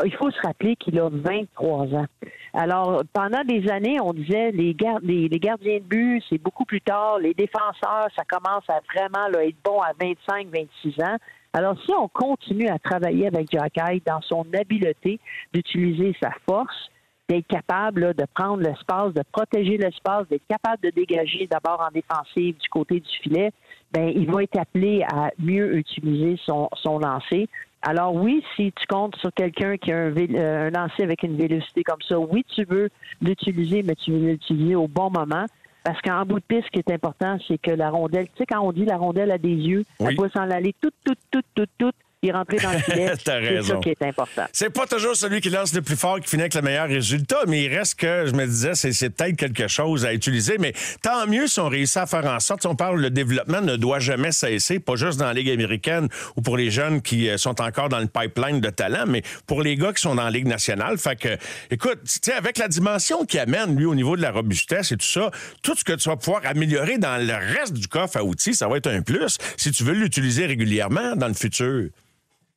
Il 0.04 0.14
faut 0.16 0.32
se 0.32 0.42
rappeler 0.42 0.76
qu'il 0.76 1.00
a 1.00 1.10
23 1.10 1.94
ans. 1.94 2.06
Alors, 2.54 3.04
pendant 3.14 3.44
des 3.44 3.70
années, 3.70 3.98
on 4.02 4.14
disait 4.14 4.52
les, 4.52 4.76
les, 5.04 5.28
les 5.28 5.40
gardiens 5.40 5.78
de 5.78 5.84
but, 5.84 6.24
c'est 6.30 6.40
beaucoup 6.40 6.66
plus 6.66 6.82
tard. 6.82 7.20
Les 7.20 7.34
défenseurs, 7.34 8.08
ça 8.16 8.24
commence 8.28 8.64
à 8.70 8.80
vraiment 8.94 9.28
être 9.40 9.56
bon 9.64 9.80
à 9.82 9.92
25, 10.00 10.48
26 10.48 11.04
ans. 11.04 11.18
Alors, 11.54 11.76
si 11.86 11.92
on 11.92 12.08
continue 12.08 12.68
à 12.68 12.80
travailler 12.80 13.28
avec 13.28 13.48
Jack 13.52 13.74
dans 14.06 14.22
son 14.22 14.46
habileté 14.60 15.20
d'utiliser 15.54 16.16
sa 16.20 16.32
force, 16.48 16.90
d'être 17.30 17.48
capable 17.48 18.14
de 18.16 18.26
prendre 18.34 18.62
l'espace, 18.62 19.14
de 19.14 19.24
protéger 19.32 19.78
l'espace, 19.78 20.28
d'être 20.30 20.48
capable 20.48 20.82
de 20.84 20.90
dégager 20.90 21.48
d'abord 21.48 21.80
en 21.80 21.92
défensive 21.92 22.58
du 22.58 22.70
côté 22.70 23.00
du 23.00 23.10
filet, 23.22 23.52
ben 23.92 24.12
il 24.14 24.30
va 24.32 24.44
être 24.44 24.60
appelé 24.60 25.04
à 25.04 25.30
mieux 25.38 25.78
utiliser 25.78 26.40
son, 26.44 26.70
son 26.74 27.00
lancer. 27.00 27.48
Alors 27.84 28.16
oui, 28.16 28.44
si 28.56 28.72
tu 28.72 28.86
comptes 28.88 29.16
sur 29.18 29.32
quelqu'un 29.34 29.78
qui 29.78 29.92
a 29.92 29.98
un, 29.98 30.16
euh, 30.16 30.68
un 30.68 30.70
lancer 30.72 31.04
avec 31.04 31.24
une 31.24 31.38
vélocité 31.38 31.84
comme 31.84 32.02
ça, 32.08 32.18
oui, 32.18 32.44
tu 32.56 32.66
veux 32.66 32.90
l'utiliser, 33.22 33.84
mais 33.84 33.96
tu 33.96 34.12
veux 34.12 34.32
l'utiliser 34.32 34.76
au 34.76 34.88
bon 34.88 35.10
moment. 35.12 35.46
Parce 35.84 36.02
qu'en 36.02 36.26
bout 36.26 36.40
de 36.40 36.46
piste, 36.46 36.66
ce 36.66 36.72
qui 36.72 36.80
est 36.80 36.92
important, 36.94 37.38
c'est 37.48 37.58
que 37.58 37.72
la 37.72 37.90
rondelle, 37.90 38.28
tu 38.28 38.38
sais, 38.38 38.46
quand 38.46 38.62
on 38.62 38.72
dit 38.72 38.86
la 38.86 38.98
rondelle 38.98 39.32
a 39.32 39.38
des 39.38 39.54
yeux, 39.54 39.84
elle 40.00 40.16
doit 40.16 40.30
s'en 40.30 40.50
aller 40.50 40.74
toute, 40.80 40.94
toute, 41.04 41.20
toute, 41.30 41.46
toute, 41.54 41.70
toute, 41.78 41.96
puis 42.24 42.32
rentrer 42.32 42.58
dans 42.58 42.72
le 42.72 42.80
filet. 42.80 43.14
c'est 43.26 43.62
ça 43.64 43.76
qui 43.76 43.90
est 43.90 44.02
important. 44.02 44.46
C'est 44.54 44.70
pas 44.70 44.88
toujours 44.88 45.16
celui 45.16 45.42
qui 45.42 45.50
lance 45.50 45.74
le 45.74 45.82
plus 45.82 45.98
fort 45.98 46.22
qui 46.22 46.30
finit 46.30 46.44
avec 46.44 46.54
le 46.54 46.62
meilleur 46.62 46.88
résultat, 46.88 47.40
mais 47.48 47.66
il 47.66 47.76
reste 47.76 47.96
que, 47.96 48.26
je 48.28 48.34
me 48.34 48.46
disais, 48.46 48.76
c'est, 48.76 49.10
peut-être 49.10 49.36
quelque 49.36 49.68
chose 49.68 50.06
à 50.06 50.14
utiliser. 50.14 50.58
Mais 50.58 50.74
tant 51.02 51.28
mieux 51.28 51.48
si 51.48 51.60
on 51.60 51.68
réussit 51.68 51.98
à 51.98 52.06
faire 52.06 52.26
en 52.26 52.40
sorte, 52.40 52.62
si 52.62 52.68
on 52.68 52.76
parle, 52.76 53.02
le 53.02 53.10
développement 53.10 53.60
ne 53.60 53.76
doit 53.76 54.00
jamais 54.00 54.32
cesser, 54.32 54.80
pas 54.80 54.96
juste 54.96 55.20
dans 55.20 55.26
la 55.26 55.34
Ligue 55.34 55.50
américaine 55.50 56.08
ou 56.38 56.42
pour 56.42 56.56
les 56.56 56.72
jeunes 56.72 57.02
qui 57.02 57.30
euh, 57.30 57.38
sont 57.38 57.60
encore 57.62 57.90
dans 57.90 58.00
le 58.00 58.08
pipeline 58.08 58.62
de 58.62 58.70
talent, 58.70 59.04
mais 59.06 59.22
pour 59.46 59.62
les 59.62 59.76
gars 59.76 59.92
qui 59.92 60.02
sont 60.02 60.16
dans 60.16 60.24
la 60.24 60.32
Ligue 60.32 60.48
nationale. 60.48 60.98
Fait 60.98 61.18
que, 61.18 61.38
écoute, 61.72 62.00
avec 62.38 62.58
la 62.58 62.70
dimension 62.70 63.26
qui 63.26 63.38
amène, 63.38 63.76
lui, 63.76 63.86
au 63.86 63.96
niveau 63.96 64.16
de 64.16 64.22
la 64.22 64.32
robustesse 64.32 64.94
et 64.94 64.98
tout 64.98 65.06
ça, 65.06 65.30
tout 65.62 65.76
ce 65.76 65.84
que 65.84 65.94
tu 65.94 66.08
vas 66.08 66.16
pouvoir 66.16 66.44
améliorer 66.46 66.98
dans 66.98 67.18
le 67.18 67.34
reste 67.34 67.74
du 67.74 67.88
coffre 67.90 68.16
à 68.16 68.24
outils, 68.24 68.54
ça 68.54 68.70
va 68.70 68.78
être 68.78 68.88
un 68.88 69.02
plus 69.02 69.38
si 69.58 69.72
tu 69.72 69.84
veux 69.84 69.94
l'utiliser 69.94 70.46
régulièrement 70.46 71.18
dans 71.18 71.28
le 71.28 71.34
futur. 71.34 71.90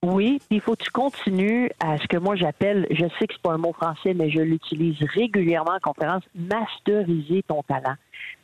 Oui, 0.03 0.41
il 0.51 0.61
faut 0.61 0.77
que 0.77 0.85
tu 0.85 0.91
continues 0.91 1.71
à 1.81 1.97
ce 1.99 2.07
que 2.07 2.19
moi 2.19 2.37
j'appelle, 2.37 2.87
je 2.91 3.07
sais 3.19 3.27
que 3.27 3.35
c'est 3.35 3.43
pas 3.43 3.55
un 3.55 3.59
mot 3.59 3.73
français, 3.73 4.15
mais 4.15 4.31
je 4.31 4.41
l'utilise 4.41 4.97
régulièrement 5.15 5.73
en 5.73 5.81
conférence, 5.81 6.23
masteriser 6.35 7.43
ton 7.43 7.63
talent. 7.63 7.97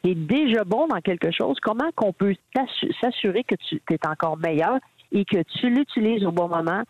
Tu 0.02 0.10
es 0.10 0.14
déjà 0.14 0.64
bon 0.64 0.88
dans 0.88 1.00
quelque 1.00 1.30
chose, 1.30 1.58
comment 1.62 1.90
qu'on 1.94 2.12
peut 2.12 2.34
s'assurer 3.00 3.44
que 3.44 3.54
tu 3.54 3.80
es 3.90 4.06
encore 4.06 4.38
meilleur 4.38 4.78
et 5.12 5.24
que 5.24 5.42
tu 5.42 5.68
l'utilises 5.68 6.24
au 6.24 6.32
bon 6.32 6.48
moment, 6.48 6.82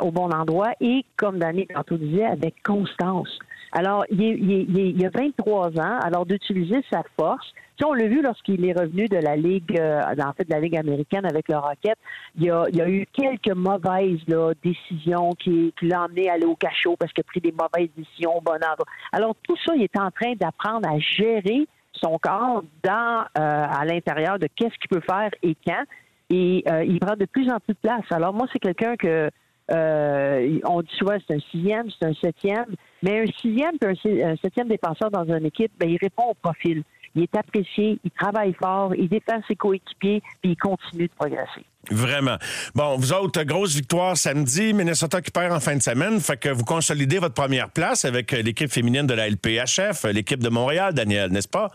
au 0.00 0.10
bon 0.12 0.30
endroit 0.30 0.72
et, 0.80 1.04
comme 1.16 1.38
Danny 1.38 1.66
tantôt 1.66 1.98
disait, 1.98 2.24
avec 2.24 2.62
constance? 2.62 3.38
Alors, 3.78 4.06
il, 4.08 4.20
il, 4.20 5.04
a 5.04 5.10
23 5.10 5.78
ans, 5.78 5.98
alors 6.00 6.24
d'utiliser 6.24 6.82
sa 6.90 7.02
force. 7.20 7.46
Tu 7.76 7.84
on 7.84 7.92
l'a 7.92 8.06
vu 8.06 8.22
lorsqu'il 8.22 8.64
est 8.64 8.72
revenu 8.72 9.04
de 9.06 9.18
la 9.18 9.36
Ligue, 9.36 9.78
euh, 9.78 10.00
en 10.00 10.32
fait, 10.32 10.44
de 10.44 10.54
la 10.54 10.60
Ligue 10.60 10.78
américaine 10.78 11.26
avec 11.26 11.46
le 11.50 11.58
Rocket. 11.58 11.98
Il 12.36 12.44
y 12.44 12.50
a, 12.50 12.64
il 12.72 12.80
a 12.80 12.88
eu 12.88 13.06
quelques 13.12 13.54
mauvaises 13.54 14.24
décisions 14.64 15.34
qui, 15.34 15.74
qui 15.78 15.88
l'ont 15.88 15.98
emmené 15.98 16.30
à 16.30 16.34
aller 16.34 16.46
au 16.46 16.56
cachot 16.56 16.96
parce 16.98 17.12
qu'il 17.12 17.20
a 17.20 17.30
pris 17.30 17.40
des 17.42 17.52
mauvaises 17.52 17.90
décisions 17.94 18.38
au 18.38 18.40
bon 18.40 18.54
endroit. 18.54 18.86
Alors, 19.12 19.36
tout 19.42 19.56
ça, 19.66 19.74
il 19.76 19.82
est 19.82 19.98
en 19.98 20.10
train 20.10 20.32
d'apprendre 20.36 20.88
à 20.88 20.98
gérer 20.98 21.68
son 21.92 22.16
corps 22.18 22.64
dans, 22.82 23.24
euh, 23.38 23.66
à 23.70 23.84
l'intérieur 23.84 24.38
de 24.38 24.48
qu'est-ce 24.56 24.74
qu'il 24.78 24.88
peut 24.88 25.02
faire 25.06 25.30
et 25.42 25.54
quand. 25.66 25.84
Et 26.30 26.64
euh, 26.66 26.82
il 26.82 26.98
prend 26.98 27.14
de 27.14 27.26
plus 27.26 27.50
en 27.50 27.60
plus 27.60 27.74
de 27.74 27.78
place. 27.82 28.04
Alors, 28.10 28.32
moi, 28.32 28.46
c'est 28.54 28.58
quelqu'un 28.58 28.96
que 28.96 29.30
euh, 29.72 30.58
on 30.64 30.80
dit 30.80 30.94
souvent 30.98 31.16
c'est 31.26 31.34
un 31.34 31.40
sixième, 31.50 31.86
c'est 31.90 32.06
un 32.06 32.14
septième, 32.14 32.66
mais 33.02 33.22
un 33.22 33.26
sixième 33.40 33.74
et 33.82 34.24
un, 34.24 34.36
septième 34.36 34.68
défenseur 34.68 35.10
dans 35.10 35.24
une 35.24 35.46
équipe, 35.46 35.72
ben, 35.78 35.88
il 35.88 35.98
répond 36.00 36.30
au 36.30 36.34
profil. 36.34 36.82
Il 37.14 37.22
est 37.22 37.36
apprécié, 37.36 37.98
il 38.04 38.10
travaille 38.10 38.52
fort, 38.52 38.94
il 38.94 39.08
défend 39.08 39.40
ses 39.48 39.56
coéquipiers, 39.56 40.22
puis 40.42 40.52
il 40.52 40.56
continue 40.56 41.08
de 41.08 41.12
progresser. 41.18 41.64
Vraiment. 41.90 42.36
Bon, 42.74 42.96
vous 42.96 43.12
autres, 43.12 43.42
grosse 43.44 43.74
victoire 43.74 44.16
samedi, 44.16 44.74
Minnesota 44.74 45.22
qui 45.22 45.30
perd 45.30 45.52
en 45.52 45.60
fin 45.60 45.76
de 45.76 45.82
semaine, 45.82 46.20
fait 46.20 46.36
que 46.36 46.48
vous 46.50 46.64
consolidez 46.64 47.18
votre 47.18 47.34
première 47.34 47.70
place 47.70 48.04
avec 48.04 48.32
l'équipe 48.32 48.70
féminine 48.70 49.06
de 49.06 49.14
la 49.14 49.28
LPHF, 49.30 50.04
l'équipe 50.12 50.42
de 50.42 50.48
Montréal, 50.48 50.92
Daniel, 50.94 51.30
n'est-ce 51.30 51.48
pas? 51.48 51.70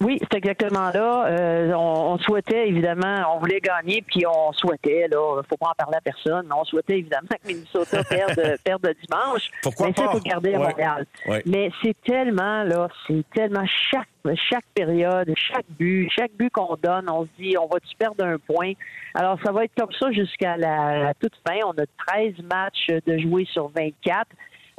Oui, 0.00 0.18
c'est 0.20 0.38
exactement 0.38 0.90
là. 0.90 1.26
Euh, 1.26 1.72
on, 1.74 2.18
souhaitait 2.18 2.68
évidemment, 2.68 3.34
on 3.34 3.38
voulait 3.38 3.60
gagner, 3.60 4.02
puis 4.02 4.24
on 4.26 4.52
souhaitait, 4.52 5.08
là, 5.08 5.42
faut 5.48 5.56
pas 5.56 5.70
en 5.70 5.74
parler 5.76 5.96
à 5.96 6.00
personne, 6.00 6.48
on 6.54 6.64
souhaitait 6.64 6.98
évidemment 6.98 7.28
que 7.42 7.48
Minnesota 7.48 8.04
perde, 8.08 8.56
perde 8.64 8.94
dimanche. 9.06 9.50
Pourquoi 9.62 9.88
mais 9.88 9.92
pas? 9.92 10.12
faut 10.12 10.20
garder 10.20 10.54
à 10.54 10.58
Montréal. 10.58 11.06
Mais 11.46 11.70
c'est 11.82 11.96
tellement, 12.02 12.64
là, 12.64 12.88
c'est 13.06 13.24
tellement 13.34 13.66
chaque, 13.90 14.08
chaque 14.50 14.66
période, 14.74 15.32
chaque 15.36 15.66
but, 15.78 16.08
chaque 16.10 16.32
but 16.32 16.50
qu'on 16.50 16.76
donne, 16.82 17.08
on 17.10 17.24
se 17.24 17.30
dit, 17.38 17.56
on 17.58 17.66
va-tu 17.66 17.94
perdre 17.96 18.24
un 18.24 18.38
point? 18.38 18.72
Alors, 19.14 19.38
ça 19.44 19.52
va 19.52 19.64
être 19.64 19.74
comme 19.76 19.92
ça 19.98 20.10
jusqu'à 20.12 20.56
la, 20.56 21.12
toute 21.20 21.34
fin. 21.46 21.58
On 21.66 21.72
a 21.72 21.86
13 22.06 22.34
matchs 22.44 22.88
de 23.06 23.18
jouer 23.18 23.46
sur 23.52 23.68
24. 23.68 24.26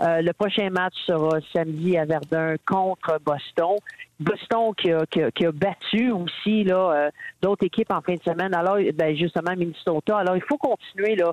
Euh, 0.01 0.21
le 0.21 0.31
prochain 0.31 0.69
match 0.69 0.93
sera 1.05 1.39
samedi 1.53 1.97
à 1.97 2.05
Verdun 2.05 2.55
contre 2.65 3.19
Boston. 3.21 3.75
Boston 4.19 4.73
qui 4.77 4.91
a, 4.91 5.05
qui 5.05 5.45
a, 5.45 5.51
battu 5.51 6.11
aussi 6.11 6.63
là 6.63 6.91
euh, 6.91 7.09
d'autres 7.41 7.65
équipes 7.65 7.91
en 7.91 8.01
fin 8.01 8.13
de 8.13 8.21
semaine. 8.21 8.53
Alors, 8.53 8.77
ben, 8.93 9.15
justement, 9.15 9.55
Minnesota. 9.57 10.19
Alors, 10.19 10.37
il 10.37 10.43
faut 10.43 10.57
continuer 10.57 11.15
là. 11.15 11.31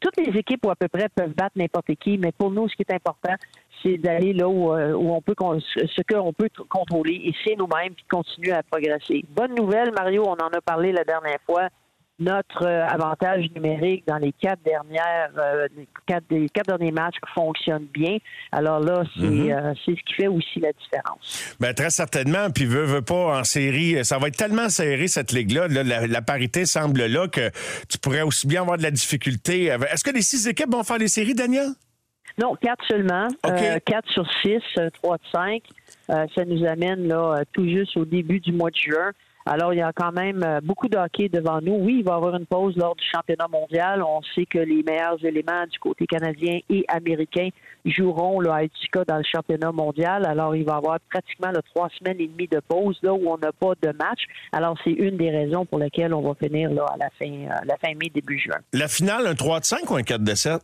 toutes 0.00 0.16
les 0.18 0.38
équipes 0.38 0.66
ou 0.66 0.70
à 0.70 0.76
peu 0.76 0.88
près 0.88 1.08
peuvent 1.08 1.34
battre 1.34 1.56
n'importe 1.56 1.94
qui, 1.94 2.18
mais 2.18 2.32
pour 2.32 2.50
nous, 2.50 2.68
ce 2.68 2.76
qui 2.76 2.82
est 2.82 2.94
important, 2.94 3.34
c'est 3.82 3.96
d'aller 3.96 4.34
là 4.34 4.48
où, 4.48 4.72
euh, 4.72 4.92
on 4.92 5.22
peut 5.22 5.34
ce 5.38 6.02
qu'on 6.02 6.32
peut 6.32 6.50
contrôler, 6.68 7.14
et 7.24 7.34
c'est 7.44 7.56
nous-mêmes, 7.56 7.94
puis 7.94 8.04
continuer 8.10 8.52
à 8.52 8.62
progresser. 8.62 9.24
Bonne 9.30 9.54
nouvelle, 9.54 9.92
Mario, 9.92 10.24
on 10.26 10.32
en 10.32 10.48
a 10.48 10.60
parlé 10.60 10.92
la 10.92 11.04
dernière 11.04 11.38
fois 11.46 11.68
notre 12.18 12.64
euh, 12.64 12.86
avantage 12.86 13.44
numérique 13.54 14.04
dans 14.06 14.16
les 14.16 14.32
quatre 14.32 14.62
dernières 14.64 15.30
euh, 15.38 15.68
quatre, 16.06 16.26
derniers 16.66 16.90
matchs 16.90 17.16
fonctionne 17.34 17.86
bien. 17.94 18.18
Alors 18.50 18.80
là, 18.80 19.04
mhm. 19.16 19.50
euh, 19.50 19.74
c'est 19.84 19.92
ce 19.92 20.02
qui 20.02 20.14
fait 20.14 20.26
aussi 20.26 20.58
la 20.60 20.72
différence. 20.72 21.56
Bien, 21.60 21.72
très 21.74 21.90
certainement. 21.90 22.50
Puis 22.50 22.64
veut, 22.64 22.84
veut 22.84 23.02
pas 23.02 23.38
en 23.38 23.44
série, 23.44 24.04
ça 24.04 24.18
va 24.18 24.28
être 24.28 24.36
tellement 24.36 24.68
serré 24.68 25.06
cette 25.06 25.32
ligue-là. 25.32 25.68
la, 25.68 26.22
parité 26.22 26.66
semble 26.66 27.06
là 27.06 27.28
que 27.28 27.50
tu 27.88 27.98
pourrais 27.98 28.22
aussi 28.22 28.46
bien 28.46 28.62
avoir 28.62 28.76
de 28.76 28.82
la 28.82 28.90
difficulté. 28.90 29.66
Est-ce 29.66 30.02
que 30.02 30.10
les 30.10 30.22
six 30.22 30.46
équipes 30.48 30.72
vont 30.72 30.82
faire 30.82 30.98
les 30.98 31.08
séries, 31.08 31.34
Daniel? 31.34 31.68
Non, 32.38 32.54
quatre 32.56 32.84
seulement. 32.86 33.28
quatre 33.42 34.10
sur 34.10 34.26
six, 34.42 34.60
trois 34.94 35.16
de 35.16 35.22
cinq. 35.32 35.62
ça 36.08 36.44
nous 36.44 36.66
amène 36.66 37.06
là 37.06 37.42
tout 37.52 37.64
juste 37.64 37.96
au 37.96 38.04
début 38.04 38.40
du 38.40 38.52
mois 38.52 38.70
de 38.70 38.76
juin. 38.76 39.12
Alors, 39.50 39.72
il 39.72 39.78
y 39.78 39.82
a 39.82 39.92
quand 39.94 40.12
même 40.12 40.42
euh, 40.44 40.60
beaucoup 40.62 40.88
de 40.88 40.98
hockey 40.98 41.30
devant 41.30 41.62
nous. 41.62 41.72
Oui, 41.72 41.96
il 42.00 42.04
va 42.04 42.12
y 42.12 42.16
avoir 42.16 42.36
une 42.36 42.44
pause 42.44 42.76
lors 42.76 42.94
du 42.94 43.04
championnat 43.10 43.48
mondial. 43.48 44.02
On 44.02 44.20
sait 44.34 44.44
que 44.44 44.58
les 44.58 44.82
meilleurs 44.82 45.24
éléments 45.24 45.64
du 45.72 45.78
côté 45.78 46.06
canadien 46.06 46.58
et 46.68 46.84
américain 46.86 47.48
joueront 47.86 48.40
là, 48.40 48.56
à 48.56 48.64
Utica 48.64 49.04
dans 49.06 49.16
le 49.16 49.24
championnat 49.24 49.72
mondial. 49.72 50.26
Alors, 50.26 50.54
il 50.54 50.66
va 50.66 50.74
y 50.74 50.76
avoir 50.76 51.00
pratiquement 51.08 51.50
trois 51.74 51.88
semaines 51.98 52.20
et 52.20 52.26
demie 52.26 52.46
de 52.46 52.60
pause 52.60 52.98
là 53.02 53.14
où 53.14 53.26
on 53.26 53.38
n'a 53.38 53.52
pas 53.52 53.72
de 53.80 53.88
match. 53.96 54.20
Alors, 54.52 54.76
c'est 54.84 54.90
une 54.90 55.16
des 55.16 55.30
raisons 55.30 55.64
pour 55.64 55.78
lesquelles 55.78 56.12
on 56.12 56.20
va 56.20 56.34
finir 56.34 56.70
là, 56.70 56.84
à 56.84 56.98
la 56.98 57.08
fin, 57.18 57.24
euh, 57.24 57.64
la 57.64 57.76
fin 57.78 57.94
mai, 57.94 58.10
début 58.14 58.38
juin. 58.38 58.58
La 58.74 58.86
finale, 58.86 59.26
un 59.26 59.34
3 59.34 59.60
de 59.60 59.64
5 59.64 59.90
ou 59.90 59.96
un 59.96 60.02
4 60.02 60.22
de 60.24 60.34
7? 60.34 60.60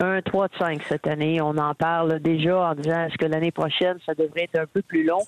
Un 0.00 0.20
3 0.22 0.48
de 0.48 0.54
5 0.58 0.82
cette 0.88 1.06
année. 1.06 1.40
On 1.40 1.56
en 1.56 1.74
parle 1.76 2.18
déjà 2.18 2.70
en 2.70 2.74
disant 2.74 3.04
est-ce 3.04 3.16
que 3.16 3.26
l'année 3.26 3.52
prochaine, 3.52 3.96
ça 4.04 4.14
devrait 4.14 4.48
être 4.52 4.58
un 4.58 4.66
peu 4.66 4.82
plus 4.82 5.04
long? 5.04 5.22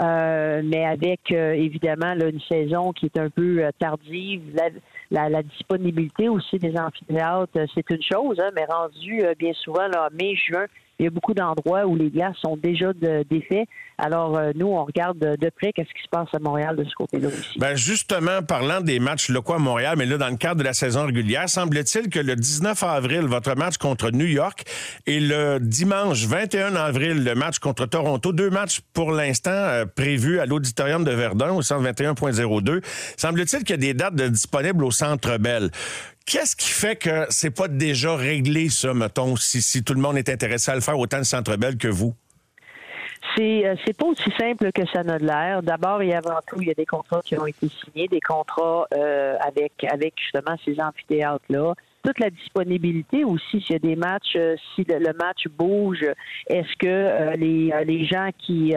Euh, 0.00 0.60
mais 0.64 0.84
avec 0.84 1.20
euh, 1.30 1.52
évidemment 1.52 2.14
une 2.14 2.40
saison 2.48 2.92
qui 2.92 3.06
est 3.06 3.16
un 3.16 3.30
peu 3.30 3.62
euh, 3.62 3.70
tardive, 3.78 4.42
la, 5.12 5.42
disponibilité 5.44 6.28
aussi 6.28 6.58
des 6.58 6.76
amphithéâtres, 6.76 7.52
c'est 7.72 7.88
une 7.90 8.02
chose, 8.02 8.40
hein, 8.40 8.50
mais 8.56 8.64
rendu 8.64 9.22
bien 9.38 9.52
souvent 9.52 9.86
là, 9.86 10.08
mai, 10.12 10.34
juin, 10.34 10.66
il 10.98 11.04
y 11.04 11.08
a 11.08 11.10
beaucoup 11.10 11.34
d'endroits 11.34 11.86
où 11.86 11.96
les 11.96 12.10
glaces 12.10 12.36
sont 12.36 12.56
déjà 12.56 12.92
défaits. 12.92 13.66
Alors, 13.98 14.36
euh, 14.36 14.50
nous, 14.56 14.66
on 14.66 14.84
regarde 14.84 15.18
de, 15.18 15.50
près 15.50 15.72
qu'est-ce 15.72 15.92
qui 15.94 16.02
se 16.02 16.08
passe 16.10 16.28
à 16.32 16.38
Montréal 16.40 16.76
de 16.76 16.84
ce 16.84 16.94
côté-là 16.94 17.28
aussi. 17.28 17.58
Ben 17.58 17.76
justement, 17.76 18.42
parlant 18.42 18.80
des 18.80 18.98
matchs 18.98 19.28
locaux 19.28 19.54
à 19.54 19.58
Montréal, 19.58 19.94
mais 19.96 20.06
là, 20.06 20.18
dans 20.18 20.28
le 20.28 20.36
cadre 20.36 20.56
de 20.56 20.64
la 20.64 20.72
saison 20.72 21.06
régulière, 21.06 21.48
semble-t-il 21.48 22.08
que 22.10 22.18
le 22.18 22.34
19 22.34 22.82
avril, 22.82 23.22
votre 23.22 23.54
match 23.56 23.76
contre 23.76 24.10
New 24.10 24.26
York 24.26 24.64
et 25.06 25.20
le 25.20 25.58
dimanche 25.60 26.26
21 26.26 26.74
avril, 26.74 27.24
le 27.24 27.34
match 27.34 27.58
contre 27.60 27.86
Toronto, 27.86 28.32
deux 28.32 28.50
matchs 28.50 28.80
pour 28.92 29.12
l'instant 29.12 29.50
euh, 29.50 29.84
prévus 29.86 30.40
à 30.40 30.46
l'auditorium 30.46 31.04
de 31.04 31.12
Verdun 31.12 31.52
au 31.52 31.62
centre 31.62 31.88
21.02. 31.88 32.82
Semble-t-il 33.16 33.62
qu'il 33.62 33.70
y 33.70 33.74
a 33.74 33.76
des 33.76 33.94
dates 33.94 34.16
disponibles 34.16 34.84
au 34.84 34.90
centre 34.90 35.38
Bell. 35.38 35.70
Qu'est-ce 36.26 36.56
qui 36.56 36.70
fait 36.70 36.96
que 36.96 37.26
c'est 37.28 37.50
pas 37.50 37.68
déjà 37.68 38.16
réglé, 38.16 38.70
ça, 38.70 38.94
mettons, 38.94 39.36
si, 39.36 39.60
si 39.60 39.84
tout 39.84 39.92
le 39.94 40.00
monde 40.00 40.16
est 40.16 40.30
intéressé 40.30 40.70
à 40.70 40.74
le 40.74 40.80
faire, 40.80 40.98
autant 40.98 41.18
le 41.18 41.24
Centre 41.24 41.56
Bell 41.56 41.76
que 41.76 41.88
vous? 41.88 42.14
C'est 43.36 43.66
euh, 43.66 43.74
pas 43.98 44.06
aussi 44.06 44.30
simple 44.38 44.70
que 44.72 44.86
ça 44.92 45.02
n'a 45.02 45.18
l'air. 45.18 45.62
D'abord 45.62 46.02
et 46.02 46.14
avant 46.14 46.38
tout, 46.46 46.60
il 46.60 46.68
y 46.68 46.70
a 46.70 46.74
des 46.74 46.86
contrats 46.86 47.20
qui 47.24 47.36
ont 47.38 47.46
été 47.46 47.68
signés, 47.68 48.06
des 48.08 48.20
contrats 48.20 48.86
euh, 48.94 49.36
avec 49.40 49.72
avec 49.90 50.14
justement 50.20 50.56
ces 50.64 50.80
amphithéâtres 50.80 51.44
là. 51.48 51.74
Toute 52.04 52.18
la 52.18 52.28
disponibilité 52.28 53.24
aussi, 53.24 53.62
s'il 53.62 53.72
y 53.72 53.76
a 53.76 53.78
des 53.78 53.96
matchs, 53.96 54.36
euh, 54.36 54.56
si 54.74 54.84
le, 54.86 55.12
match 55.14 55.48
bouge, 55.48 56.04
est-ce 56.48 56.76
que 56.78 57.34
les, 57.36 57.72
les 57.86 58.04
gens 58.04 58.28
qui 58.38 58.74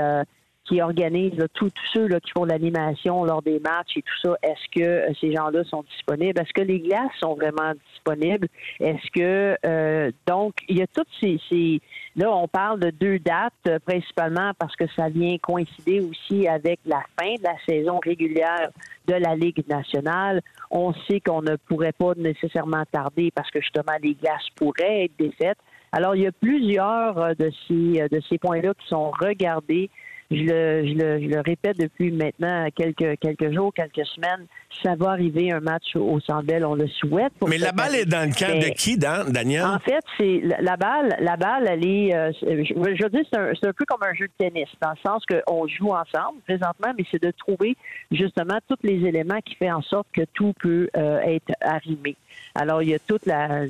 qui 0.68 0.82
organisent 0.82 1.46
tous 1.54 1.72
ceux 1.94 2.08
là, 2.08 2.20
qui 2.20 2.32
font 2.32 2.44
l'animation 2.44 3.24
lors 3.24 3.42
des 3.42 3.60
matchs 3.60 3.96
et 3.96 4.02
tout 4.02 4.20
ça, 4.22 4.36
est-ce 4.44 4.80
que 4.80 4.84
euh, 4.84 5.14
ces 5.20 5.34
gens-là 5.34 5.64
sont 5.64 5.84
disponibles? 5.84 6.40
Est-ce 6.40 6.54
que 6.54 6.62
les 6.62 6.80
glaces 6.80 7.12
sont 7.20 7.36
vraiment 7.36 7.74
disponibles? 7.94 8.48
Est-ce 8.80 9.12
que 9.12 9.58
euh, 9.66 10.12
donc 10.26 10.56
il 10.68 10.80
y 10.80 10.82
a 10.82 10.88
toutes 10.88 11.08
ces, 11.20 11.40
ces, 11.50 11.82
là 12.16 12.32
on 12.32 12.48
parle 12.48 12.80
de 12.80 12.90
deux 12.90 13.20
dates 13.20 13.54
euh, 13.68 13.80
principalement 13.80 14.52
parce 14.60 14.76
que 14.76 14.86
ça 14.96 15.10
vient 15.10 15.38
coïncider 15.38 16.02
aussi 16.02 16.48
avec 16.48 16.80
la 16.86 17.02
fin 17.20 17.34
de 17.36 17.44
la 17.44 17.56
saison 17.68 18.00
régulière 18.04 18.70
de 19.08 19.14
la 19.14 19.36
Ligue 19.36 19.64
nationale. 19.70 20.42
On 20.70 20.94
sait 21.10 21.22
qu'on 21.22 21.42
ne 21.42 21.56
pourrait 21.56 21.94
pas 21.94 22.14
nécessairement 22.18 22.84
tarder 22.92 23.32
parce 23.34 23.50
que 23.52 23.62
justement 23.62 23.94
les 24.02 24.16
glaces 24.16 24.50
pourraient 24.56 25.06
être 25.06 25.18
défaites. 25.18 25.58
Alors 25.94 26.16
il 26.16 26.24
y 26.24 26.28
a 26.28 26.34
plusieurs 26.34 27.36
de 27.38 27.50
ces 27.68 28.10
de 28.10 28.22
ces 28.28 28.38
points-là 28.38 28.74
qui 28.74 28.88
sont 28.88 29.12
regardés 29.12 29.90
je 30.30 30.44
le, 30.44 30.88
je 30.88 30.94
le, 30.94 31.22
je 31.22 31.28
le 31.28 31.42
répète 31.42 31.78
depuis 31.78 32.12
maintenant 32.12 32.68
quelques, 32.76 33.18
quelques 33.20 33.54
jours, 33.54 33.74
quelques 33.74 34.06
semaines, 34.08 34.46
ça 34.84 34.96
va 34.96 35.12
arriver 35.12 35.52
un 35.52 35.60
match 35.60 35.96
au 35.96 36.20
Sandel, 36.20 36.66
on 36.66 36.76
le 36.76 36.88
souhaite. 36.88 37.32
Mais 37.48 37.58
la 37.58 37.72
balle 37.72 37.96
est 37.96 38.06
dans 38.06 38.28
le 38.28 38.34
camp 38.34 38.60
de 38.60 38.74
qui, 38.74 38.98
Daniel? 38.98 39.64
En 39.64 39.80
fait, 39.80 40.04
c'est 40.18 40.42
la 40.62 40.76
balle, 40.76 41.16
la 41.20 41.38
balle, 41.38 41.68
elle 41.68 41.86
est, 41.86 42.16
euh, 42.16 42.32
je, 42.42 42.74
veux 43.04 43.10
dire, 43.10 43.22
c'est 43.32 43.40
un, 43.40 43.52
un, 43.52 43.74
peu 43.74 43.86
comme 43.86 44.04
un 44.04 44.14
jeu 44.14 44.28
de 44.28 44.34
tennis, 44.38 44.68
dans 44.82 44.92
le 44.92 44.98
sens 45.06 45.24
qu'on 45.26 45.68
joue 45.68 45.92
ensemble 45.92 46.40
présentement, 46.46 46.94
mais 46.98 47.06
c'est 47.10 47.22
de 47.22 47.32
trouver 47.32 47.76
justement 48.12 48.60
tous 48.68 48.78
les 48.84 49.08
éléments 49.08 49.40
qui 49.46 49.56
font 49.56 49.72
en 49.72 49.82
sorte 49.82 50.08
que 50.14 50.24
tout 50.34 50.54
peut 50.60 50.90
euh, 50.98 51.20
être 51.20 51.54
arrimé. 51.62 52.16
Alors, 52.54 52.84
il 52.84 52.90
y 52.90 52.94
a 52.94 53.00
toute 53.00 53.26
la, 53.26 53.62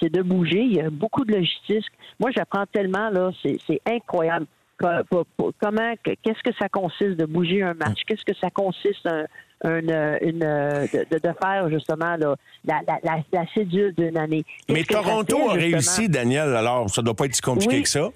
c'est 0.00 0.12
de 0.12 0.22
bouger, 0.22 0.60
il 0.60 0.74
y 0.74 0.80
a 0.80 0.90
beaucoup 0.90 1.24
de 1.24 1.32
logistique. 1.32 1.84
Moi, 2.20 2.30
j'apprends 2.34 2.64
tellement, 2.72 3.10
là, 3.10 3.30
c'est 3.42 3.80
incroyable 3.86 4.46
comment, 4.78 5.94
qu'est-ce 6.02 6.42
que 6.42 6.54
ça 6.58 6.68
consiste 6.68 7.16
de 7.16 7.24
bouger 7.24 7.62
un 7.62 7.74
match? 7.74 8.00
Qu'est-ce 8.06 8.24
que 8.24 8.36
ça 8.38 8.50
consiste 8.50 9.08
une, 9.64 9.86
de, 9.86 11.32
faire 11.42 11.70
justement 11.70 12.16
la, 12.16 12.36
la, 12.64 13.22
la, 13.32 13.46
cédule 13.54 13.94
d'une 13.94 14.18
année? 14.18 14.44
Mais 14.68 14.84
Toronto 14.84 15.50
a 15.50 15.54
réussi, 15.54 16.08
Daniel, 16.08 16.54
alors 16.54 16.90
ça 16.90 17.02
doit 17.02 17.14
pas 17.14 17.26
être 17.26 17.34
si 17.34 17.42
compliqué 17.42 17.82
que 17.82 17.88
ça. 17.88 18.10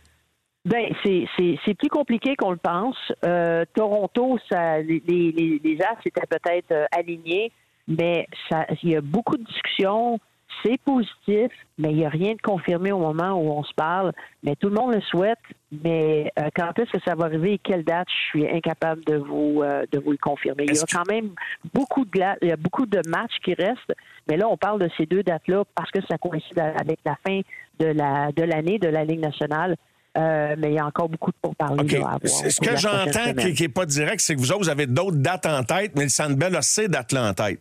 Ben, 0.67 0.95
c'est 1.03 1.75
plus 1.75 1.89
compliqué 1.89 2.37
qu'on 2.37 2.51
le 2.51 2.59
pense. 2.59 2.97
Euh, 3.25 3.65
Toronto, 3.75 4.39
ça, 4.51 4.79
les, 4.81 5.03
les, 5.07 5.61
les 5.65 5.79
As 5.83 5.97
étaient 6.05 6.27
peut-être 6.29 6.73
euh, 6.73 6.85
alignés, 6.93 7.51
mais 7.89 8.27
ça, 8.51 8.67
il 8.83 8.91
y 8.91 8.97
a 8.97 9.01
beaucoup 9.01 9.39
de 9.39 9.45
discussions 9.45 10.21
c'est 10.63 10.79
positif, 10.85 11.51
mais 11.79 11.91
il 11.91 11.97
n'y 11.97 12.07
a 12.07 12.09
rien 12.09 12.33
de 12.33 12.41
confirmé 12.43 12.93
au 12.93 12.99
moment 12.99 13.33
où 13.33 13.51
on 13.51 13.63
se 13.63 13.73
parle. 13.75 14.13
Mais 14.43 14.57
tout 14.57 14.69
le 14.69 14.75
monde 14.75 14.95
le 14.95 15.01
souhaite. 15.03 15.39
Mais 15.71 16.33
euh, 16.39 16.49
quand 16.57 16.79
est-ce 16.79 16.91
que 16.91 17.03
ça 17.05 17.15
va 17.15 17.27
arriver 17.27 17.55
et 17.55 17.59
quelle 17.59 17.85
date, 17.85 18.09
je 18.09 18.29
suis 18.29 18.49
incapable 18.49 19.05
de 19.05 19.17
vous 19.17 19.63
euh, 19.63 19.85
de 19.93 19.99
vous 20.01 20.11
le 20.11 20.19
confirmer. 20.19 20.67
Il 20.69 20.75
y 20.75 20.79
a 20.79 20.85
quand 20.91 21.09
même 21.09 21.31
beaucoup 21.73 22.05
de 22.05 22.11
il 22.43 22.49
y 22.49 22.53
a 22.53 22.57
beaucoup 22.57 22.87
de 22.87 23.01
matchs 23.09 23.39
qui 23.45 23.55
restent. 23.55 23.95
Mais 24.29 24.37
là, 24.37 24.49
on 24.49 24.57
parle 24.57 24.81
de 24.81 24.91
ces 24.97 25.07
deux 25.07 25.23
dates-là 25.23 25.65
parce 25.75 25.91
que 25.91 26.01
ça 26.09 26.19
coïncide 26.19 26.59
avec 26.59 26.99
la 27.05 27.17
fin 27.27 27.41
de 27.79 27.87
la 27.87 28.33
de 28.33 28.43
l'année 28.43 28.79
de 28.79 28.89
la 28.89 29.05
Ligue 29.05 29.21
nationale. 29.21 29.77
Euh, 30.19 30.57
mais 30.59 30.73
il 30.73 30.75
y 30.75 30.79
a 30.79 30.87
encore 30.87 31.09
beaucoup 31.09 31.31
de 31.31 31.37
pourparlers 31.41 31.85
okay. 31.85 31.99
à 31.99 32.15
avoir. 32.15 32.19
Ce 32.25 32.61
que 32.61 32.77
j'entends 32.77 33.33
qui 33.55 33.63
n'est 33.63 33.69
pas 33.69 33.87
direct, 33.87 34.21
c'est 34.21 34.35
que 34.35 34.41
vous 34.41 34.51
autres, 34.51 34.65
vous 34.65 34.69
avez 34.69 34.87
d'autres 34.87 35.19
dates 35.19 35.47
en 35.47 35.63
tête, 35.63 35.93
mais 35.95 36.03
le 36.03 36.09
Sandbell 36.09 36.57
a 36.57 36.63
ces 36.63 36.89
dates-là 36.89 37.31
en 37.31 37.33
tête. 37.33 37.61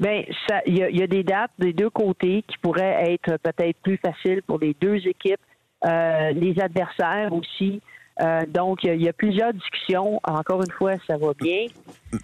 Bien, 0.00 0.22
il 0.66 0.76
y, 0.76 1.02
a 1.02 1.06
des 1.06 1.22
dates 1.22 1.52
des 1.58 1.72
deux 1.72 1.90
côtés 1.90 2.44
qui 2.46 2.58
pourraient 2.58 3.12
être 3.12 3.38
peut-être 3.42 3.76
plus 3.82 3.98
faciles 3.98 4.42
pour 4.46 4.58
les 4.58 4.76
deux 4.80 4.96
équipes, 5.06 5.40
euh, 5.86 6.30
les 6.32 6.54
adversaires 6.60 7.32
aussi. 7.32 7.80
Euh, 8.22 8.46
donc, 8.46 8.78
il 8.82 9.02
y, 9.02 9.08
a 9.08 9.12
plusieurs 9.12 9.52
discussions. 9.52 10.20
Encore 10.24 10.62
une 10.62 10.70
fois, 10.70 10.92
ça 11.06 11.18
va 11.18 11.32
bien. 11.38 11.66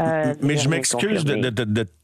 Euh, 0.01 0.35
mais 0.41 0.57
je 0.57 0.69
m'excuse 0.69 1.23
de, 1.25 1.51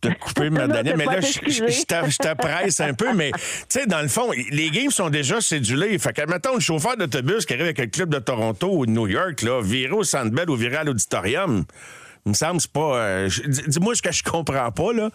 te 0.01 0.09
couper, 0.21 0.51
ma 0.51 0.67
Danielle, 0.67 0.97
mais 0.99 1.07
là, 1.07 1.21
je, 1.21 1.29
je, 1.47 2.83
un 2.83 2.95
peu, 2.95 3.15
mais 3.15 3.31
tu 3.33 3.41
sais, 3.71 3.87
dans 3.87 4.03
le 4.03 4.09
fond, 4.09 4.31
les 4.51 4.71
games 4.71 4.91
sont 4.91 5.09
déjà 5.09 5.41
cédulés. 5.41 5.99
Fait 5.99 6.13
que, 6.13 6.29
mettons, 6.31 6.55
le 6.55 6.61
chauffeur 6.61 6.99
d'autobus 6.99 7.47
qui 7.47 7.55
arrive 7.55 7.65
avec 7.65 7.79
le 7.79 7.87
club 7.87 8.11
de 8.11 8.19
Toronto 8.19 8.69
ou 8.71 8.85
de 8.85 8.91
New 8.91 9.07
York, 9.07 9.41
là, 9.41 9.63
virer 9.63 9.93
au 9.93 10.03
Sandbell 10.03 10.51
ou 10.51 10.55
virer 10.55 10.77
à 10.77 10.85
l'auditorium, 10.85 11.65
il 12.27 12.31
me 12.31 12.35
semble, 12.35 12.61
c'est 12.61 12.73
pas. 12.73 13.27
Dis-moi 13.27 13.95
ce 13.95 14.03
que 14.03 14.13
je 14.13 14.23
comprends 14.23 14.71
pas, 14.71 14.93
là. 14.93 15.11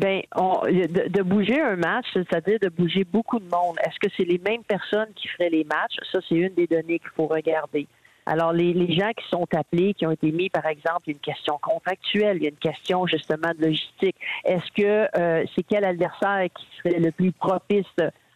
Ben, 0.00 0.22
de, 0.32 1.22
bouger 1.22 1.60
un 1.60 1.76
match, 1.76 2.06
c'est-à-dire 2.14 2.58
de 2.60 2.70
bouger 2.70 3.04
beaucoup 3.04 3.38
de 3.38 3.44
monde. 3.44 3.76
Est-ce 3.84 3.98
que 4.00 4.12
c'est 4.16 4.24
les 4.24 4.38
mêmes 4.38 4.64
personnes 4.64 5.08
qui 5.14 5.28
feraient 5.28 5.50
les 5.50 5.64
matchs? 5.64 5.96
Ça, 6.10 6.20
c'est 6.26 6.36
une 6.36 6.54
des 6.54 6.66
données 6.66 6.98
qu'il 6.98 7.10
faut 7.14 7.26
regarder. 7.26 7.86
Alors, 8.24 8.52
les, 8.52 8.72
gens 8.92 9.10
qui 9.10 9.28
sont 9.28 9.46
appelés, 9.54 9.92
qui 9.92 10.06
ont 10.06 10.10
été 10.10 10.30
mis, 10.30 10.48
par 10.48 10.64
exemple, 10.66 11.00
il 11.06 11.10
y 11.10 11.12
a 11.12 11.16
une 11.16 11.34
question 11.34 11.58
contractuelle, 11.60 12.36
il 12.36 12.44
y 12.44 12.46
a 12.46 12.50
une 12.50 12.56
question 12.56 13.06
justement 13.06 13.50
de 13.58 13.66
logistique. 13.66 14.16
Est-ce 14.44 14.70
que 14.72 15.08
c'est 15.14 15.20
euh, 15.20 15.64
quel 15.68 15.84
adversaire 15.84 16.44
qui 16.54 16.66
serait 16.78 17.00
le 17.00 17.10
plus 17.10 17.32
propice 17.32 17.86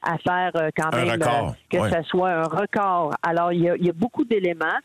à 0.03 0.19
faire 0.19 0.51
euh, 0.57 0.71
quand 0.77 0.95
même 0.95 1.23
euh, 1.23 1.51
que 1.71 1.89
ça 1.89 2.03
soit 2.03 2.31
un 2.31 2.45
record? 2.45 3.15
Alors, 3.23 3.53
il 3.53 3.63
y 3.63 3.89
a, 3.89 3.93
beaucoup 3.93 4.25
d'éléments. 4.25 4.81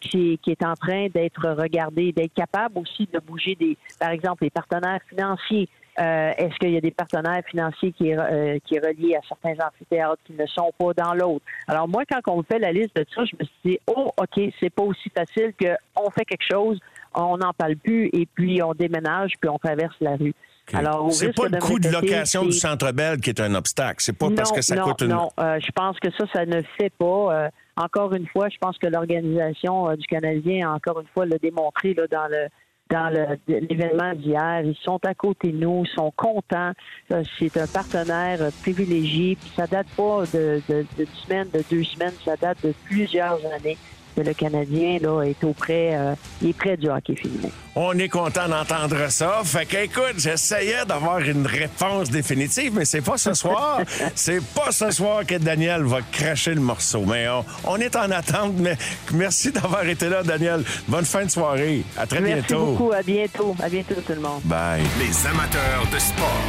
qui, 0.00 0.38
qui, 0.42 0.50
est 0.50 0.64
en 0.64 0.74
train 0.74 1.06
d'être 1.08 1.46
regardé, 1.50 2.10
d'être 2.10 2.34
capable 2.34 2.78
aussi 2.78 3.06
de 3.12 3.20
bouger 3.20 3.54
des, 3.54 3.76
par 4.00 4.10
exemple, 4.10 4.42
les 4.42 4.50
partenaires 4.50 4.98
financiers, 5.08 5.68
Euh, 5.98 6.32
est-ce 6.36 6.56
qu'il 6.58 6.70
y 6.70 6.76
a 6.76 6.80
des 6.80 6.92
partenaires 6.92 7.42
financiers 7.50 7.92
qui, 7.92 8.14
euh, 8.14 8.58
qui 8.64 8.78
relient 8.78 9.16
à 9.16 9.20
certains 9.26 9.54
amphithéâtres 9.66 10.22
qui 10.24 10.32
ne 10.32 10.46
sont 10.46 10.70
pas 10.78 10.92
dans 10.94 11.14
l'autre? 11.14 11.44
Alors 11.66 11.88
moi, 11.88 12.04
quand 12.08 12.20
on 12.32 12.42
fait 12.44 12.60
la 12.60 12.70
liste 12.70 12.94
de 12.94 13.04
ça, 13.12 13.24
je 13.24 13.34
me 13.36 13.44
suis 13.44 13.58
dit, 13.64 13.78
oh, 13.88 14.12
OK, 14.16 14.40
c'est 14.60 14.70
pas 14.70 14.84
aussi 14.84 15.10
facile 15.10 15.52
qu'on 15.58 16.10
fait 16.10 16.24
quelque 16.24 16.46
chose, 16.48 16.78
on 17.14 17.36
n'en 17.38 17.52
parle 17.52 17.76
plus, 17.76 18.10
et 18.12 18.26
puis 18.32 18.62
on 18.62 18.74
déménage, 18.74 19.32
puis 19.40 19.50
on 19.50 19.58
traverse 19.58 19.96
la 20.00 20.14
rue. 20.14 20.34
Alors, 20.72 21.10
c'est 21.12 21.34
pas 21.34 21.48
le 21.48 21.58
coût 21.58 21.78
de 21.78 21.88
location 21.88 22.44
du 22.44 22.52
Centre 22.52 22.92
Bell 22.92 23.18
qui 23.20 23.30
est 23.30 23.40
un 23.40 23.54
obstacle. 23.54 23.96
C'est 24.00 24.16
pas 24.16 24.28
parce 24.30 24.52
que 24.52 24.60
ça 24.60 24.76
coûte 24.76 25.00
une. 25.00 25.08
Non, 25.08 25.30
euh, 25.40 25.58
je 25.60 25.72
pense 25.72 25.98
que 25.98 26.10
ça, 26.12 26.26
ça 26.32 26.44
ne 26.44 26.60
fait 26.78 26.92
pas. 26.96 27.50
encore 27.76 28.12
une 28.12 28.26
fois, 28.28 28.50
je 28.50 28.58
pense 28.58 28.76
que 28.78 28.86
l'organisation 28.86 29.96
du 29.96 30.06
Canadien, 30.06 30.70
encore 30.70 31.00
une 31.00 31.06
fois, 31.08 31.24
l'a 31.24 31.38
démontré 31.38 31.94
là, 31.94 32.06
dans 32.06 32.28
le 32.28 32.48
dans 32.90 33.12
l'événement 33.46 34.14
d'hier. 34.14 34.62
Ils 34.64 34.76
sont 34.82 35.00
à 35.04 35.14
côté 35.14 35.52
de 35.52 35.58
nous, 35.58 35.84
ils 35.84 35.94
sont 35.94 36.12
contents. 36.16 36.72
Euh, 37.12 37.22
c'est 37.38 37.56
un 37.56 37.66
partenaire 37.66 38.38
privilégié. 38.62 39.36
Ça 39.56 39.66
date 39.66 39.88
pas 39.96 40.24
de, 40.32 40.60
de, 40.68 40.86
de, 40.96 41.04
semaines, 41.04 41.48
de 41.52 41.62
deux 41.70 41.84
semaines, 41.84 42.14
ça 42.24 42.36
date 42.36 42.58
de 42.64 42.72
plusieurs 42.86 43.40
années 43.52 43.78
le 44.22 44.34
Canadien 44.34 44.98
là, 45.00 45.22
est 45.22 45.42
auprès, 45.44 45.94
euh, 45.94 46.14
est 46.44 46.52
près 46.52 46.76
du 46.76 46.88
hockey 46.88 47.16
féminin. 47.16 47.48
On 47.74 47.96
est 47.98 48.08
content 48.08 48.48
d'entendre 48.48 49.08
ça. 49.08 49.40
Fait 49.44 49.66
que, 49.66 49.76
écoute, 49.76 50.14
j'essayais 50.16 50.84
d'avoir 50.86 51.18
une 51.20 51.46
réponse 51.46 52.10
définitive, 52.10 52.72
mais 52.74 52.84
c'est 52.84 53.00
pas 53.00 53.16
ce 53.16 53.34
soir. 53.42 53.80
c'est 54.14 54.44
pas 54.52 54.72
ce 54.72 54.90
soir 54.90 55.24
que 55.24 55.36
Daniel 55.36 55.84
va 55.84 55.98
cracher 56.02 56.54
le 56.54 56.60
morceau. 56.60 57.04
Mais 57.06 57.26
on, 57.64 57.76
est 57.76 57.94
en 57.96 58.10
attente. 58.10 58.54
Mais 58.58 58.76
merci 59.12 59.52
d'avoir 59.52 59.86
été 59.86 60.08
là, 60.08 60.22
Daniel. 60.22 60.64
Bonne 60.88 61.04
fin 61.04 61.24
de 61.24 61.30
soirée. 61.30 61.84
À 61.96 62.06
très 62.06 62.20
bientôt. 62.20 62.40
Merci 62.40 62.54
beaucoup. 62.54 62.92
À 62.92 63.02
bientôt. 63.02 63.56
À 63.62 63.68
bientôt, 63.68 63.94
tout 63.94 64.14
le 64.14 64.20
monde. 64.20 64.40
Bye. 64.44 64.82
Les 64.98 65.26
amateurs 65.26 65.86
de 65.92 65.98
sport. 65.98 66.42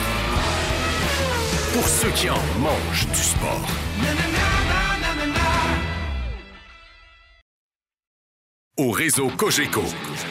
Pour 1.74 1.88
ceux 1.88 2.10
qui 2.10 2.30
en 2.30 2.42
mangent 2.60 3.08
du 3.08 3.22
sport. 3.22 4.59
Au 8.80 8.92
réseau 8.92 9.28
Cogeco. 9.28 9.84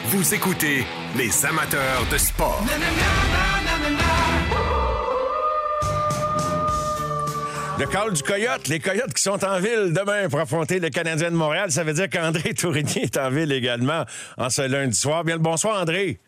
Vous 0.05 0.33
écoutez 0.33 0.83
les 1.15 1.45
amateurs 1.45 2.05
de 2.11 2.17
sport. 2.17 2.63
Le 7.77 7.85
call 7.85 8.13
du 8.13 8.23
Coyote, 8.23 8.67
les 8.67 8.79
Coyotes 8.79 9.13
qui 9.13 9.21
sont 9.21 9.45
en 9.45 9.59
ville 9.59 9.93
demain 9.93 10.27
pour 10.29 10.39
affronter 10.39 10.79
le 10.79 10.89
Canadien 10.89 11.29
de 11.29 11.35
Montréal, 11.35 11.71
ça 11.71 11.83
veut 11.83 11.93
dire 11.93 12.09
qu'André 12.09 12.53
Tourigny 12.57 13.03
est 13.03 13.17
en 13.17 13.29
ville 13.29 13.51
également 13.51 14.03
en 14.37 14.49
ce 14.49 14.63
lundi 14.63 14.97
soir. 14.97 15.23
Bien 15.23 15.35
le 15.35 15.41
bonsoir, 15.41 15.79
André. 15.79 16.19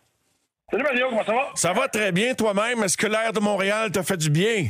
Salut 0.70 0.84
Mario, 0.84 1.08
comment 1.10 1.26
ça 1.26 1.34
va? 1.34 1.50
Ça 1.56 1.74
va 1.74 1.88
très 1.88 2.12
bien 2.12 2.36
toi-même? 2.36 2.84
Est-ce 2.84 2.98
que 2.98 3.08
l'air 3.08 3.34
de 3.34 3.40
Montréal 3.40 3.92
t'a 3.92 4.04
fait 4.04 4.18
du 4.18 4.30
bien? 4.30 4.68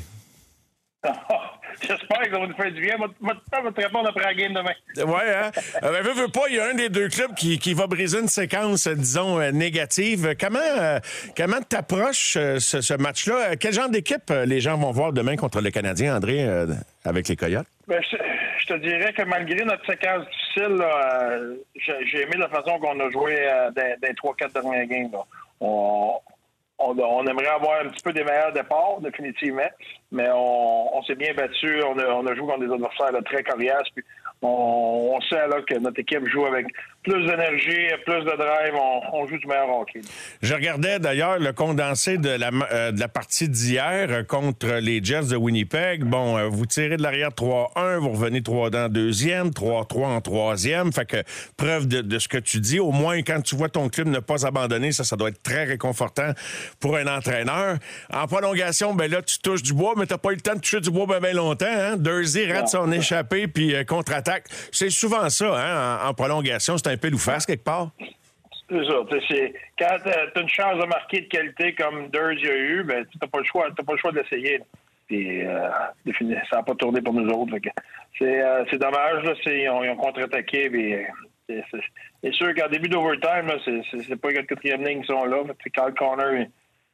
J'espère 1.82 2.20
que 2.20 2.32
ça 2.32 2.40
va 2.40 2.48
nous 2.48 2.54
faire 2.54 2.72
du 2.72 2.82
bien. 2.82 2.96
Je 3.00 3.64
vais 3.64 3.72
te 3.72 3.82
répondre 3.82 4.10
après 4.10 4.24
la 4.24 4.34
game 4.34 4.54
demain. 4.54 4.74
Oui, 4.98 5.22
hein? 5.28 5.52
Euh, 5.84 6.02
veux, 6.02 6.14
veux 6.14 6.28
pas, 6.28 6.42
il 6.50 6.56
y 6.56 6.60
a 6.60 6.66
un 6.66 6.76
des 6.76 6.90
deux 6.90 7.10
clubs 7.10 7.34
qui, 7.34 7.58
qui 7.58 7.74
va 7.74 7.88
briser 7.88 8.20
une 8.20 8.28
séquence, 8.28 8.88
disons, 8.88 9.40
euh, 9.40 9.52
négative. 9.52 10.36
Comment 10.40 10.60
euh, 10.60 11.00
comment 11.36 11.62
t'approches 11.68 12.34
ce, 12.34 12.82
ce 12.82 12.94
match-là? 12.94 13.56
Quel 13.56 13.74
genre 13.74 13.90
d'équipe 13.90 14.32
les 14.46 14.60
gens 14.60 14.78
vont 14.78 14.92
voir 14.92 15.12
demain 15.12 15.36
contre 15.38 15.62
le 15.62 15.72
Canadien, 15.72 16.16
André, 16.16 16.48
avec 17.04 17.28
les 17.28 17.36
Coyotes? 17.36 17.68
Ben, 17.88 18.02
je, 18.04 18.68
te 18.68 18.74
dirais 18.76 19.14
que 19.14 19.24
malgré 19.24 19.66
notre 19.66 19.86
séquence 19.86 20.26
difficile, 20.28 20.84
j'ai 22.12 22.22
aimé 22.22 22.36
la 22.38 22.50
façon 22.50 22.78
qu'on 22.80 23.00
a 23.00 23.10
joué 23.10 23.38
dans, 23.76 23.88
les 24.04 24.14
3-4 24.14 24.54
dernières 24.54 24.86
games. 24.86 25.12
On, 25.60 26.14
on, 26.84 27.26
aimerait 27.28 27.48
avoir 27.48 27.82
un 27.82 27.90
petit 27.90 28.04
peu 28.04 28.14
des 28.14 28.24
meilleurs 28.24 28.54
départs, 28.54 29.00
définitivement, 29.02 29.70
mais 30.12 30.28
on, 30.34 31.02
s'est 31.04 31.16
bien 31.16 31.34
battu. 31.34 31.82
On 31.84 31.98
a, 32.28 32.36
joué 32.36 32.48
contre 32.48 32.66
des 32.66 32.74
adversaires 32.74 33.12
très 33.26 33.44
coriaces. 33.44 33.90
Puis 33.96 34.04
on, 34.42 35.20
sait 35.30 35.48
là 35.48 35.62
que 35.62 35.76
notre 35.76 36.00
équipe 36.00 36.28
joue 36.28 36.46
avec 36.46 36.68
plus 37.04 37.26
d'énergie, 37.26 37.88
plus 38.06 38.24
de 38.24 38.38
drive, 38.38 38.74
on, 39.14 39.26
joue 39.26 39.38
du 39.38 39.48
meilleur 39.48 39.70
hockey. 39.70 40.02
Je 40.42 40.54
regardais 40.54 41.00
d'ailleurs 41.00 41.40
le 41.40 41.52
condensé 41.52 42.18
de 42.18 42.30
la, 42.30 42.52
euh, 42.72 42.92
de 42.92 43.00
la 43.00 43.08
partie 43.08 43.50
d'hier 43.50 44.08
euh, 44.10 44.24
contre 44.24 44.68
les 44.68 45.04
Jets 45.04 45.26
de 45.32 45.36
Winnipeg. 45.36 46.04
Bon, 46.04 46.38
euh, 46.38 46.48
vous 46.48 46.66
tirez 46.68 46.98
de 46.98 47.02
l'arrière 47.04 47.30
3-1, 47.30 47.98
vous 47.98 48.12
revenez 48.12 48.44
3 48.44 48.70
dans 48.70 48.92
deuxième, 48.92 49.50
3-3 49.50 50.06
en 50.06 50.22
troisième. 50.22 50.94
Fait 50.94 51.06
que 51.06 51.24
preuve 51.58 51.88
de, 51.88 52.20
ce 52.20 52.28
que 52.28 52.38
tu 52.38 52.60
dis, 52.60 52.80
au 52.80 52.92
moins 52.92 53.22
quand 53.24 53.42
tu 53.42 53.56
vois 53.56 53.70
ton 53.70 53.90
club 53.90 54.08
ne 54.08 54.20
pas 54.20 54.46
abandonner, 54.46 54.92
ça, 54.92 55.04
ça 55.04 55.16
doit 55.16 55.30
être 55.30 55.42
très 55.42 55.64
réconfortant 55.64 56.34
pour 56.80 56.98
un 56.98 57.08
entraîneur. 57.08 57.78
En 58.14 58.28
prolongation, 58.28 58.94
ben 58.94 59.10
là, 59.10 59.24
tu 59.24 59.40
touches 59.40 59.64
du 59.64 59.74
bois, 59.74 59.94
mais 59.98 60.06
t'as 60.06 60.20
pas 60.20 60.32
eu 60.32 60.36
le 60.36 60.42
temps 60.42 60.56
de 60.56 60.60
toucher 60.60 60.82
du 60.82 60.92
bois 60.92 61.20
bien 61.20 61.34
longtemps. 61.34 61.66
Hein? 61.68 61.98
Rate 62.54 62.70
son 62.70 62.92
échappé 62.92 63.48
puis 63.48 63.74
contre-attaque. 63.86 64.46
C'est 64.72 64.90
souvent 64.90 65.30
ça, 65.30 65.56
hein, 65.56 66.08
en, 66.08 66.14
prolongation. 66.14 66.78
C'est 66.78 66.91
un 66.92 66.98
peu 66.98 67.10
ou 67.12 67.18
face 67.18 67.46
quelque 67.46 67.64
part? 67.64 67.90
C'est 68.70 68.86
ça. 68.86 68.94
quand 69.78 69.98
tu 70.04 70.10
as 70.10 70.42
une 70.42 70.50
chance 70.50 70.80
de 70.80 70.86
marquer 70.86 71.22
de 71.22 71.28
qualité 71.28 71.76
comme 71.76 72.08
Durs 72.10 72.30
a 72.30 72.56
eu, 72.56 72.84
ben, 72.84 73.06
tu 73.12 73.18
n'as 73.22 73.28
pas 73.28 73.40
le 73.40 73.44
choix, 73.44 73.68
choix 73.98 74.12
d'essayer. 74.14 74.62
Euh, 75.12 75.70
ça 76.50 76.58
n'a 76.58 76.64
pas 76.64 76.76
tourné 76.76 77.02
pour 77.02 77.14
nous 77.14 77.30
autres. 77.32 77.54
Euh, 78.22 78.66
c'est 78.70 78.78
dommage. 78.78 79.24
Là, 79.24 79.34
ils 79.46 79.70
ont, 79.70 79.96
contre-attaqué. 79.98 81.06
C'est 81.50 82.34
sûr 82.34 82.56
qu'en 82.56 82.70
début 82.70 82.88
d'overtime, 82.88 83.52
c'est 83.92 84.16
pas 84.16 84.30
les 84.30 84.46
quatrième 84.46 84.86
ligne 84.86 85.02
qui 85.02 85.08
sont 85.08 85.26
là. 85.26 85.44
Carl 85.74 85.94
Connor, 85.94 86.46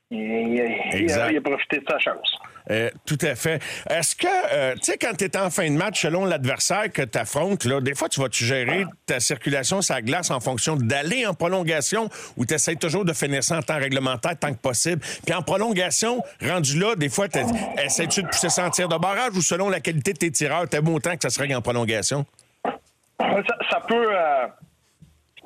il, 0.10 1.12
a, 1.12 1.42
profité 1.42 1.80
de 1.80 1.86
sa 1.90 2.00
chance. 2.00 2.34
Euh, 2.70 2.90
tout 3.06 3.18
à 3.22 3.36
fait. 3.36 3.62
Est-ce 3.90 4.16
que, 4.16 4.28
euh, 4.28 4.76
tu 4.76 4.84
sais, 4.84 4.98
quand 4.98 5.14
tu 5.18 5.26
es 5.26 5.38
en 5.38 5.50
fin 5.50 5.70
de 5.70 5.76
match, 5.76 6.02
selon 6.02 6.26
l'adversaire 6.26 6.92
que 6.92 7.02
tu 7.02 7.18
affrontes, 7.18 7.68
des 7.68 7.96
fois, 7.96 8.10
tu 8.10 8.22
vas-tu 8.22 8.44
gérer 8.44 8.86
ta 9.06 9.20
circulation 9.20 9.82
sur 9.82 9.96
la 9.96 10.02
glace 10.02 10.32
en 10.32 10.40
fonction 10.40 10.76
d'aller 10.76 11.26
en 11.26 11.34
prolongation 11.34 12.10
ou 12.36 12.46
tu 12.46 12.54
essaies 12.54 12.76
toujours 12.76 13.06
de 13.06 13.14
finir 13.14 13.44
ça 13.44 13.58
en 13.58 13.62
temps 13.62 13.78
réglementaire 13.78 14.38
tant 14.38 14.54
que 14.54 14.60
possible? 14.60 15.02
Puis 15.26 15.34
en 15.34 15.42
prolongation, 15.42 16.22
rendu 16.42 16.80
là, 16.80 16.96
des 16.96 17.10
fois, 17.10 17.28
essaies-tu 17.84 18.24
de 18.24 18.28
pousser 18.28 18.50
ça 18.50 18.66
en 18.66 18.70
tir 18.70 18.88
de 18.88 18.98
barrage 18.98 19.36
ou 19.36 19.42
selon 19.42 19.70
la 19.70 19.80
qualité 19.80 20.14
de 20.14 20.18
tes 20.18 20.32
tireurs, 20.32 20.68
t'aimes 20.68 20.90
autant 20.90 21.16
que 21.16 21.22
ça 21.22 21.30
serait 21.30 21.54
en 21.54 21.62
prolongation? 21.62 22.26
Ça, 23.20 23.82
peut. 23.88 24.08
Euh, 24.12 24.48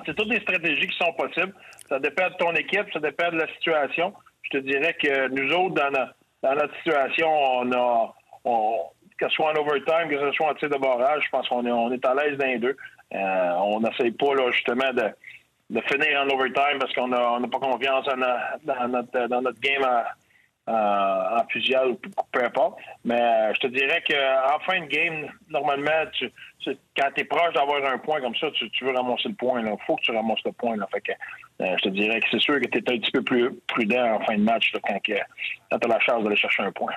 c'est 0.06 0.16
toutes 0.16 0.30
des 0.30 0.40
stratégies 0.42 0.88
qui 0.88 0.98
sont 0.98 1.14
possibles. 1.14 1.54
Ça 1.88 2.00
dépend 2.00 2.30
de 2.30 2.36
ton 2.36 2.54
équipe, 2.56 2.86
ça 2.94 3.00
dépend 3.00 3.32
de 3.32 3.38
la 3.38 3.48
situation 3.54 4.14
je 4.44 4.50
te 4.50 4.58
dirais 4.58 4.96
que 5.02 5.28
nous 5.30 5.52
autres, 5.54 5.76
dans, 5.76 6.56
notre 6.56 6.76
situation, 6.78 7.28
on 7.30 7.72
a, 7.72 8.14
que 9.18 9.28
ce 9.28 9.36
soit 9.36 9.52
en 9.52 9.56
overtime, 9.56 10.10
que 10.10 10.20
ce 10.20 10.32
soit 10.32 10.50
en 10.50 10.54
tir 10.56 10.70
de 10.70 10.78
barrage, 10.78 11.24
je 11.26 11.30
pense 11.30 11.48
qu'on 11.48 11.66
est, 11.66 11.72
on 11.72 11.92
est 11.92 12.06
à 12.06 12.16
l'aise 12.16 12.38
dans 12.38 12.48
les 12.48 12.60
deux. 12.60 12.76
Euh, 13.14 13.50
on 13.58 13.80
n'essaye 13.82 14.12
pas 14.12 14.34
là, 14.36 14.50
justement 14.52 14.92
de, 14.94 15.10
de 15.70 15.82
finir 15.82 16.22
en 16.22 16.30
overtime 16.30 16.80
parce 16.80 16.94
qu'on 16.94 17.10
n'a 17.10 17.34
on 17.34 17.42
pas 17.48 17.60
confiance 17.60 18.06
dans, 18.06 18.88
notre, 18.88 19.28
dans 19.28 19.42
notre 19.42 19.60
game 19.60 19.84
en 20.68 21.48
fusillade 21.50 21.88
ou 21.88 22.00
peu 22.32 22.44
importe. 22.44 22.80
Mais 23.04 23.20
euh, 23.20 23.54
je 23.56 23.60
te 23.62 23.68
dirais 23.68 24.04
qu'en 24.08 24.60
fin 24.60 24.82
de 24.82 24.86
game, 24.86 25.28
normalement, 25.50 26.06
quand 26.66 27.10
tu 27.16 27.22
es 27.22 27.24
proche 27.24 27.54
d'avoir 27.54 27.84
un 27.86 27.98
point 27.98 28.22
comme 28.22 28.36
ça, 28.36 28.48
tu, 28.52 28.86
veux 28.86 28.92
ramasser 28.92 29.30
le 29.30 29.36
point. 29.36 29.62
Il 29.62 29.76
faut 29.86 29.96
que 29.96 30.02
tu 30.02 30.12
ramasses 30.12 30.44
le 30.46 30.52
point. 30.52 30.76
Là. 30.78 30.88
Fait 30.92 31.18
euh, 31.62 31.76
je 31.78 31.84
te 31.84 31.90
dirais 31.90 32.20
que 32.20 32.28
c'est 32.32 32.40
sûr 32.40 32.60
que 32.60 32.68
tu 32.68 32.78
es 32.78 32.92
un 32.92 33.00
petit 33.00 33.12
peu 33.12 33.24
plus 33.24 33.52
prudent 33.68 34.16
en 34.16 34.26
fin 34.26 34.36
de 34.36 34.44
match 34.44 34.72
quand, 34.84 35.00
tu 35.04 35.16
as 35.16 35.88
la 35.88 36.00
chance 36.00 36.24
d'aller 36.24 36.36
chercher 36.36 36.64
un 36.64 36.72
point. 36.72 36.94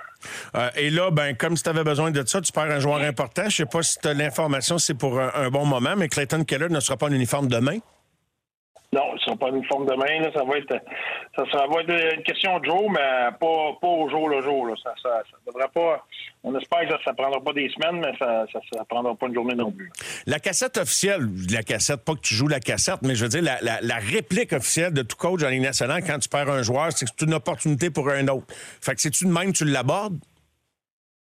Euh, 0.54 0.70
et 0.76 0.90
là, 0.90 1.10
ben, 1.10 1.34
comme 1.36 1.56
si 1.56 1.62
tu 1.62 1.70
avais 1.70 1.84
besoin 1.84 2.10
de 2.10 2.24
ça, 2.26 2.40
tu 2.40 2.52
perds 2.52 2.70
un 2.70 2.80
joueur 2.80 3.00
important. 3.00 3.44
Je 3.44 3.56
sais 3.56 3.66
pas 3.66 3.82
si 3.82 3.98
tu 3.98 4.08
as 4.08 4.14
l'information, 4.14 4.78
c'est 4.78 4.98
pour 4.98 5.18
un, 5.18 5.50
bon 5.50 5.66
moment, 5.66 5.94
mais 5.96 6.08
Clayton 6.08 6.44
Keller 6.44 6.68
ne 6.68 6.80
sera 6.80 6.96
pas 6.96 7.06
en 7.06 7.12
uniforme 7.12 7.48
demain. 7.48 7.78
Non, 8.94 9.10
ils 9.10 9.14
ne 9.14 9.20
sont 9.20 9.36
pas 9.36 9.48
une 9.48 9.64
forme 9.64 9.86
de 9.86 9.94
main. 9.94 10.30
Ça, 10.32 10.44
va 10.44 10.56
être, 10.56 10.80
ça, 11.34 11.66
va 11.66 11.80
être 11.80 12.14
une 12.16 12.22
question 12.22 12.60
de 12.60 12.64
jour, 12.64 12.88
mais 12.92 13.28
pas, 13.40 13.72
pas 13.80 13.88
au 13.88 14.08
jour 14.08 14.28
le 14.28 14.40
jour. 14.40 14.72
Ça, 14.80 14.94
ça, 15.02 15.22
devrait 15.44 15.68
pas. 15.74 16.06
On 16.44 16.56
espère 16.56 16.82
que 16.82 17.02
ça 17.02 17.10
ne 17.10 17.16
prendra 17.16 17.40
pas 17.40 17.52
des 17.52 17.68
semaines, 17.70 18.00
mais 18.00 18.16
ça 18.16 18.44
ne 18.78 18.84
prendra 18.84 19.16
pas 19.16 19.26
une 19.26 19.34
journée 19.34 19.56
non 19.56 19.72
plus. 19.72 19.90
La 20.26 20.38
cassette 20.38 20.76
officielle, 20.76 21.26
la 21.50 21.64
cassette, 21.64 22.04
pas 22.04 22.14
que 22.14 22.20
tu 22.20 22.34
joues 22.34 22.46
la 22.46 22.60
cassette, 22.60 23.02
mais 23.02 23.16
je 23.16 23.24
veux 23.24 23.30
dire, 23.30 23.42
la, 23.42 23.80
la, 23.80 23.96
réplique 23.96 24.52
officielle 24.52 24.92
de 24.92 25.02
tout 25.02 25.16
coach 25.16 25.42
en 25.42 25.48
Ligue 25.48 25.62
nationale, 25.62 26.04
quand 26.06 26.20
tu 26.20 26.28
perds 26.28 26.50
un 26.50 26.62
joueur, 26.62 26.92
c'est 26.92 27.06
que 27.06 27.10
c'est 27.18 27.26
une 27.26 27.34
opportunité 27.34 27.90
pour 27.90 28.08
un 28.08 28.28
autre. 28.28 28.46
Fait 28.80 28.94
que 28.94 29.00
c'est-tu 29.00 29.24
de 29.24 29.32
même 29.32 29.52
tu 29.52 29.64
l'abordes? 29.64 30.18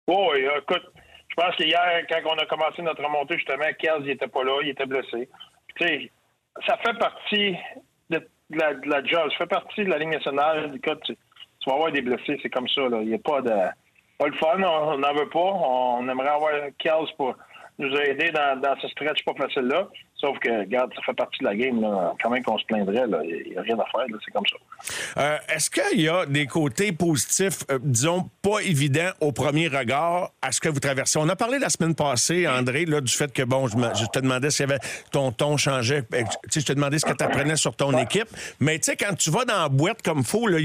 Oui, 0.10 0.40
écoute, 0.58 0.84
je 1.30 1.36
pense 1.36 1.56
qu'hier, 1.56 2.06
quand 2.10 2.20
on 2.26 2.38
a 2.38 2.46
commencé 2.48 2.82
notre 2.82 3.02
remontée, 3.02 3.36
justement, 3.36 3.64
Kels, 3.80 4.02
il 4.02 4.10
était 4.10 4.28
pas 4.28 4.44
là, 4.44 4.60
il 4.62 4.70
était 4.70 4.86
blessé. 4.86 5.30
Tu 5.78 5.88
sais, 5.88 6.12
ça 6.66 6.78
fait 6.78 6.98
partie 6.98 7.56
de, 8.10 8.22
la, 8.52 9.04
job, 9.04 9.30
ça 9.32 9.38
fait 9.38 9.48
partie 9.48 9.84
de 9.84 9.90
la 9.90 9.98
ligne 9.98 10.12
nationale. 10.12 10.72
Du 10.72 10.80
tu, 10.80 11.16
vas 11.68 11.74
avoir 11.74 11.92
des 11.92 12.02
blessés, 12.02 12.40
c'est 12.42 12.50
comme 12.50 12.68
ça. 12.68 12.82
Il 13.02 13.08
n'y 13.08 13.16
a 13.16 13.20
pas 13.20 13.42
de. 13.42 13.52
Pas 14.18 14.28
le 14.28 14.34
fun, 14.34 14.62
on 14.62 14.98
n'en 14.98 15.14
veut 15.14 15.30
pas. 15.30 15.40
On 15.40 16.08
aimerait 16.08 16.30
avoir 16.30 16.52
Kels 16.78 17.16
pour 17.18 17.36
nous 17.80 17.96
aider 17.96 18.32
dans, 18.32 18.76
ce 18.82 18.88
stretch 18.90 19.24
pas 19.26 19.34
facile-là. 19.34 19.88
Sauf 20.22 20.38
que, 20.40 20.60
regarde, 20.60 20.92
ça 20.96 21.02
fait 21.02 21.14
partie 21.14 21.40
de 21.40 21.46
la 21.46 21.56
game. 21.56 21.82
Là. 21.82 22.14
Quand 22.22 22.30
même 22.30 22.44
qu'on 22.44 22.58
se 22.58 22.66
plaindrait, 22.66 23.06
il 23.26 23.52
n'y 23.52 23.58
a 23.58 23.62
rien 23.62 23.78
à 23.80 23.86
faire. 23.86 24.06
C'est 24.24 24.32
comme 24.32 24.46
ça. 24.46 25.22
Euh, 25.22 25.38
est-ce 25.54 25.70
qu'il 25.70 26.02
y 26.02 26.10
a 26.10 26.26
des 26.28 26.46
côtés 26.46 26.92
positifs, 26.92 27.60
euh, 27.72 27.80
disons, 27.82 28.30
pas 28.42 28.60
évidents 28.60 29.10
au 29.20 29.32
premier 29.32 29.68
regard 29.68 30.32
à 30.42 30.52
ce 30.52 30.62
que 30.62 30.70
vous 30.70 30.80
traversez? 30.80 31.18
On 31.18 31.28
a 31.28 31.36
parlé 31.36 31.58
la 31.60 31.70
semaine 31.70 31.96
passée, 31.96 32.48
André, 32.48 32.86
là, 32.86 33.02
du 33.02 33.12
fait 33.12 33.34
que, 33.34 33.42
bon, 33.42 33.68
je, 33.68 33.76
je 33.76 34.06
te 34.06 34.20
demandais 34.20 34.52
si 34.52 34.64
ton 35.12 35.32
ton 35.32 35.58
changeait. 35.58 36.04
Ben, 36.10 36.26
je 36.54 36.60
te 36.60 36.74
demandais 36.74 37.00
ce 37.00 37.06
que 37.06 37.14
tu 37.14 37.24
apprenais 37.24 37.56
sur 37.56 37.76
ton 37.76 37.98
équipe. 37.98 38.28
Mais 38.60 38.78
tu 38.78 38.92
sais, 38.92 38.96
quand 38.96 39.16
tu 39.16 39.32
vas 39.32 39.46
dans 39.46 39.64
la 39.64 39.70
boîte 39.70 40.02
comme 40.04 40.24
faut, 40.24 40.48
là, 40.48 40.60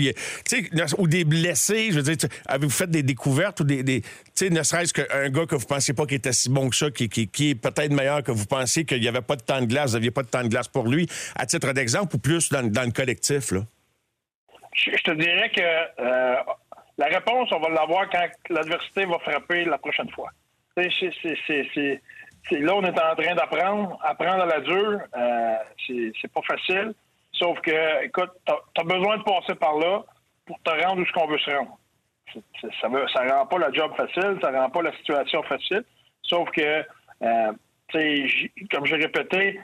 ou 0.98 1.08
des 1.08 1.24
blessés, 1.24 1.88
je 1.90 2.00
veux 2.00 2.14
dire, 2.14 2.28
avez-vous 2.46 2.72
fait 2.72 2.90
des 2.90 3.02
découvertes 3.02 3.60
ou 3.60 3.64
des. 3.64 3.82
des 3.82 4.02
ne 4.42 4.62
serait-ce 4.62 4.92
qu'un 4.92 5.28
gars 5.30 5.46
que 5.46 5.54
vous 5.54 5.62
ne 5.62 5.66
pensiez 5.66 5.94
pas 5.94 6.04
qu'il 6.04 6.16
était 6.16 6.32
si 6.32 6.50
bon 6.50 6.68
que 6.68 6.76
ça, 6.76 6.90
qui, 6.90 7.08
qui, 7.08 7.50
est 7.50 7.54
peut-être 7.54 7.92
meilleur 7.92 8.22
que 8.22 8.32
vous 8.32 8.44
pensiez, 8.44 8.84
qu'il 8.84 9.00
n'y 9.00 9.08
avait 9.08 9.22
pas 9.22 9.36
de 9.36 9.42
temps 9.46 9.61
de 9.61 9.66
glace, 9.66 9.90
vous 9.90 9.96
n'aviez 9.96 10.11
pas 10.11 10.22
de 10.22 10.28
temps 10.28 10.42
de 10.42 10.48
glace 10.48 10.68
pour 10.68 10.88
lui, 10.88 11.09
à 11.35 11.46
titre 11.46 11.72
d'exemple, 11.72 12.16
ou 12.16 12.18
plus 12.18 12.50
dans, 12.50 12.62
le 12.62 12.92
collectif? 12.92 13.52
Là? 13.52 13.61
Je, 14.72 15.02
te 15.02 15.11
dirais 15.12 15.50
que 15.50 15.62
euh, 15.62 16.37
la 16.98 17.06
réponse, 17.06 17.50
on 17.52 17.61
va 17.61 17.68
l'avoir 17.68 18.09
quand 18.11 18.26
l'adversité 18.50 19.04
va 19.06 19.18
frapper 19.18 19.64
la 19.64 19.78
prochaine 19.78 20.11
fois. 20.11 20.30
C'est, 20.76 22.61
là, 22.61 22.74
on 22.74 22.82
est 22.85 23.00
en 23.00 23.16
train 23.16 23.35
d'apprendre, 23.35 23.98
apprendre 24.02 24.42
à 24.42 24.46
la 24.46 24.61
dure. 24.61 25.00
Euh, 25.16 25.54
c'est, 25.87 26.32
pas 26.32 26.42
facile. 26.42 26.94
Sauf 27.32 27.61
que, 27.61 28.04
écoute, 28.04 28.30
tu 28.46 28.52
as, 28.52 28.85
besoin 28.85 29.18
de 29.18 29.22
passer 29.22 29.54
par 29.54 29.76
là 29.78 30.04
pour 30.46 30.59
te 30.62 30.70
rendre 30.70 31.02
où 31.02 31.06
ce 31.06 31.12
qu'on 31.12 31.26
veut 31.26 31.38
se 31.38 31.50
rendre. 31.50 31.78
ça 32.80 32.88
ne 32.88 33.30
rend 33.30 33.46
pas 33.46 33.59
la 33.59 33.72
job 33.72 33.92
facile, 33.96 34.38
ça 34.40 34.50
rend 34.50 34.70
pas 34.70 34.82
la 34.82 34.92
situation 34.96 35.42
facile. 35.42 35.85
Sauf 36.22 36.48
que, 36.50 36.85
euh, 37.22 37.52
comme 37.92 38.87
j'ai 38.87 38.96
répété, 38.96 39.61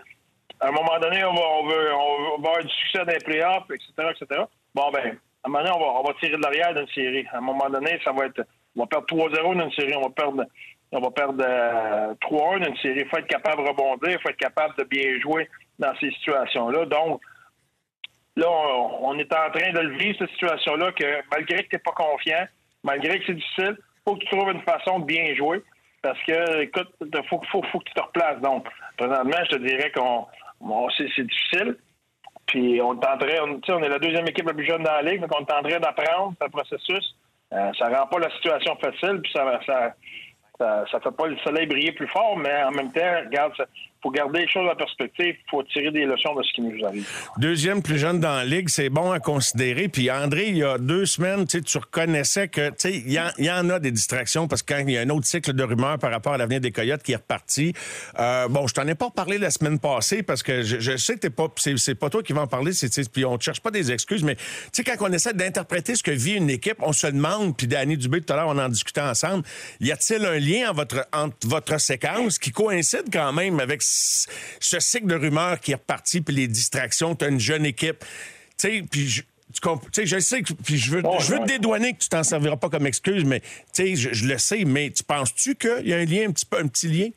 à 0.60 0.68
un 0.68 0.72
moment 0.72 0.98
donné, 1.00 1.24
on 1.24 1.34
va, 1.34 2.38
avoir 2.38 2.62
du 2.62 2.68
succès 2.68 3.04
dans 3.04 3.12
les 3.12 3.18
playoffs, 3.18 3.68
etc., 3.70 4.10
etc. 4.10 4.42
Bon, 4.74 4.90
ben, 4.92 5.18
à 5.44 5.48
un 5.48 5.50
moment 5.50 5.64
donné, 5.64 5.74
on 5.74 6.02
va, 6.02 6.14
tirer 6.20 6.36
de 6.36 6.42
l'arrière 6.42 6.72
d'une 6.72 6.88
série. 6.88 7.26
À 7.32 7.38
un 7.38 7.40
moment 7.40 7.68
donné, 7.68 7.98
ça 8.04 8.12
va 8.12 8.26
être, 8.26 8.46
on 8.76 8.82
va 8.82 8.86
perdre 8.86 9.06
3-0 9.06 9.60
d'une 9.60 9.72
série, 9.72 9.96
on 9.96 10.02
va 10.02 10.10
perdre, 10.10 10.44
on 10.92 11.00
va 11.00 11.10
perdre 11.10 11.42
3-1 11.42 11.42
euh, 11.42 12.58
d'une 12.60 12.76
série. 12.76 13.00
Il 13.00 13.08
faut 13.08 13.18
être 13.18 13.26
capable 13.26 13.64
de 13.64 13.68
rebondir, 13.68 14.10
il 14.10 14.18
faut 14.20 14.28
être 14.28 14.36
capable 14.36 14.74
de 14.78 14.84
bien 14.84 15.18
jouer 15.20 15.48
dans 15.80 15.92
ces 15.98 16.10
situations-là. 16.12 16.86
Donc, 16.86 17.20
là, 18.36 18.48
on, 19.00 19.18
est 19.18 19.32
en 19.32 19.50
train 19.50 19.72
de 19.72 19.88
vivre, 19.98 20.16
cette 20.18 20.30
situation-là, 20.30 20.92
que 20.92 21.22
malgré 21.30 21.64
que 21.64 21.70
tu 21.70 21.76
n'es 21.76 21.80
pas 21.80 21.92
confiant, 21.92 22.46
malgré 22.84 23.18
que 23.18 23.26
c'est 23.26 23.34
difficile, 23.34 23.76
il 23.78 24.02
faut 24.06 24.14
que 24.14 24.20
tu 24.20 24.36
trouves 24.36 24.50
une 24.50 24.62
façon 24.62 25.00
de 25.00 25.06
bien 25.06 25.34
jouer. 25.34 25.60
Parce 26.02 26.18
que, 26.24 26.60
écoute, 26.60 26.88
il 27.00 27.28
faut, 27.28 27.38
que 27.38 27.84
tu 27.84 27.94
te 27.94 28.02
replaces. 28.02 28.40
Donc, 28.40 28.66
présentement, 28.96 29.38
je 29.44 29.56
te 29.56 29.62
dirais 29.62 29.92
qu'on 29.92 30.26
c'est, 30.96 31.22
difficile. 31.22 31.76
Puis 32.46 32.80
on 32.82 33.00
est 33.00 33.06
en 33.06 33.18
train, 33.18 33.38
on, 33.42 33.60
on 33.72 33.82
est 33.82 33.88
la 33.88 33.98
deuxième 33.98 34.26
équipe 34.26 34.46
la 34.46 34.54
plus 34.54 34.66
jeune 34.66 34.82
dans 34.82 34.92
la 34.92 35.02
ligue, 35.02 35.20
donc 35.20 35.30
on 35.34 35.44
est 35.44 35.52
en 35.52 35.62
train 35.62 35.78
d'apprendre 35.78 36.34
ce 36.40 36.48
processus. 36.48 37.16
Euh, 37.52 37.70
ça 37.78 37.88
rend 37.88 38.06
pas 38.08 38.18
la 38.18 38.30
situation 38.30 38.76
facile, 38.76 39.20
puis 39.22 39.32
ça, 39.32 39.60
ça, 39.64 39.94
ça, 40.58 40.84
ça, 40.90 41.00
fait 41.00 41.16
pas 41.16 41.26
le 41.26 41.36
soleil 41.38 41.66
briller 41.66 41.92
plus 41.92 42.08
fort, 42.08 42.36
mais 42.36 42.62
en 42.64 42.72
même 42.72 42.90
temps, 42.92 43.20
regarde, 43.24 43.52
faut 44.02 44.10
garder 44.10 44.40
les 44.40 44.48
choses 44.48 44.68
en 44.70 44.74
perspective. 44.74 45.36
Il 45.38 45.50
faut 45.50 45.62
tirer 45.62 45.90
des 45.90 46.04
leçons 46.04 46.34
de 46.34 46.42
ce 46.42 46.52
qui 46.52 46.62
nous 46.62 46.84
arrive. 46.84 47.08
Deuxième 47.38 47.82
plus 47.82 47.98
jeune 47.98 48.20
dans 48.20 48.36
la 48.36 48.44
Ligue, 48.44 48.68
c'est 48.68 48.88
bon 48.88 49.12
à 49.12 49.20
considérer. 49.20 49.88
Puis 49.88 50.10
André, 50.10 50.48
il 50.48 50.58
y 50.58 50.64
a 50.64 50.78
deux 50.78 51.06
semaines, 51.06 51.46
tu 51.46 51.78
reconnaissais 51.78 52.48
que 52.48 52.72
il 52.84 53.12
y, 53.12 53.50
en 53.50 53.70
a 53.70 53.78
des 53.78 53.90
distractions 53.90 54.48
parce 54.48 54.62
que 54.62 54.74
quand 54.74 54.80
il 54.80 54.90
y 54.90 54.98
a 54.98 55.02
un 55.02 55.08
autre 55.10 55.26
cycle 55.26 55.52
de 55.52 55.62
rumeurs 55.62 55.98
par 55.98 56.10
rapport 56.10 56.32
à 56.32 56.38
l'avenir 56.38 56.60
des 56.60 56.72
Coyotes 56.72 57.02
qui 57.02 57.12
est 57.12 57.16
reparti. 57.16 57.72
Euh, 58.18 58.48
bon, 58.48 58.66
je 58.66 58.74
t'en 58.74 58.86
ai 58.86 58.94
pas 58.94 59.10
parlé 59.10 59.38
la 59.38 59.50
semaine 59.50 59.78
passée 59.78 60.22
parce 60.22 60.42
que 60.42 60.62
je, 60.62 60.96
sais 60.96 61.14
que 61.14 61.20
t'es 61.20 61.30
pas, 61.30 61.48
c'est 61.56 61.94
pas 61.94 62.10
toi 62.10 62.22
qui 62.22 62.32
vas 62.32 62.42
en 62.42 62.46
parler. 62.46 62.72
Puis 63.12 63.24
on 63.24 63.36
ne 63.36 63.40
cherche 63.40 63.60
pas 63.60 63.70
des 63.70 63.92
excuses, 63.92 64.22
mais 64.24 64.36
quand 64.84 64.96
on 65.00 65.12
essaie 65.12 65.32
d'interpréter 65.32 65.94
ce 65.94 66.02
que 66.02 66.10
vit 66.10 66.34
une 66.34 66.50
équipe, 66.50 66.76
on 66.80 66.92
se 66.92 67.06
demande. 67.06 67.56
Puis 67.56 67.66
Danny 67.66 67.96
Dubé 67.96 68.20
tout 68.20 68.32
à 68.32 68.36
l'heure, 68.36 68.48
on 68.48 68.58
en 68.58 68.68
discutait 68.68 69.00
ensemble. 69.00 69.44
Y 69.80 69.92
a-t-il 69.92 70.24
un 70.24 70.38
lien 70.38 70.70
entre 70.70 70.76
votre, 70.76 71.08
entre 71.12 71.48
votre 71.48 71.80
séquence 71.80 72.38
qui 72.38 72.50
coïncide 72.50 73.04
quand 73.12 73.32
même 73.32 73.60
avec 73.60 73.82
ce 74.60 74.80
cycle 74.80 75.06
de 75.06 75.14
rumeurs 75.14 75.60
qui 75.60 75.72
est 75.72 75.76
reparti, 75.76 76.20
puis 76.20 76.34
les 76.34 76.48
distractions, 76.48 77.14
tu 77.14 77.24
as 77.24 77.28
une 77.28 77.40
jeune 77.40 77.66
équipe. 77.66 78.00
Tu 78.00 78.68
sais, 78.68 78.84
puis 78.90 79.08
je, 79.08 79.22
tu 79.92 80.06
je 80.06 80.18
sais 80.18 80.42
que 80.42 80.52
puis 80.54 80.76
je 80.76 80.96
veux, 80.96 81.02
je 81.20 81.32
veux 81.32 81.40
te 81.40 81.46
dédouaner 81.46 81.94
que 81.94 81.98
tu 81.98 82.08
t'en 82.08 82.22
serviras 82.22 82.56
pas 82.56 82.68
comme 82.68 82.86
excuse, 82.86 83.24
mais 83.24 83.40
tu 83.40 83.48
sais, 83.72 83.96
je, 83.96 84.26
le 84.26 84.38
sais, 84.38 84.64
mais 84.64 84.90
tu 84.90 85.04
penses-tu 85.04 85.54
qu'il 85.56 85.86
y 85.88 85.92
a 85.92 85.98
un 85.98 86.04
lien, 86.04 86.28
un 86.28 86.32
petit 86.32 86.46
peu, 86.46 86.58
un 86.58 86.68
petit 86.68 86.88
lien? 86.88 87.10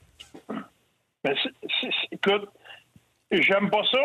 Ben, 1.23 1.35
écoute, 2.11 2.49
j'aime 3.31 3.69
pas 3.69 3.83
ça, 3.91 3.99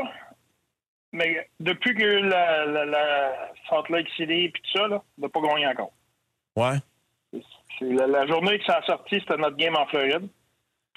mais 1.12 1.48
depuis 1.59 1.94
que 1.94 2.04
la, 2.04 2.66
la, 2.66 2.85
la 2.85 3.52
Salt 3.68 3.88
Lake 3.90 4.09
City 4.16 4.44
et 4.44 4.52
tout 4.52 4.78
ça, 4.78 4.87
là, 4.88 5.02
on 5.18 5.22
n'a 5.22 5.28
pas 5.28 5.40
gagné 5.40 5.66
encore. 5.66 5.92
Ouais. 6.56 6.78
La, 7.80 8.06
la, 8.06 8.26
journée 8.26 8.59
que 8.59 8.64
ça 8.64 8.78
a 8.78 8.83
sorti, 8.83 9.20
c'était 9.20 9.37
notre 9.37 9.56
game 9.56 9.76
en 9.76 9.87
Floride. 9.87 10.28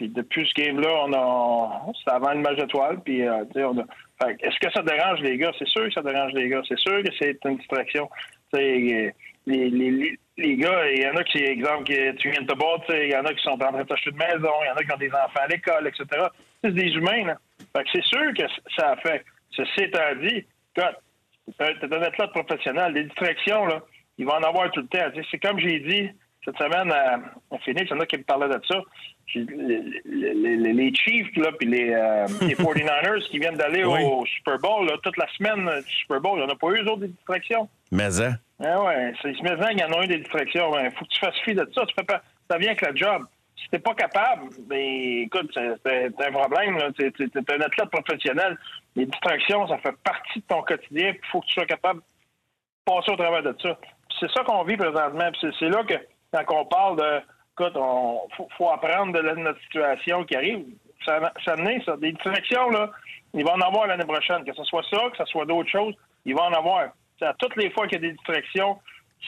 Puis 0.03 0.09
depuis 0.09 0.45
ce 0.45 0.61
game-là, 0.61 0.89
on 1.05 1.13
a. 1.13 1.93
C'était 1.97 2.11
avant 2.11 2.33
le 2.33 2.39
match 2.39 2.57
d'étoiles. 2.57 2.99
Puis, 3.05 3.25
euh. 3.25 3.45
Est-ce 3.55 4.59
que 4.59 4.71
ça 4.73 4.81
dérange 4.81 5.21
les 5.21 5.37
gars? 5.37 5.51
C'est 5.57 5.67
sûr 5.67 5.85
que 5.85 5.93
ça 5.93 6.01
dérange 6.01 6.33
les 6.33 6.49
gars. 6.49 6.61
C'est 6.67 6.77
sûr 6.77 7.01
que 7.01 7.09
c'est 7.17 7.37
une 7.45 7.55
distraction. 7.55 8.09
Les, 8.51 9.13
les, 9.45 10.17
les, 10.37 10.55
gars, 10.57 10.89
il 10.91 11.03
y 11.03 11.07
en 11.07 11.15
a 11.15 11.23
qui, 11.23 11.37
exemple, 11.37 11.85
qui, 11.85 11.93
tu 12.17 12.31
viens 12.31 12.41
de 12.41 12.47
te 12.47 12.53
battre, 12.53 12.93
il 12.93 13.11
y 13.11 13.15
en 13.15 13.23
a 13.23 13.33
qui 13.33 13.43
sont 13.43 13.51
en 13.51 13.57
train 13.57 13.71
de 13.71 13.83
t'acheter 13.83 14.11
de 14.11 14.17
maison, 14.17 14.51
il 14.61 14.67
y 14.67 14.71
en 14.71 14.75
a 14.75 14.83
qui 14.83 14.93
ont 14.93 14.97
des 14.97 15.09
enfants 15.09 15.41
à 15.41 15.47
l'école, 15.47 15.87
etc. 15.87 16.25
C'est 16.61 16.73
des 16.73 16.91
humains, 16.91 17.25
là. 17.25 17.37
Fait 17.75 17.83
que 17.83 17.89
c'est 17.93 18.03
sûr 18.03 18.33
que 18.37 18.43
ça 18.77 18.91
affecte. 18.91 19.25
Ceci 19.51 19.83
étant 19.83 20.15
dit, 20.21 20.45
tu 20.75 20.81
es 20.81 21.95
un 21.95 22.01
athlète 22.01 22.31
professionnel. 22.31 22.93
Les 22.93 23.05
distractions, 23.05 23.65
là, 23.67 23.81
il 24.17 24.25
va 24.25 24.35
en 24.35 24.43
avoir 24.43 24.69
tout 24.71 24.81
le 24.81 24.87
temps. 24.87 25.21
C'est 25.31 25.39
comme 25.39 25.59
j'ai 25.59 25.79
dit 25.79 26.09
cette 26.45 26.57
semaine 26.57 26.91
à, 26.91 27.19
Phoenix, 27.63 27.89
il 27.89 27.93
y 27.93 27.93
en 27.93 27.99
a 27.99 28.05
qui 28.05 28.17
me 28.17 28.23
parlaient 28.23 28.49
de 28.49 28.61
ça 28.67 28.81
les, 29.35 30.73
les, 30.73 30.93
Chiefs 30.93 31.35
là, 31.37 31.51
puis 31.57 31.67
les, 31.67 31.91
euh, 31.93 32.27
les 32.41 32.55
49ers 32.55 33.29
qui 33.29 33.39
viennent 33.39 33.55
d'aller 33.55 33.83
au 33.83 34.25
Super 34.25 34.57
Bowl 34.59 34.85
là, 34.85 34.97
toute 35.01 35.17
la 35.17 35.27
semaine 35.37 35.69
du 35.81 35.91
Super 35.91 36.21
Bowl, 36.21 36.39
il 36.39 36.45
n'y 36.45 36.51
en 36.51 36.53
a 36.53 36.57
pas 36.57 36.67
eu 36.67 36.83
eux 36.83 36.89
autres 36.89 37.01
des 37.01 37.07
distractions. 37.07 37.69
Mais 37.91 38.21
hein? 38.21 38.35
Ah 38.63 38.83
ouais, 38.83 39.13
c'est 39.21 39.33
mais 39.41 39.51
il 39.71 39.79
y 39.79 39.83
en 39.83 39.91
a 39.91 40.03
eu 40.03 40.07
des 40.07 40.19
distractions. 40.19 40.71
Il 40.79 40.91
faut 40.91 41.05
que 41.05 41.09
tu 41.09 41.19
fasses 41.19 41.39
fi 41.43 41.53
de 41.53 41.67
ça. 41.73 41.85
Tu 41.85 41.95
pas, 42.05 42.21
ça 42.49 42.57
vient 42.57 42.69
avec 42.69 42.81
la 42.81 42.95
job. 42.95 43.25
Si 43.55 43.69
t'es 43.69 43.79
pas 43.79 43.93
capable, 43.93 44.49
ben 44.67 44.79
écoute, 44.79 45.51
c'est 45.53 46.25
un 46.25 46.31
problème. 46.31 46.77
Tu 46.97 47.05
es, 47.05 47.53
un 47.53 47.61
athlète 47.61 47.89
professionnel. 47.91 48.57
Les 48.95 49.05
distractions, 49.05 49.67
ça 49.67 49.77
fait 49.79 49.95
partie 50.03 50.39
de 50.39 50.45
ton 50.47 50.61
quotidien. 50.61 51.13
Il 51.13 51.29
faut 51.31 51.41
que 51.41 51.47
tu 51.47 51.53
sois 51.53 51.65
capable 51.65 51.99
de 51.99 52.05
passer 52.85 53.11
au 53.11 53.15
travers 53.15 53.43
de 53.43 53.55
ça. 53.61 53.77
C'est 54.19 54.31
ça 54.31 54.43
qu'on 54.43 54.63
vit 54.63 54.77
présentement. 54.77 55.29
C'est 55.41 55.69
là 55.69 55.83
que 55.83 55.95
quand 56.43 56.61
on 56.61 56.65
parle 56.65 56.97
de 56.97 57.21
écoute, 57.53 57.73
il 57.75 58.45
faut, 58.57 58.69
apprendre 58.69 59.13
de 59.13 59.21
notre 59.35 59.61
situation 59.61 60.23
qui 60.25 60.35
arrive. 60.35 60.65
Ça, 61.05 61.19
ça 61.45 61.55
ça. 61.85 61.97
Des 61.97 62.11
distractions, 62.13 62.69
là, 62.69 62.89
il 63.33 63.43
va 63.43 63.53
en 63.53 63.61
avoir 63.61 63.87
l'année 63.87 64.05
prochaine. 64.05 64.43
Que 64.43 64.53
ce 64.53 64.63
soit 64.63 64.83
ça, 64.89 65.09
que 65.11 65.17
ce 65.17 65.25
soit 65.25 65.45
d'autres 65.45 65.69
choses, 65.69 65.93
il 66.25 66.35
va 66.35 66.43
en 66.43 66.53
avoir. 66.53 66.89
À 67.21 67.33
toutes 67.35 67.55
les 67.55 67.69
fois 67.71 67.87
qu'il 67.87 68.01
y 68.01 68.05
a 68.05 68.09
des 68.09 68.13
distractions, 68.13 68.79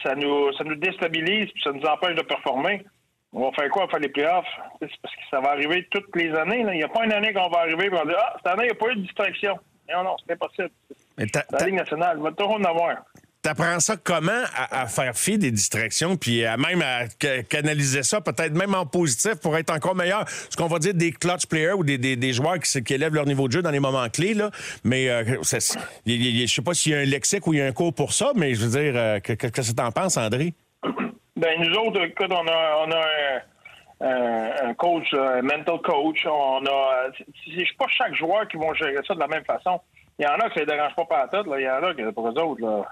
ça 0.03 0.15
nous, 0.15 0.51
ça 0.53 0.63
nous 0.65 0.75
déstabilise 0.75 1.49
ça 1.63 1.71
nous 1.71 1.85
empêche 1.85 2.15
de 2.15 2.23
performer. 2.23 2.83
On 3.31 3.49
va 3.49 3.51
faire 3.51 3.69
quoi? 3.69 3.83
On 3.83 3.85
va 3.85 3.91
faire 3.91 3.99
les 3.99 4.09
playoffs. 4.09 4.45
C'est 4.79 4.89
parce 5.01 5.15
que 5.15 5.21
ça 5.29 5.39
va 5.41 5.51
arriver 5.51 5.87
toutes 5.91 6.13
les 6.15 6.33
années. 6.35 6.59
Il 6.59 6.77
n'y 6.77 6.83
a 6.83 6.89
pas 6.89 7.05
une 7.05 7.13
année 7.13 7.33
qu'on 7.33 7.49
va 7.49 7.59
arriver 7.59 7.85
et 7.85 7.89
on 7.91 7.97
va 7.97 8.05
dire 8.05 8.17
Ah, 8.19 8.33
cette 8.37 8.47
année, 8.47 8.63
il 8.63 8.67
n'y 8.67 8.71
a 8.71 8.75
pas 8.75 8.91
eu 8.91 8.95
de 8.95 9.01
distraction. 9.01 9.59
Non, 9.93 10.03
non, 10.03 10.15
c'est 10.25 10.33
impossible. 10.33 10.71
La 11.17 11.65
Ligue 11.65 11.75
nationale, 11.75 12.17
il 12.17 12.23
va 12.23 12.31
toujours 12.31 12.55
en 12.55 12.63
avoir. 12.63 13.03
T'apprends 13.45 13.79
ça 13.79 13.93
comment 13.95 14.31
à, 14.55 14.87
faire 14.87 15.15
fi 15.15 15.37
des 15.37 15.51
distractions, 15.51 16.17
puis 16.17 16.43
à 16.43 16.57
même 16.57 16.81
à 16.81 17.05
canaliser 17.43 18.01
ça, 18.01 18.19
peut-être 18.19 18.55
même 18.55 18.73
en 18.73 18.87
positif 18.87 19.35
pour 19.39 19.55
être 19.55 19.71
encore 19.71 19.93
meilleur? 19.93 20.27
Ce 20.27 20.57
qu'on 20.57 20.65
va 20.65 20.79
dire 20.79 20.95
des 20.95 21.11
clutch 21.11 21.45
players 21.45 21.73
ou 21.73 21.83
des, 21.83 21.99
des, 21.99 22.33
joueurs 22.33 22.57
qui, 22.57 22.91
élèvent 22.91 23.13
leur 23.13 23.27
niveau 23.27 23.47
de 23.47 23.53
jeu 23.53 23.61
dans 23.61 23.69
les 23.69 23.79
moments 23.79 24.09
clés. 24.09 24.33
Là. 24.33 24.49
Mais 24.83 25.11
euh, 25.11 25.43
je 25.43 26.45
sais 26.47 26.61
pas 26.63 26.73
s'il 26.73 26.93
y 26.93 26.95
a 26.95 27.01
un 27.01 27.05
lexique 27.05 27.45
ou 27.45 27.53
il 27.53 27.59
y 27.59 27.61
a 27.61 27.67
un 27.67 27.71
cours 27.71 27.93
pour 27.93 28.13
ça, 28.13 28.31
mais 28.35 28.55
je 28.55 28.65
veux 28.65 28.81
dire, 28.81 28.93
euh, 28.95 29.19
qu'est-ce 29.19 29.71
que 29.71 29.75
tu 29.75 29.83
en 29.83 29.91
penses, 29.91 30.17
André? 30.17 30.55
Ben 31.35 31.59
nous 31.59 31.75
autres, 31.75 32.01
écoute, 32.03 32.31
on 32.31 32.47
a, 32.47 32.85
on 32.87 32.91
a 32.93 34.65
un, 34.69 34.73
coach, 34.73 35.13
un 35.13 35.43
mental 35.43 35.79
coach. 35.83 36.25
On 36.25 36.65
a, 36.65 37.11
c'est 37.45 37.77
pas 37.77 37.85
chaque 37.89 38.15
joueur 38.15 38.47
qui 38.47 38.57
va 38.57 38.73
gérer 38.73 38.97
ça 39.07 39.13
de 39.13 39.19
la 39.19 39.27
même 39.27 39.45
façon. 39.45 39.79
Il 40.17 40.25
y 40.25 40.27
en 40.27 40.33
a 40.33 40.49
qui 40.49 40.59
ne 40.59 40.65
les 40.65 40.71
dérange 40.71 40.95
pas 40.95 41.05
par 41.05 41.19
la 41.19 41.27
tête. 41.27 41.45
Il 41.45 41.61
y 41.61 41.69
en 41.69 41.83
a 41.83 41.93
qui, 41.93 42.01
pour 42.11 42.27
eux 42.27 42.41
autres, 42.41 42.85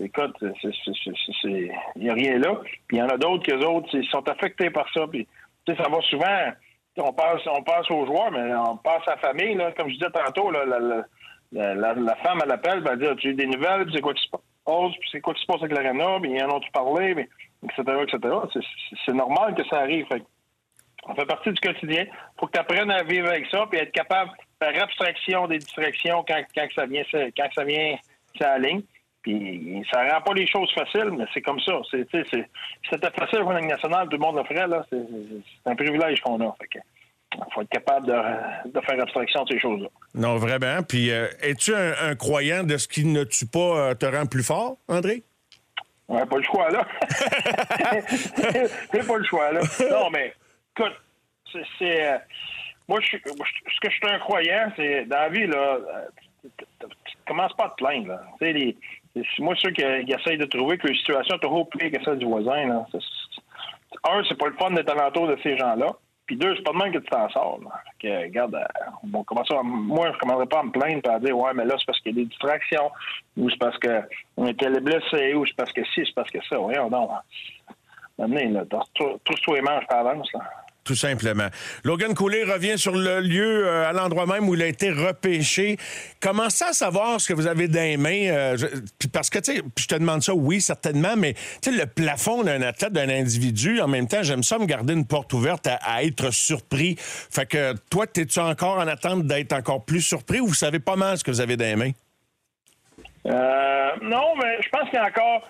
écoute, 0.00 0.36
il 1.44 1.72
n'y 1.96 2.10
a 2.10 2.14
rien 2.14 2.38
là. 2.38 2.60
Puis 2.86 2.96
il 2.96 2.98
y 2.98 3.02
en 3.02 3.08
a 3.08 3.16
d'autres 3.16 3.44
qui 3.44 3.52
autres, 3.52 3.88
ils 3.92 4.06
sont 4.08 4.28
affectés 4.28 4.70
par 4.70 4.86
ça. 4.92 5.06
Puis, 5.06 5.26
ça 5.66 5.88
va 5.88 6.00
souvent, 6.02 6.52
on 6.98 7.12
passe, 7.12 7.40
on 7.46 7.62
passe 7.62 7.90
aux 7.90 8.06
joueurs, 8.06 8.30
mais 8.30 8.54
on 8.54 8.76
passe 8.76 9.06
à 9.06 9.12
la 9.12 9.16
famille. 9.18 9.54
Là. 9.54 9.72
Comme 9.72 9.88
je 9.88 9.94
disais 9.94 10.10
tantôt, 10.10 10.50
la, 10.50 10.64
la, 10.64 11.94
la, 11.94 12.16
femme, 12.16 12.40
elle 12.42 12.52
appelle, 12.52 12.84
elle 12.88 12.98
dire 12.98 13.16
Tu 13.16 13.30
as 13.30 13.32
des 13.34 13.46
nouvelles, 13.46 13.84
puis 13.84 13.94
c'est 13.94 14.02
quoi 14.02 14.14
qui 14.14 14.24
se 14.24 14.30
passe, 14.30 14.92
puis 14.98 15.08
c'est 15.12 15.20
quoi 15.20 15.34
qui 15.34 15.42
se 15.42 15.46
passe 15.46 15.62
avec 15.62 15.72
l'arena, 15.72 16.18
puis 16.20 16.32
ils 16.32 16.42
en 16.42 16.56
ont-tu 16.56 16.70
parlé, 16.70 17.14
mais, 17.14 17.28
etc., 17.64 17.82
etc. 18.02 18.34
C'est 19.04 19.14
normal 19.14 19.54
que 19.54 19.64
ça 19.68 19.80
arrive. 19.80 20.06
On 21.08 21.14
fait 21.14 21.26
partie 21.26 21.52
du 21.52 21.60
quotidien. 21.60 22.04
Il 22.04 22.40
faut 22.40 22.46
que 22.46 22.52
tu 22.52 22.58
apprennes 22.58 22.90
à 22.90 23.02
vivre 23.02 23.28
avec 23.28 23.46
ça, 23.46 23.66
puis 23.70 23.78
être 23.78 23.92
capable 23.92 24.32
faire 24.58 24.82
abstraction 24.82 25.46
des 25.46 25.58
distractions 25.58 26.24
quand, 26.26 26.42
quand 26.54 26.66
ça 26.74 26.86
vient, 26.86 27.02
quand 27.12 27.48
ça 27.54 27.64
vient, 27.64 27.96
ça 28.38 28.58
ligne. 28.58 28.82
Puis 29.26 29.84
ça 29.90 30.04
rend 30.08 30.20
pas 30.20 30.34
les 30.34 30.46
choses 30.46 30.72
faciles, 30.72 31.10
mais 31.10 31.24
c'est 31.34 31.42
comme 31.42 31.58
ça. 31.58 31.72
C'est, 31.90 32.06
c'était 32.12 33.10
facile 33.10 33.40
pour 33.40 33.50
une 33.50 33.66
nationale, 33.66 34.08
tout 34.08 34.16
le 34.16 34.22
monde 34.22 34.36
le 34.36 34.44
ferait, 34.44 34.68
là. 34.68 34.86
C'est, 34.88 35.00
un 35.64 35.74
privilège 35.74 36.20
qu'on 36.20 36.40
a. 36.48 36.54
Fait 36.60 36.80
il 37.34 37.52
faut 37.52 37.62
être 37.62 37.68
capable 37.70 38.06
de, 38.06 38.80
faire 38.80 39.02
abstraction 39.02 39.42
de 39.42 39.52
ces 39.52 39.58
choses-là. 39.58 39.88
Non, 40.14 40.36
vraiment. 40.36 40.80
Puis, 40.88 41.10
euh, 41.10 41.26
es-tu 41.42 41.74
un, 41.74 42.14
croyant 42.14 42.62
de 42.62 42.76
ce 42.76 42.86
qui 42.86 43.04
ne 43.04 43.24
tue 43.24 43.46
pas 43.46 43.58
euh, 43.58 43.94
te 43.94 44.06
rend 44.06 44.26
plus 44.26 44.44
fort, 44.44 44.76
André? 44.86 45.24
Ouais, 46.06 46.24
pas 46.24 46.36
le 46.36 46.44
choix, 46.44 46.70
là. 46.70 46.86
C'est 48.92 49.06
pas 49.08 49.16
le 49.16 49.24
choix, 49.24 49.50
là. 49.50 49.60
Non, 49.90 50.08
mais, 50.10 50.34
écoute, 50.78 50.94
c'est. 51.80 52.06
Euh, 52.06 52.18
moi, 52.86 53.00
je, 53.00 53.16
ce 53.16 53.80
que 53.80 53.90
je 53.90 53.96
suis 53.96 54.08
un 54.08 54.20
croyant, 54.20 54.72
c'est 54.76 55.04
dans 55.06 55.18
la 55.18 55.28
vie, 55.30 55.48
là, 55.48 55.78
tu 56.44 57.16
commences 57.26 57.54
pas 57.54 57.64
à 57.64 57.68
te 57.70 57.74
plaindre, 57.74 58.06
là. 58.06 58.22
Tu 58.38 58.46
sais, 58.46 58.52
les, 58.52 58.76
moi, 59.38 59.54
ceux 59.56 59.70
qui, 59.70 59.82
qui, 60.04 60.12
essayent 60.12 60.38
de 60.38 60.46
trouver 60.46 60.78
que 60.78 60.88
la 60.88 60.94
situation 60.94 61.36
est 61.36 61.40
trop 61.40 61.64
pire 61.64 61.90
que 61.90 62.04
celle 62.04 62.18
du 62.18 62.26
voisin, 62.26 62.66
là, 62.66 62.86
un, 64.08 64.22
c'est 64.28 64.38
pas 64.38 64.46
le 64.46 64.54
fun 64.54 64.70
d'être 64.70 64.90
alentour 64.90 65.28
de 65.28 65.36
ces 65.42 65.56
gens-là. 65.56 65.88
Puis 66.26 66.36
deux, 66.36 66.56
c'est 66.56 66.62
pas 66.62 66.72
de 66.72 66.78
même 66.78 66.92
que 66.92 66.98
tu 66.98 67.08
t'en 67.08 67.28
sors. 67.30 67.60
Que, 68.02 68.22
regarde, 68.22 68.54
euh, 68.56 68.64
bon, 69.04 69.22
comment 69.22 69.44
ça, 69.44 69.62
moi, 69.62 70.06
je 70.08 70.12
ne 70.12 70.18
commanderais 70.18 70.46
pas 70.46 70.58
à 70.58 70.62
me 70.64 70.70
plaindre 70.72 71.00
et 71.04 71.08
à 71.08 71.20
dire 71.20 71.38
Ouais, 71.38 71.52
mais 71.54 71.64
là, 71.64 71.76
c'est 71.78 71.86
parce 71.86 72.00
qu'il 72.00 72.16
y 72.16 72.20
a 72.20 72.22
des 72.22 72.28
distractions, 72.28 72.90
ou 73.36 73.48
c'est 73.48 73.58
parce 73.58 73.78
qu'on 73.78 74.46
était 74.46 74.68
blessés, 74.80 75.34
ou 75.34 75.46
c'est 75.46 75.56
parce 75.56 75.72
que 75.72 75.84
si, 75.84 76.04
c'est 76.04 76.14
parce 76.14 76.30
que 76.30 76.38
ça. 76.48 76.58
Voyons 76.58 76.88
donc. 76.90 77.10
Maintenant, 78.18 78.64
trouve-toi 78.94 79.56
les 79.56 79.62
manches 79.62 79.86
par 79.88 80.06
avance. 80.06 80.32
Là 80.32 80.40
tout 80.86 80.94
simplement. 80.94 81.48
Logan 81.84 82.14
Cooley 82.14 82.44
revient 82.44 82.78
sur 82.78 82.94
le 82.94 83.20
lieu, 83.20 83.66
euh, 83.66 83.88
à 83.88 83.92
l'endroit 83.92 84.24
même 84.24 84.48
où 84.48 84.54
il 84.54 84.62
a 84.62 84.66
été 84.66 84.90
repêché. 84.90 85.76
Comment 86.20 86.48
ça 86.48 86.72
savoir 86.72 87.20
ce 87.20 87.28
que 87.28 87.34
vous 87.34 87.46
avez 87.46 87.68
dans 87.68 87.80
les 87.80 87.96
mains? 87.96 88.28
Euh, 88.30 88.56
parce 89.12 89.28
que, 89.28 89.38
tu 89.40 89.56
sais, 89.56 89.62
je 89.76 89.86
te 89.86 89.94
demande 89.96 90.22
ça, 90.22 90.32
oui, 90.32 90.60
certainement, 90.60 91.16
mais 91.16 91.34
tu 91.60 91.70
sais, 91.70 91.76
le 91.76 91.86
plafond 91.86 92.44
d'un 92.44 92.62
athlète, 92.62 92.92
d'un 92.92 93.08
individu, 93.08 93.80
en 93.80 93.88
même 93.88 94.06
temps, 94.06 94.22
j'aime 94.22 94.44
ça 94.44 94.58
me 94.58 94.66
garder 94.66 94.94
une 94.94 95.06
porte 95.06 95.32
ouverte 95.32 95.66
à, 95.66 96.04
être 96.04 96.30
surpris. 96.30 96.94
Fait 96.98 97.46
que, 97.46 97.74
toi, 97.90 98.06
es-tu 98.16 98.38
encore 98.38 98.78
en 98.78 98.86
attente 98.86 99.26
d'être 99.26 99.52
encore 99.52 99.84
plus 99.84 100.00
surpris 100.00 100.40
ou 100.40 100.46
vous 100.46 100.54
savez 100.54 100.78
pas 100.78 100.96
mal 100.96 101.18
ce 101.18 101.24
que 101.24 101.32
vous 101.32 101.40
avez 101.40 101.56
dans 101.56 101.64
les 101.64 101.76
mains? 101.76 101.92
Euh, 103.26 103.90
non, 104.02 104.36
mais 104.40 104.58
je 104.62 104.68
pense 104.68 104.88
qu'il 104.88 104.94
y 104.94 105.02
a 105.02 105.06
encore 105.06 105.42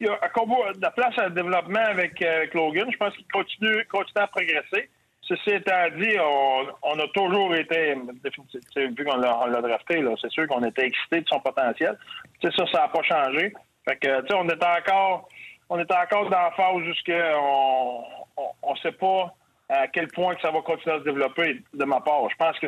il 0.00 0.06
y 0.06 0.10
a 0.10 0.14
encore 0.14 0.46
de 0.74 0.94
place 0.94 1.18
à 1.18 1.30
développement 1.30 1.84
avec, 1.86 2.20
euh, 2.22 2.46
Logan. 2.52 2.88
Je 2.90 2.96
pense 2.96 3.14
qu'il 3.14 3.26
continue, 3.32 3.84
continue 3.86 4.22
à 4.22 4.26
progresser. 4.26 4.90
Ceci 5.22 5.50
étant 5.50 5.88
dit, 5.96 6.16
on, 6.82 6.98
a 6.98 7.08
toujours 7.14 7.54
été, 7.54 7.94
vu 7.94 9.04
qu'on 9.04 9.16
l'a 9.16 9.62
drafté, 9.62 10.04
c'est 10.20 10.30
sûr 10.30 10.46
qu'on 10.48 10.62
était 10.64 10.86
excité 10.86 11.22
de 11.22 11.28
son 11.28 11.40
potentiel. 11.40 11.96
ça, 12.42 12.50
ça 12.50 12.80
n'a 12.80 12.88
pas 12.88 13.02
changé. 13.02 13.54
Fait 13.88 13.96
que, 13.96 14.34
on 14.34 14.48
était 14.48 14.66
encore, 14.66 15.28
on 15.70 15.78
était 15.78 15.94
encore 15.94 16.28
dans 16.28 16.42
la 16.42 16.50
phase 16.50 16.76
où 16.76 18.44
on 18.62 18.72
ne 18.72 18.78
sait 18.80 18.92
pas 18.92 19.34
à 19.70 19.88
quel 19.88 20.08
point 20.08 20.34
que 20.34 20.42
ça 20.42 20.50
va 20.50 20.60
continuer 20.60 20.96
à 20.96 20.98
se 20.98 21.04
développer 21.04 21.62
de 21.72 21.84
ma 21.84 22.00
part. 22.00 22.28
Je 22.30 22.36
pense 22.36 22.58
que 22.58 22.66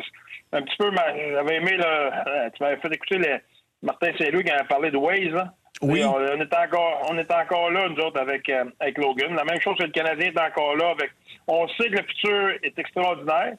un 0.53 0.61
petit 0.63 0.77
peu, 0.77 0.91
j'avais 0.95 1.55
aimé, 1.57 1.77
le, 1.77 1.83
euh, 1.83 2.49
tu 2.55 2.63
m'avais 2.63 2.77
fait 2.77 2.93
écouter 2.93 3.39
Martin 3.83 4.11
Saint-Louis 4.17 4.43
qui 4.43 4.51
avait 4.51 4.67
parlé 4.67 4.89
de 4.89 4.97
Waze. 4.97 5.45
Oui. 5.81 6.03
On, 6.03 6.19
est 6.19 6.55
encore, 6.55 7.07
on 7.09 7.17
est 7.17 7.31
encore 7.31 7.69
là, 7.71 7.87
nous 7.89 8.03
autres, 8.03 8.19
avec, 8.19 8.49
euh, 8.49 8.65
avec 8.79 8.97
Logan. 8.97 9.35
La 9.35 9.43
même 9.43 9.61
chose 9.61 9.77
que 9.77 9.83
le 9.83 9.91
Canadien 9.91 10.31
est 10.31 10.39
encore 10.39 10.75
là. 10.75 10.89
Avec, 10.91 11.11
on 11.47 11.67
sait 11.67 11.89
que 11.89 11.97
le 11.97 12.03
futur 12.03 12.49
est 12.63 12.77
extraordinaire. 12.79 13.53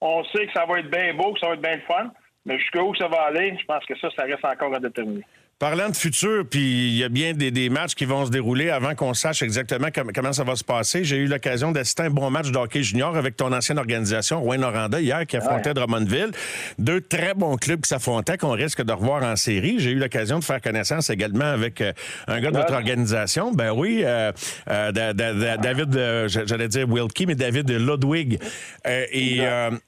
On 0.00 0.22
sait 0.24 0.46
que 0.46 0.52
ça 0.52 0.66
va 0.66 0.80
être 0.80 0.90
bien 0.90 1.14
beau, 1.14 1.32
que 1.32 1.40
ça 1.40 1.48
va 1.48 1.54
être 1.54 1.62
bien 1.62 1.80
fun. 1.86 2.10
Mais 2.44 2.58
jusqu'où 2.58 2.94
ça 2.96 3.08
va 3.08 3.22
aller, 3.22 3.56
je 3.58 3.64
pense 3.64 3.84
que 3.86 3.96
ça, 3.98 4.08
ça 4.16 4.24
reste 4.24 4.44
encore 4.44 4.74
à 4.74 4.80
déterminer. 4.80 5.24
Parlant 5.58 5.90
de 5.90 5.96
futur, 5.96 6.44
puis 6.50 6.88
il 6.88 6.96
y 6.96 7.04
a 7.04 7.08
bien 7.08 7.34
des, 7.34 7.68
matchs 7.68 7.94
qui 7.94 8.04
vont 8.04 8.26
se 8.26 8.32
dérouler 8.32 8.70
avant 8.70 8.96
qu'on 8.96 9.14
sache 9.14 9.42
exactement 9.42 9.86
comment 10.12 10.32
ça 10.32 10.42
va 10.42 10.56
se 10.56 10.64
passer. 10.64 11.04
J'ai 11.04 11.18
eu 11.18 11.26
l'occasion 11.26 11.70
d'assister 11.70 12.02
à 12.02 12.06
un 12.06 12.10
bon 12.10 12.30
match 12.30 12.50
de 12.50 12.58
hockey 12.58 12.82
junior 12.82 13.16
avec 13.16 13.36
ton 13.36 13.52
ancienne 13.52 13.78
organisation, 13.78 14.40
Rouen 14.40 14.58
Noranda, 14.58 15.00
hier, 15.00 15.24
qui 15.24 15.36
affrontait 15.36 15.72
Drummondville. 15.72 16.32
Deux 16.80 17.00
très 17.00 17.34
bons 17.34 17.56
clubs 17.58 17.80
qui 17.80 17.88
s'affrontaient, 17.88 18.38
qu'on 18.38 18.50
risque 18.50 18.82
de 18.82 18.92
revoir 18.92 19.22
en 19.22 19.36
série. 19.36 19.76
J'ai 19.78 19.92
eu 19.92 19.98
l'occasion 19.98 20.40
de 20.40 20.44
faire 20.44 20.60
connaissance 20.60 21.10
également 21.10 21.44
avec 21.44 21.80
euh, 21.80 21.92
un 22.26 22.40
gars 22.40 22.50
de 22.50 22.56
votre 22.56 22.72
organisation. 22.72 23.52
Ben 23.52 23.70
oui, 23.70 24.02
euh, 24.04 24.32
euh, 24.68 24.90
David, 24.90 26.26
j'allais 26.26 26.68
dire 26.68 26.88
Wilkie, 26.88 27.26
mais 27.26 27.36
David 27.36 27.70
Ludwig. 27.70 28.40
Et, 28.84 29.42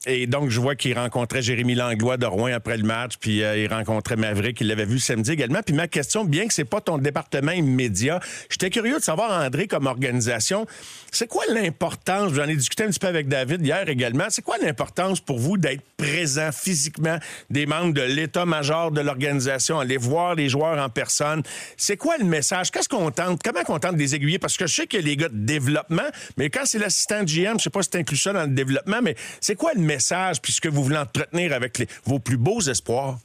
et, 0.05 0.27
donc, 0.27 0.51
je 0.51 0.59
vois 0.61 0.75
qu'il 0.75 0.97
rencontrait 0.97 1.41
Jérémy 1.41 1.75
Langlois 1.75 2.15
de 2.15 2.25
Rouen 2.25 2.53
après 2.53 2.77
le 2.77 2.83
match, 2.83 3.15
puis 3.19 3.39
il 3.39 3.67
rencontrait 3.67 4.15
Maverick, 4.15 4.61
il 4.61 4.67
l'avait 4.67 4.85
vu 4.85 4.99
samedi 4.99 5.33
également. 5.33 5.54
Puis 5.63 5.75
ma 5.75 5.87
question, 5.87 6.25
bien 6.25 6.47
que 6.47 6.53
c'est 6.53 6.65
pas 6.65 6.81
ton 6.81 6.97
département 6.97 7.51
immédiat, 7.51 8.19
j'étais 8.49 8.69
curieux 8.69 8.99
de 8.99 9.03
savoir, 9.03 9.31
André, 9.45 9.67
comme 9.67 9.87
organisation, 9.87 10.65
c'est 11.11 11.27
quoi 11.27 11.43
l'importance, 11.49 12.33
j'en 12.33 12.45
ai 12.45 12.55
discuté 12.55 12.83
un 12.83 12.87
petit 12.87 12.99
peu 12.99 13.07
avec 13.07 13.27
David 13.27 13.65
hier 13.65 13.87
également, 13.89 14.25
c'est 14.29 14.41
quoi 14.41 14.57
l'importance 14.57 15.19
pour 15.19 15.39
vous 15.39 15.57
d'être 15.57 15.83
présent 15.97 16.51
physiquement 16.51 17.17
des 17.49 17.65
membres 17.65 17.93
de 17.93 18.01
l'état-major 18.01 18.91
de 18.91 19.01
l'organisation, 19.01 19.79
aller 19.79 19.97
voir 19.97 20.35
les 20.35 20.49
joueurs 20.49 20.83
en 20.83 20.89
personne? 20.89 21.43
C'est 21.77 21.97
quoi 21.97 22.17
le 22.17 22.25
message? 22.25 22.71
Qu'est-ce 22.71 22.89
qu'on 22.89 23.11
tente? 23.11 23.41
Comment 23.43 23.61
on 23.67 23.79
tente 23.79 23.95
des 23.95 24.15
aiguiller? 24.15 24.39
Parce 24.39 24.57
que 24.57 24.67
je 24.67 24.73
sais 24.73 24.97
a 24.97 24.99
les 24.99 25.17
gars 25.17 25.29
de 25.29 25.37
développement, 25.37 26.09
mais 26.37 26.49
quand 26.49 26.65
c'est 26.65 26.79
l'assistant 26.79 27.23
GM, 27.23 27.57
je 27.57 27.63
sais 27.63 27.69
pas 27.69 27.81
si 27.81 27.89
tu 27.89 27.97
inclus 27.97 28.17
ça 28.17 28.33
dans 28.33 28.43
le 28.43 28.49
développement, 28.55 29.01
mais 29.01 29.15
c'est 29.41 29.55
quoi 29.55 29.73
le 29.73 29.81
message 29.81 30.41
puisque 30.41 30.67
vous 30.67 30.83
voulez 30.83 30.97
entretenir 30.97 31.53
avec 31.53 31.87
vos 32.05 32.19
plus 32.19 32.37
beaux 32.37 32.61
espoirs? 32.61 33.19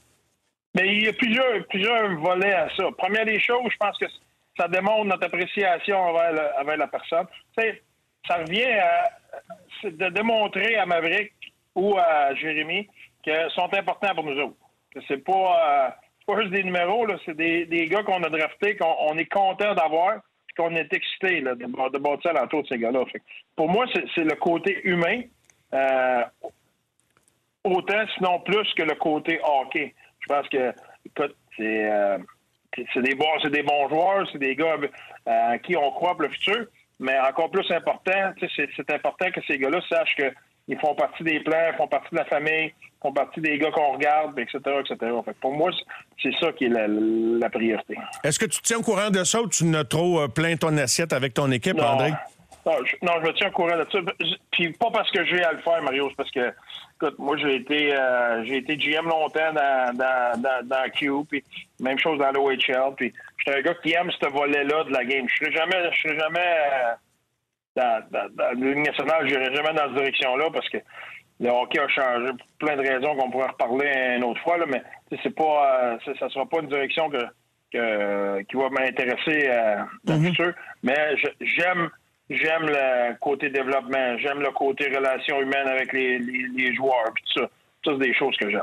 Mais 0.75 0.87
il 0.87 1.03
y 1.03 1.07
a 1.07 1.13
plusieurs, 1.13 1.65
plusieurs 1.67 2.15
volets 2.19 2.53
à 2.53 2.69
ça. 2.75 2.85
Première 2.97 3.25
des 3.25 3.39
choses, 3.39 3.69
je 3.71 3.77
pense 3.77 3.97
que 3.97 4.05
ça 4.57 4.67
démontre 4.67 5.05
notre 5.05 5.25
appréciation 5.25 5.97
envers, 5.97 6.77
la 6.77 6.87
personne. 6.87 7.25
Ça 8.27 8.35
revient 8.37 8.71
à 8.71 9.09
de 9.83 10.09
démontrer 10.09 10.75
à 10.75 10.85
Maverick 10.85 11.33
ou 11.75 11.97
à 11.97 12.35
Jérémy 12.35 12.87
qu'ils 13.23 13.47
sont 13.55 13.73
importants 13.73 14.15
pour 14.15 14.23
nous 14.23 14.39
autres. 14.39 14.55
C'est 15.07 15.23
pas, 15.23 15.31
euh, 15.31 15.89
pas 16.27 16.41
juste 16.41 16.53
des 16.53 16.63
numéros, 16.63 17.07
c'est 17.25 17.35
des, 17.35 17.65
des, 17.65 17.87
gars 17.87 18.03
qu'on 18.03 18.21
a 18.23 18.29
draftés, 18.29 18.75
qu'on 18.75 19.17
est 19.17 19.31
content 19.31 19.73
d'avoir, 19.73 20.15
et 20.15 20.53
qu'on 20.57 20.75
est 20.75 20.91
excité 20.93 21.41
de, 21.41 21.53
de 21.53 21.97
bâtir 21.97 22.33
l'entour 22.33 22.63
de 22.63 22.67
ces 22.67 22.77
gars-là. 22.77 23.03
Pour 23.55 23.69
moi, 23.69 23.85
c'est 23.93 24.23
le 24.23 24.35
côté 24.35 24.81
humain, 24.83 25.21
euh, 25.73 26.23
autant 27.63 28.05
sinon 28.17 28.39
plus 28.39 28.73
que 28.73 28.83
le 28.83 28.95
côté 28.95 29.39
hockey. 29.43 29.93
Je 30.21 30.27
pense 30.27 30.47
que, 30.49 30.73
écoute, 31.05 31.35
c'est 31.57 31.91
euh, 31.91 32.17
des, 32.77 33.15
bons, 33.15 33.49
des 33.49 33.63
bons 33.63 33.89
joueurs, 33.89 34.27
c'est 34.31 34.37
des 34.37 34.55
gars 34.55 34.77
euh, 35.27 35.57
qui 35.59 35.75
on 35.75 35.91
croit 35.91 36.11
pour 36.11 36.23
le 36.23 36.29
futur. 36.29 36.65
Mais 36.99 37.17
encore 37.19 37.49
plus 37.49 37.69
important, 37.71 38.33
c'est 38.55 38.91
important 38.91 39.31
que 39.31 39.41
ces 39.47 39.57
gars-là 39.57 39.81
sachent 39.89 40.15
qu'ils 40.15 40.79
font 40.79 40.93
partie 40.93 41.23
des 41.23 41.39
plans, 41.39 41.73
font 41.75 41.87
partie 41.87 42.11
de 42.11 42.17
la 42.17 42.25
famille, 42.25 42.71
font 43.01 43.11
partie 43.11 43.41
des 43.41 43.57
gars 43.57 43.71
qu'on 43.71 43.93
regarde, 43.93 44.37
etc., 44.37 44.59
etc. 44.79 45.11
pour 45.41 45.51
moi, 45.51 45.71
c'est 46.21 46.31
ça 46.39 46.51
qui 46.51 46.65
est 46.65 46.69
la, 46.69 47.49
priorité. 47.49 47.97
Est-ce 48.23 48.37
que 48.37 48.45
tu 48.45 48.61
te 48.61 48.67
tiens 48.67 48.77
au 48.77 48.83
courant 48.83 49.09
de 49.09 49.23
ça 49.23 49.41
ou 49.41 49.49
tu 49.49 49.65
n'as 49.65 49.83
trop 49.83 50.21
euh, 50.21 50.27
plein 50.27 50.55
ton 50.55 50.77
assiette 50.77 51.11
avec 51.11 51.33
ton 51.33 51.51
équipe, 51.51 51.81
André? 51.81 52.11
Non 52.65 52.73
je, 52.85 52.95
non, 53.01 53.13
je 53.21 53.27
me 53.27 53.33
tiens 53.33 53.49
au 53.49 53.51
courant 53.51 53.77
de 53.77 53.85
ça. 53.91 53.99
Puis 54.51 54.71
pas 54.73 54.91
parce 54.91 55.09
que 55.11 55.25
j'ai 55.25 55.43
à 55.43 55.53
le 55.53 55.59
faire, 55.59 55.81
Mario, 55.81 56.09
c'est 56.09 56.15
parce 56.15 56.31
que, 56.31 56.53
écoute, 56.95 57.17
moi, 57.17 57.35
j'ai 57.37 57.55
été, 57.55 57.95
euh, 57.95 58.43
j'ai 58.45 58.57
été 58.57 58.77
GM 58.77 59.07
longtemps 59.07 59.53
dans, 59.53 59.97
dans, 59.97 60.41
dans, 60.41 60.67
dans 60.67 60.89
Q, 60.91 61.11
puis 61.29 61.43
même 61.79 61.97
chose 61.99 62.19
dans 62.19 62.31
l'OHL. 62.31 62.95
Puis 62.95 63.13
j'étais 63.37 63.57
un 63.57 63.61
gars 63.61 63.73
qui 63.75 63.93
aime 63.93 64.11
ce 64.11 64.29
volet-là 64.29 64.83
de 64.83 64.91
la 64.91 65.05
game. 65.05 65.27
Je 65.27 65.35
serai 65.37 65.51
jamais, 65.51 65.91
je 65.91 65.99
serai 66.01 66.19
jamais 66.19 66.39
euh, 66.39 66.93
dans, 67.75 68.03
dans, 68.11 68.29
dans 68.35 68.59
le 68.59 68.73
national, 68.75 69.27
je 69.27 69.35
n'irai 69.35 69.55
jamais 69.55 69.73
dans 69.73 69.85
cette 69.85 69.95
direction-là 69.95 70.49
parce 70.51 70.69
que 70.69 70.77
le 71.39 71.49
hockey 71.49 71.79
a 71.79 71.87
changé 71.87 72.27
pour 72.27 72.47
plein 72.59 72.75
de 72.77 72.87
raisons 72.87 73.15
qu'on 73.15 73.31
pourrait 73.31 73.47
reparler 73.47 74.15
une 74.17 74.23
autre 74.23 74.41
fois, 74.41 74.57
là, 74.57 74.65
mais 74.67 74.83
c'est 75.23 75.35
pas, 75.35 75.95
euh, 76.05 76.13
ça 76.19 76.29
sera 76.29 76.45
pas 76.45 76.59
une 76.59 76.67
direction 76.67 77.09
que, 77.09 77.23
que 77.73 78.41
qui 78.43 78.55
va 78.57 78.69
m'intéresser 78.69 79.49
euh, 79.49 79.77
dans 80.03 80.13
le 80.13 80.19
mm-hmm. 80.19 80.27
futur. 80.27 80.53
Mais 80.83 81.15
j'aime 81.41 81.89
j'aime 82.31 82.65
le 82.67 83.15
côté 83.19 83.49
développement, 83.49 84.17
j'aime 84.17 84.41
le 84.41 84.51
côté 84.51 84.87
relation 84.87 85.41
humaine 85.41 85.67
avec 85.67 85.93
les, 85.93 86.19
les, 86.19 86.73
joueurs, 86.75 87.13
tout 87.13 87.41
ça. 87.41 87.49
Des 87.83 88.13
choses 88.13 88.35
que 88.39 88.47
j'aime. 88.47 88.61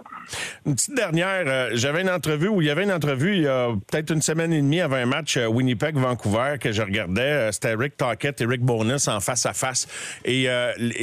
Une 0.65 0.77
petite 0.77 0.95
dernière, 0.95 1.43
euh, 1.49 1.71
j'avais 1.73 2.03
une 2.03 2.09
entrevue 2.11 2.47
où 2.47 2.63
il 2.63 2.69
y 2.69 2.71
avait 2.71 2.85
une 2.85 2.93
entrevue 2.93 3.35
il 3.35 3.43
y 3.43 3.49
a 3.49 3.71
peut-être 3.91 4.13
une 4.13 4.23
semaine 4.23 4.53
et 4.53 4.61
demie 4.61 4.81
avant 4.81 4.95
un 4.95 5.07
match 5.07 5.37
euh, 5.37 5.47
Winnipeg-Vancouver 5.47 6.59
que 6.61 6.71
je 6.71 6.83
regardais. 6.83 7.23
Euh, 7.23 7.51
c'était 7.51 7.75
Rick 7.75 7.97
Tockett 7.97 8.41
et 8.41 8.47
Rick 8.47 8.61
Bonus 8.61 9.09
en 9.09 9.19
face 9.19 9.45
à 9.45 9.55
face. 9.55 9.89
Et 10.25 10.47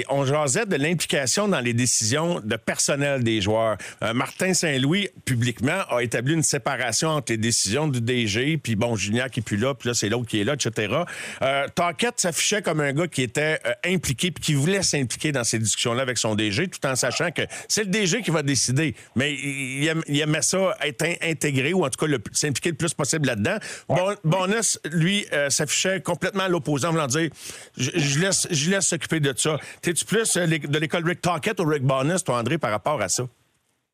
on 0.09 0.23
jasait 0.23 0.65
de 0.65 0.77
l'implication 0.77 1.49
dans 1.49 1.59
les 1.59 1.73
décisions 1.73 2.39
de 2.39 2.55
personnel 2.55 3.21
des 3.21 3.41
joueurs. 3.41 3.77
Martin 4.13 4.53
Saint-Louis, 4.53 5.09
publiquement, 5.25 5.81
a 5.89 6.01
établi 6.01 6.35
une 6.35 6.43
séparation 6.43 7.09
entre 7.09 7.33
les 7.33 7.37
décisions 7.37 7.87
du 7.89 7.99
DG, 7.99 8.57
puis 8.57 8.75
bon, 8.75 8.95
Julien 8.95 9.27
qui 9.27 9.41
est 9.41 9.43
plus 9.43 9.57
là, 9.57 9.73
puis 9.73 9.89
là, 9.89 9.93
c'est 9.93 10.07
l'autre 10.07 10.27
qui 10.27 10.39
est 10.39 10.45
là, 10.45 10.53
etc. 10.53 10.93
Euh, 11.41 11.67
s'affichait 12.15 12.61
comme 12.61 12.79
un 12.79 12.93
gars 12.93 13.07
qui 13.07 13.23
était 13.23 13.59
impliqué 13.83 14.31
puis 14.31 14.43
qui 14.43 14.53
voulait 14.53 14.83
s'impliquer 14.83 15.31
dans 15.31 15.43
ces 15.43 15.59
discussions-là 15.59 16.01
avec 16.01 16.17
son 16.17 16.35
DG, 16.35 16.67
tout 16.67 16.85
en 16.87 16.95
sachant 16.95 17.31
que 17.31 17.41
c'est 17.67 17.83
le 17.83 17.89
DG 17.89 18.04
DG 18.05 18.21
qui 18.21 18.31
va 18.31 18.43
décider, 18.43 18.95
mais 19.15 19.33
il, 19.33 20.19
aimait 20.21 20.41
ça 20.41 20.75
être 20.81 21.05
intégré 21.21 21.73
ou 21.73 21.85
en 21.85 21.89
tout 21.89 22.05
cas 22.05 22.11
s'impliquer 22.31 22.69
le 22.69 22.75
plus 22.75 22.93
possible 22.93 23.27
là-dedans. 23.27 23.57
Bon, 23.87 24.15
Bonus, 24.23 24.79
lui, 24.91 25.25
euh, 25.33 25.49
s'affichait 25.49 26.01
complètement 26.01 26.43
à 26.43 26.49
l'opposant, 26.49 26.91
voulant 26.91 27.07
dire 27.07 27.29
je, 27.77 28.19
laisse, 28.19 28.47
je 28.51 28.71
laisse 28.71 28.87
s'occuper 28.87 29.19
de 29.19 29.33
ça. 29.35 29.57
T'es-tu 29.81 30.05
plus 30.05 30.37
euh, 30.37 30.45
de 30.45 30.79
l'école 30.79 31.05
Rick 31.05 31.21
Talkett 31.21 31.59
ou 31.59 31.65
Rick 31.65 31.83
Bonus, 31.83 32.23
toi, 32.23 32.37
André, 32.39 32.57
par 32.57 32.71
rapport 32.71 33.01
à 33.01 33.09
ça? 33.09 33.23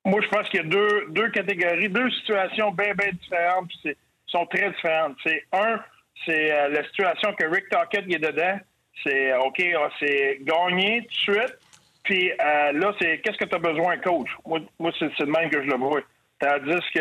Moi, 0.04 0.20
je 0.22 0.28
pense 0.30 0.50
qu'il 0.50 0.62
y 0.62 0.64
a 0.64 0.68
deux, 0.68 1.06
deux 1.10 1.30
catégories, 1.30 1.90
deux 1.90 2.10
situations 2.12 2.72
bien, 2.72 2.94
bien 2.96 3.12
différentes, 3.12 3.68
puis 3.68 3.96
sont 4.28 4.46
très 4.48 4.70
différentes. 4.72 5.16
C'est 5.24 5.44
un, 5.54 5.80
c'est 6.26 6.52
euh, 6.52 6.70
la 6.70 6.84
situation 6.86 7.34
que 7.34 7.46
Rick 7.46 7.70
Talkett 7.70 8.06
est 8.10 8.20
dedans. 8.20 8.60
C'est 9.04 9.34
OK, 9.36 9.64
ah, 9.78 9.90
c'est 10.00 10.40
gagner 10.42 11.02
tout 11.02 11.32
de 11.32 11.38
suite. 11.38 11.58
Puis 12.04 12.32
euh, 12.32 12.72
là, 12.74 12.94
c'est 13.00 13.20
qu'est-ce 13.20 13.38
que 13.38 13.46
tu 13.46 13.56
as 13.56 13.60
besoin, 13.60 13.98
coach? 13.98 14.30
Moi, 14.46 14.60
moi 14.80 14.92
c'est 14.98 15.18
le 15.20 15.26
même 15.26 15.50
que 15.50 15.62
je 15.62 15.68
le 15.68 15.78
vois. 15.78 16.02
Tandis 16.40 16.82
que 16.94 17.00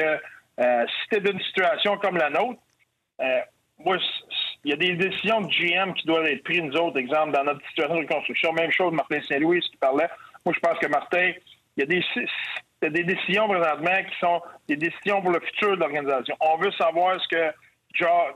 euh, 0.60 0.86
si 0.86 1.08
tu 1.10 1.16
es 1.16 1.20
dans 1.20 1.32
une 1.32 1.40
situation 1.40 1.96
comme 1.98 2.16
la 2.16 2.30
nôtre, 2.30 2.60
moi, 3.84 3.96
il 4.64 4.70
y 4.70 4.74
a 4.74 4.76
des 4.76 4.94
décisions 4.94 5.40
de 5.40 5.48
GM 5.48 5.94
qui 5.94 6.06
doivent 6.06 6.26
être 6.26 6.44
prises, 6.44 6.62
nous 6.62 6.76
autres, 6.76 6.98
exemple, 6.98 7.32
dans 7.32 7.44
notre 7.44 7.66
situation 7.68 7.98
de 7.98 8.06
construction. 8.06 8.52
Même 8.52 8.70
chose, 8.72 8.92
Martin 8.92 9.20
Saint-Louis 9.28 9.60
qui 9.60 9.76
parlait. 9.78 10.08
Moi, 10.44 10.54
je 10.54 10.60
pense 10.60 10.78
que 10.78 10.86
Martin, 10.86 11.32
il 11.76 11.80
y 11.80 11.82
a 11.82 11.86
des, 11.86 12.04
il 12.16 12.26
y 12.82 12.86
a 12.86 12.90
des 12.90 13.04
décisions 13.04 13.48
présentement 13.48 14.04
qui 14.08 14.18
sont 14.20 14.42
des 14.68 14.76
décisions 14.76 15.22
pour 15.22 15.30
le 15.30 15.40
futur 15.40 15.76
de 15.76 15.80
l'organisation. 15.80 16.36
On 16.40 16.58
veut 16.58 16.72
savoir 16.72 17.18
ce 17.20 17.28
que 17.28 17.52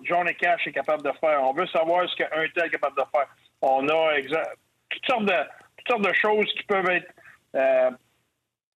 John 0.03 0.29
et 0.29 0.35
Cash 0.35 0.67
est 0.67 0.73
capable 0.73 1.03
de 1.03 1.13
faire. 1.21 1.43
On 1.43 1.53
veut 1.53 1.67
savoir 1.69 2.09
ce 2.09 2.17
qu'un 2.17 2.29
tel 2.55 2.67
est 2.67 2.71
capable 2.71 2.97
de 2.97 3.05
faire. 3.15 3.29
On 3.61 3.87
a 3.89 4.21
toutes 4.91 5.07
sortes 5.07 5.27
de 5.27 5.35
toutes 5.85 5.97
sortes 5.97 6.09
de 6.09 6.15
choses 6.15 6.53
qui 6.55 6.63
peuvent 6.65 6.91
être 6.91 7.13
euh, 7.55 7.91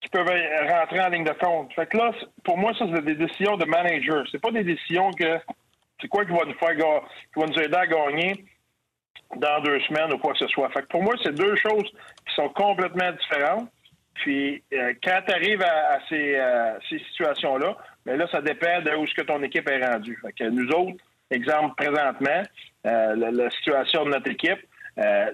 qui 0.00 0.08
peuvent 0.10 0.30
rentrer 0.70 1.00
en 1.00 1.08
ligne 1.08 1.24
de 1.24 1.32
compte. 1.32 1.72
Fait 1.74 1.86
que 1.86 1.96
là, 1.96 2.12
pour 2.44 2.56
moi, 2.56 2.72
ça, 2.78 2.86
c'est 2.94 3.04
des 3.04 3.16
décisions 3.16 3.56
de 3.56 3.64
manager. 3.64 4.24
C'est 4.30 4.40
pas 4.40 4.52
des 4.52 4.62
décisions 4.62 5.10
que 5.10 5.38
c'est 6.00 6.08
quoi 6.08 6.24
qui 6.24 6.30
va 6.30 6.44
nous 6.46 6.54
faire 6.54 6.76
qui 6.76 7.40
va 7.40 7.46
nous 7.46 7.58
aider 7.60 7.76
à 7.76 7.86
gagner 7.86 8.44
dans 9.36 9.60
deux 9.60 9.80
semaines 9.80 10.12
ou 10.12 10.18
quoi 10.18 10.32
que 10.32 10.38
ce 10.38 10.48
soit. 10.48 10.68
Fait 10.70 10.82
que 10.82 10.86
pour 10.86 11.02
moi, 11.02 11.14
c'est 11.22 11.34
deux 11.34 11.56
choses 11.56 11.90
qui 12.26 12.34
sont 12.34 12.48
complètement 12.50 13.10
différentes. 13.12 13.68
Puis 14.14 14.62
euh, 14.72 14.94
quand 15.02 15.20
tu 15.26 15.32
arrives 15.32 15.62
à, 15.62 15.98
euh, 16.12 16.78
ces, 16.88 16.98
situations-là, 17.10 17.76
mais 18.04 18.12
ben 18.12 18.18
là, 18.20 18.28
ça 18.32 18.40
dépend 18.40 18.80
de 18.82 18.94
où 18.96 19.06
ce 19.06 19.14
que 19.14 19.22
ton 19.22 19.42
équipe 19.42 19.68
est 19.68 19.84
rendue. 19.84 20.18
Fait 20.22 20.32
que 20.32 20.44
nous 20.44 20.68
autres, 20.70 20.96
exemple 21.30 21.74
présentement, 21.76 22.42
euh, 22.86 23.30
la, 23.30 23.50
situation 23.50 24.04
de 24.04 24.10
notre 24.10 24.30
équipe, 24.30 24.60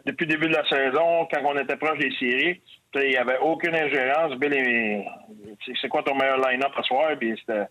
depuis 0.05 0.27
le 0.27 0.33
début 0.33 0.49
de 0.49 0.57
la 0.57 0.69
saison, 0.69 1.27
quand 1.33 1.41
on 1.45 1.59
était 1.59 1.77
proche 1.77 1.99
des 1.99 2.13
séries, 2.19 2.61
il 2.97 3.09
n'y 3.09 3.17
avait 3.17 3.39
aucune 3.39 3.75
ingérence. 3.75 4.35
c'est 5.81 5.89
quoi 5.89 6.03
ton 6.03 6.15
meilleur 6.15 6.39
line-up 6.39 6.73
ce 6.77 6.83
soir? 6.83 7.11
C'était, 7.21 7.67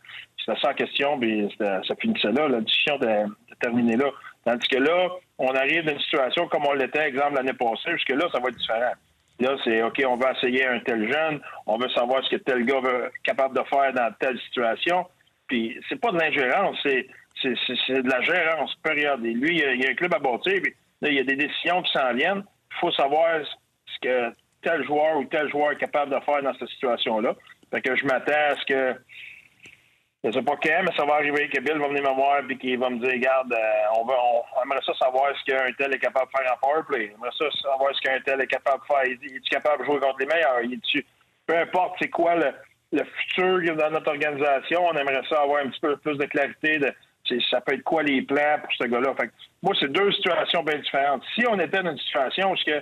la 0.47 0.73
question, 0.73 1.19
ça 1.59 1.95
finissait 2.01 2.31
là. 2.31 2.47
La 2.49 2.61
décision 2.61 2.97
de, 2.97 3.07
de 3.07 3.55
terminer 3.61 3.95
là. 3.95 4.09
Tandis 4.45 4.67
que 4.67 4.79
là, 4.79 5.09
on 5.37 5.55
arrive 5.55 5.85
dans 5.85 5.93
une 5.93 5.99
situation 5.99 6.47
comme 6.47 6.65
on 6.67 6.73
l'était, 6.73 7.07
exemple, 7.07 7.35
l'année 7.35 7.53
passée. 7.53 7.91
Jusque 7.91 8.09
là, 8.09 8.27
ça 8.33 8.39
va 8.39 8.49
être 8.49 8.57
différent. 8.57 8.93
Là, 9.39 9.57
c'est 9.63 9.81
OK, 9.81 10.01
on 10.07 10.17
va 10.17 10.31
essayer 10.33 10.65
un 10.67 10.79
tel 10.79 11.11
jeune, 11.11 11.41
on 11.65 11.77
veut 11.77 11.89
savoir 11.89 12.23
ce 12.23 12.35
que 12.35 12.41
tel 12.41 12.65
gars 12.65 12.77
est 12.77 13.23
capable 13.23 13.57
de 13.57 13.63
faire 13.63 13.91
dans 13.93 14.13
telle 14.19 14.39
situation. 14.39 15.05
Puis 15.47 15.79
c'est 15.89 15.99
pas 15.99 16.11
de 16.11 16.19
l'ingérence, 16.19 16.77
c'est, 16.83 17.07
de 17.43 18.09
la 18.09 18.21
gérance, 18.21 18.73
période. 18.83 19.21
lui, 19.21 19.57
il 19.57 19.81
y, 19.81 19.85
a, 19.85 19.89
un 19.89 19.95
club 19.95 20.13
à 20.13 20.19
bâtir, 20.19 20.61
puis 20.61 20.73
il 21.09 21.15
y 21.15 21.19
a 21.19 21.23
des 21.23 21.35
décisions 21.35 21.81
qui 21.83 21.91
s'en 21.91 22.13
viennent. 22.13 22.43
Il 22.71 22.79
faut 22.79 22.91
savoir 22.91 23.41
ce 23.85 23.99
que 24.01 24.35
tel 24.61 24.83
joueur 24.85 25.17
ou 25.17 25.25
tel 25.25 25.49
joueur 25.49 25.71
est 25.71 25.77
capable 25.77 26.13
de 26.13 26.19
faire 26.21 26.41
dans 26.41 26.53
cette 26.55 26.69
situation-là. 26.69 27.35
Fait 27.71 27.81
que 27.81 27.95
je 27.95 28.05
m'attends 28.05 28.31
à 28.31 28.55
ce 28.55 28.65
que 28.65 28.99
je 30.23 30.31
sais 30.31 30.41
pas 30.41 30.55
quand, 30.55 30.83
mais 30.83 30.95
ça 30.95 31.05
va 31.05 31.15
arriver 31.15 31.49
que 31.49 31.59
Bill 31.59 31.77
va 31.79 31.89
venir 31.89 32.03
me 32.03 32.15
voir 32.15 32.39
et 32.49 32.57
qu'il 32.57 32.79
va 32.79 32.89
me 32.89 32.97
dire 32.97 33.11
Regarde, 33.11 33.51
euh, 33.51 33.97
on, 33.97 34.07
on, 34.07 34.63
aimerait 34.63 34.79
ça 34.85 34.93
savoir 34.93 35.33
ce 35.37 35.43
qu'un 35.43 35.69
tel 35.77 35.93
est 35.93 35.99
capable 35.99 36.27
de 36.31 36.37
faire 36.37 36.53
en 36.53 36.57
powerplay. 36.65 37.11
On 37.11 37.17
aimerait 37.17 37.37
ça 37.37 37.45
savoir 37.61 37.93
ce 37.93 38.01
qu'un 38.01 38.21
tel 38.21 38.39
est 38.39 38.47
capable 38.47 38.81
de 38.81 38.85
faire. 38.85 39.05
Il 39.05 39.35
est 39.35 39.49
capable 39.49 39.81
de 39.81 39.85
jouer 39.85 39.99
contre 39.99 40.19
les 40.19 40.27
meilleurs? 40.27 40.79
Peu 41.45 41.57
importe 41.57 41.97
c'est 42.01 42.09
quoi 42.09 42.35
le, 42.35 43.03
futur 43.03 43.75
dans 43.75 43.89
notre 43.89 44.11
organisation, 44.11 44.85
on 44.85 44.93
aimerait 44.93 45.23
ça 45.27 45.41
avoir 45.41 45.65
un 45.65 45.69
petit 45.69 45.81
peu 45.81 45.97
plus 45.97 46.15
de 46.15 46.25
clarité 46.25 46.77
de 46.77 46.93
ça 47.49 47.61
peut 47.61 47.74
être 47.74 47.84
quoi 47.84 48.03
les 48.03 48.21
plans 48.21 48.57
pour 48.61 48.71
ce 48.74 48.88
gars-là? 48.88 49.13
Moi, 49.61 49.74
c'est 49.80 49.91
deux 49.91 50.11
situations 50.11 50.63
bien 50.63 50.78
différentes. 50.78 51.24
Si 51.36 51.45
on 51.47 51.59
était 51.59 51.82
dans 51.82 51.91
une 51.91 51.97
situation 51.97 52.51
où 52.51 52.55
que, 52.55 52.80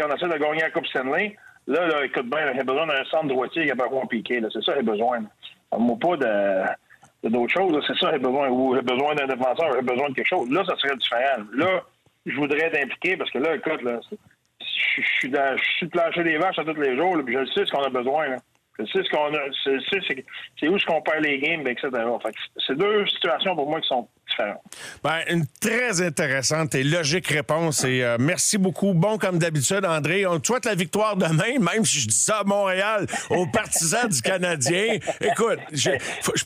qu'on 0.00 0.14
essaie 0.14 0.28
de 0.28 0.38
gagner 0.38 0.60
la 0.60 0.70
Coupe 0.70 0.86
Stanley, 0.86 1.36
là, 1.66 1.86
là 1.86 2.04
écoute 2.04 2.28
bien, 2.28 2.52
il 2.52 2.60
a 2.60 2.64
besoin 2.64 2.86
d'un 2.86 3.04
centre 3.04 3.28
droitier 3.28 3.64
qui 3.64 3.70
a 3.70 3.76
pas 3.76 3.88
piqué. 4.08 4.40
C'est 4.52 4.62
ça 4.62 4.72
qu'il 4.72 4.88
a 4.88 4.92
besoin. 4.92 5.20
Moi, 5.76 5.96
pas 6.00 6.16
de 6.16 7.28
d'autres 7.28 7.52
choses. 7.52 7.84
C'est 7.86 7.98
ça, 7.98 8.10
j'ai 8.12 8.18
besoin, 8.18 8.48
ou 8.50 8.74
j'ai 8.74 8.82
besoin 8.82 9.14
d'un 9.14 9.26
défenseur, 9.26 9.72
j'ai 9.74 9.82
besoin 9.82 10.10
de 10.10 10.14
quelque 10.14 10.28
chose. 10.28 10.50
Là, 10.50 10.62
ça 10.66 10.76
serait 10.76 10.96
différent. 10.96 11.42
Là, 11.54 11.82
je 12.26 12.36
voudrais 12.36 12.66
être 12.66 12.82
impliqué 12.82 13.16
parce 13.16 13.30
que 13.30 13.38
là, 13.38 13.56
écoute, 13.56 13.82
là, 13.82 14.00
je 14.60 15.62
suis 15.76 15.88
plancher 15.88 16.22
des 16.22 16.36
vaches 16.36 16.58
à 16.58 16.64
tous 16.64 16.80
les 16.80 16.96
jours, 16.96 17.16
puis 17.24 17.34
je 17.34 17.44
sais 17.52 17.66
ce 17.66 17.70
qu'on 17.70 17.82
a 17.82 17.90
besoin. 17.90 18.36
Sais 18.76 19.04
ce 19.04 19.10
qu'on 19.10 19.32
a, 19.34 19.40
c'est 20.58 20.68
où 20.68 20.76
est-ce 20.76 20.84
qu'on 20.84 21.00
perd 21.00 21.22
les 21.24 21.38
games, 21.38 21.66
etc. 21.66 21.90
c'est 22.66 22.76
deux 22.76 23.06
situations 23.06 23.54
pour 23.54 23.70
moi 23.70 23.80
qui 23.80 23.86
sont 23.86 24.08
ben, 25.02 25.20
une 25.28 25.44
très 25.60 26.02
intéressante 26.02 26.74
et 26.74 26.82
logique 26.82 27.28
réponse. 27.28 27.84
Et 27.84 28.02
euh, 28.02 28.16
merci 28.18 28.58
beaucoup. 28.58 28.92
Bon, 28.94 29.18
comme 29.18 29.38
d'habitude, 29.38 29.84
André. 29.84 30.26
On 30.26 30.40
te 30.40 30.46
souhaite 30.46 30.64
la 30.64 30.74
victoire 30.74 31.16
demain, 31.16 31.58
même 31.60 31.84
si 31.84 32.00
je 32.00 32.08
dis 32.08 32.16
ça 32.16 32.38
à 32.38 32.44
Montréal, 32.44 33.06
aux 33.30 33.46
partisans 33.46 34.08
du 34.08 34.20
Canadien. 34.22 34.98
Écoute, 35.20 35.58
je, 35.72 35.90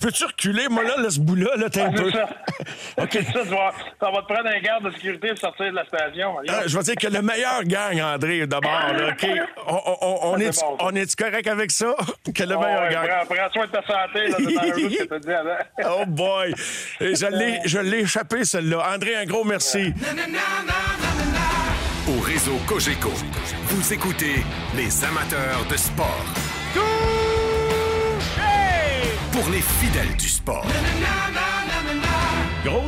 peux-tu 0.01 0.25
reculer, 0.25 0.69
moi, 0.69 0.83
là, 0.85 1.09
ce 1.09 1.21
bout-là, 1.21 1.57
là, 1.57 1.71
t'es 1.71 1.83
un 1.83 1.93
peu. 1.93 2.11
Ça. 2.11 2.29
OK. 3.03 3.19
Ça, 3.33 3.43
va, 3.43 3.73
ça 4.01 4.11
va 4.11 4.23
te 4.23 4.33
prendre 4.33 4.49
un 4.49 4.61
garde 4.61 4.85
de 4.85 4.91
sécurité 4.93 5.29
pour 5.29 5.39
sortir 5.39 5.71
de 5.71 5.77
la 5.77 5.87
station. 5.87 6.37
Ah, 6.49 6.63
je 6.67 6.77
vais 6.77 6.85
dire 6.85 6.97
que 6.97 7.09
le 7.09 7.23
meilleur 7.23 7.63
gang, 7.65 8.01
André, 8.01 8.47
d'abord. 8.47 8.93
OK? 9.11 9.27
On, 10.01 10.39
est, 10.39 10.65
on 10.81 10.95
est 10.95 11.17
correct 11.17 11.47
avec 11.47 11.71
ça? 11.71 11.95
Que 12.35 12.43
le 12.43 12.59
meilleur 12.59 12.91
gang. 12.91 13.09
Prends, 13.29 13.51
soin 13.53 13.67
de 13.67 13.71
ta 13.71 13.83
santé, 13.83 14.29
là, 14.29 14.37
dans 15.11 15.19
dit 15.19 15.29
Oh 15.85 16.05
boy. 16.07 16.55
Je 17.01 17.27
l'ai 17.27 17.68
je 17.69 17.79
l'ai 17.79 18.01
échappé, 18.01 18.45
celle-là. 18.45 18.95
André, 18.95 19.15
un 19.17 19.27
gros 19.27 19.45
merci. 19.45 19.93
Au 22.09 22.21
réseau 22.21 22.59
Cogeco, 22.67 23.13
vous 23.69 23.93
écoutez 23.93 24.43
les 24.75 25.05
amateurs 25.05 25.65
de 25.71 25.77
sport. 25.77 26.25
Pour 29.33 29.51
les 29.51 29.61
fidèles 29.61 30.17
du 30.17 30.29
sport. 30.29 30.67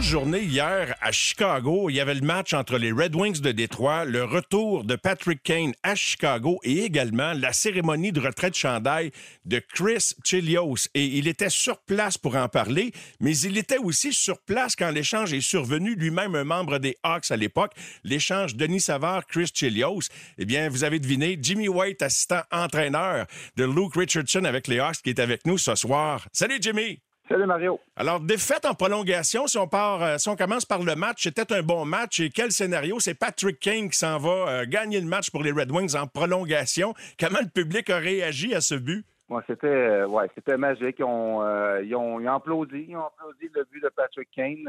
Journée 0.01 0.43
hier 0.43 0.95
à 1.01 1.13
Chicago. 1.13 1.91
Il 1.91 1.97
y 1.97 2.01
avait 2.01 2.15
le 2.15 2.23
match 2.23 2.55
entre 2.55 2.79
les 2.79 2.91
Red 2.91 3.15
Wings 3.15 3.41
de 3.41 3.53
Détroit, 3.53 4.05
le 4.05 4.25
retour 4.25 4.85
de 4.85 4.97
Patrick 4.97 5.43
Kane 5.43 5.75
à 5.83 5.95
Chicago 5.95 6.59
et 6.63 6.85
également 6.85 7.35
la 7.35 7.53
cérémonie 7.53 8.11
de 8.11 8.21
retraite 8.21 8.55
chandail 8.55 9.11
de 9.45 9.59
Chris 9.59 10.15
Chilios. 10.25 10.89
Et 10.95 11.05
il 11.05 11.29
était 11.29 11.51
sur 11.51 11.79
place 11.83 12.17
pour 12.17 12.37
en 12.37 12.49
parler, 12.49 12.93
mais 13.21 13.37
il 13.39 13.59
était 13.59 13.79
aussi 13.79 14.13
sur 14.13 14.41
place 14.41 14.75
quand 14.75 14.91
l'échange 14.91 15.35
est 15.35 15.43
survenu, 15.43 15.95
lui-même 15.95 16.35
un 16.35 16.45
membre 16.45 16.79
des 16.79 16.97
Hawks 17.03 17.31
à 17.31 17.37
l'époque, 17.37 17.73
l'échange 18.03 18.57
Denis 18.57 18.81
Savard-Chris 18.81 19.51
Chilios. 19.53 20.09
Eh 20.39 20.47
bien, 20.47 20.71
vous 20.71 20.85
avez 20.85 20.99
deviné, 20.99 21.39
Jimmy 21.41 21.69
White, 21.69 22.01
assistant 22.03 22.43
entraîneur 22.51 23.27
de 23.57 23.65
Luke 23.65 23.97
Richardson 23.97 24.45
avec 24.45 24.67
les 24.67 24.79
Hawks, 24.79 25.03
qui 25.03 25.11
est 25.11 25.21
avec 25.21 25.47
nous 25.47 25.59
ce 25.59 25.75
soir. 25.75 26.27
Salut 26.33 26.59
Jimmy! 26.61 27.01
Salut 27.31 27.47
Mario. 27.47 27.78
Alors, 27.95 28.18
défaite 28.18 28.64
en 28.66 28.74
prolongation, 28.74 29.47
si 29.47 29.57
on 29.57 29.68
part, 29.68 30.03
euh, 30.03 30.18
si 30.18 30.28
on 30.28 30.35
commence 30.35 30.64
par 30.64 30.83
le 30.83 30.97
match, 30.97 31.22
c'était 31.22 31.53
un 31.53 31.62
bon 31.62 31.85
match. 31.85 32.18
Et 32.18 32.28
quel 32.28 32.51
scénario? 32.51 32.99
C'est 32.99 33.14
Patrick 33.14 33.61
Kane 33.61 33.89
qui 33.89 33.97
s'en 33.97 34.18
va 34.18 34.49
euh, 34.49 34.64
gagner 34.66 35.01
le 35.01 35.07
match 35.07 35.31
pour 35.31 35.45
les 35.45 35.53
Red 35.53 35.70
Wings 35.70 35.97
en 35.97 36.09
prolongation. 36.09 36.93
Comment 37.20 37.39
le 37.41 37.49
public 37.49 37.89
a 37.89 37.99
réagi 37.99 38.53
à 38.53 38.61
ce 38.61 38.74
but? 38.74 39.07
Ouais, 39.28 39.43
c'était 39.47 39.68
euh, 39.68 40.09
ouais, 40.09 40.26
c'était 40.35 40.57
magique. 40.57 40.97
Ils 40.99 41.05
ont, 41.05 41.41
ils 41.81 41.95
ont, 41.95 42.18
applaudi, 42.26 42.87
ils 42.89 42.97
ont 42.97 43.07
applaudi 43.07 43.49
le 43.55 43.64
but 43.70 43.81
de 43.81 43.91
Patrick 43.91 44.28
Kane, 44.35 44.68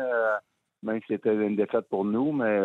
même 0.84 1.00
si 1.00 1.14
c'était 1.14 1.34
une 1.34 1.56
défaite 1.56 1.90
pour 1.90 2.06
nous, 2.06 2.32
mais 2.32 2.60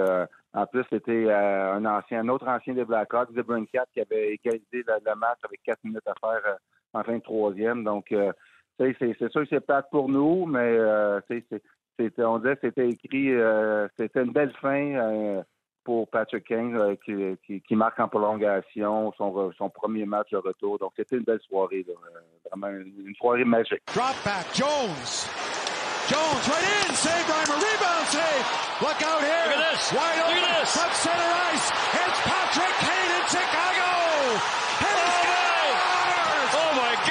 en 0.52 0.66
plus 0.66 0.84
c'était 0.90 1.32
un 1.32 1.82
ancien, 1.86 2.20
un 2.20 2.28
autre 2.28 2.46
ancien 2.48 2.74
des 2.74 2.84
Blackhawks, 2.84 3.32
The 3.34 3.46
Cat, 3.72 3.86
qui 3.94 4.02
avait 4.02 4.34
égalisé 4.34 4.84
le, 4.86 5.14
match 5.14 5.38
avec 5.42 5.62
quatre 5.64 5.82
minutes 5.84 6.06
à 6.06 6.12
faire 6.20 6.58
en 6.92 7.02
fin 7.02 7.16
de 7.16 7.22
troisième. 7.22 7.82
Donc 7.82 8.12
c'est 8.78 9.30
sûr 9.30 9.42
que 9.42 9.48
c'est 9.48 9.60
plate 9.60 9.88
pour 9.90 10.08
nous, 10.08 10.46
mais 10.46 10.58
euh, 10.60 11.20
on 12.18 12.38
disait 12.38 12.56
que 12.56 12.60
c'était 12.62 12.88
écrit, 12.88 13.32
euh, 13.32 13.88
c'était 13.98 14.22
une 14.22 14.32
belle 14.32 14.52
fin 14.60 14.94
euh, 14.94 15.42
pour 15.84 16.08
Patrick 16.08 16.44
Kane 16.44 16.96
qui, 17.04 17.74
marque 17.74 17.98
en 18.00 18.08
prolongation 18.08 19.12
son, 19.16 19.52
son 19.56 19.70
premier 19.70 20.04
match 20.04 20.30
de 20.30 20.38
retour. 20.38 20.78
Donc 20.78 20.92
c'était 20.96 21.16
une 21.16 21.24
belle 21.24 21.40
soirée, 21.48 21.86
vraiment 22.50 22.68
une, 22.68 23.14
soirée 23.16 23.44
magique. 23.44 23.82
Drop 23.94 24.16
back, 24.24 24.46
Jones. 24.54 25.26
Jones 26.08 26.38
right 26.46 26.88
in, 26.88 26.94
save 26.94 27.26
Reimer, 27.26 27.58
rebound 27.58 28.06
save. 28.06 28.66
Look 28.80 29.02
out 29.02 29.22
here. 29.22 29.46
Look 29.46 29.58
at 29.58 29.72
this. 29.74 29.92
Wide 29.92 30.16
Look 30.16 30.26
open. 30.26 30.44
At 30.44 30.60
this. 30.60 30.70
Center 30.70 31.32
ice. 31.50 31.66
It's 31.98 32.20
Patrick 32.22 32.76
Kane 32.78 33.10
in 33.10 33.24
Chicago. 33.26 33.90
And 34.86 34.94
oh, 34.94 35.02
he 35.02 35.18
scores! 35.18 36.52
Oh 36.54 36.72
my 36.78 37.06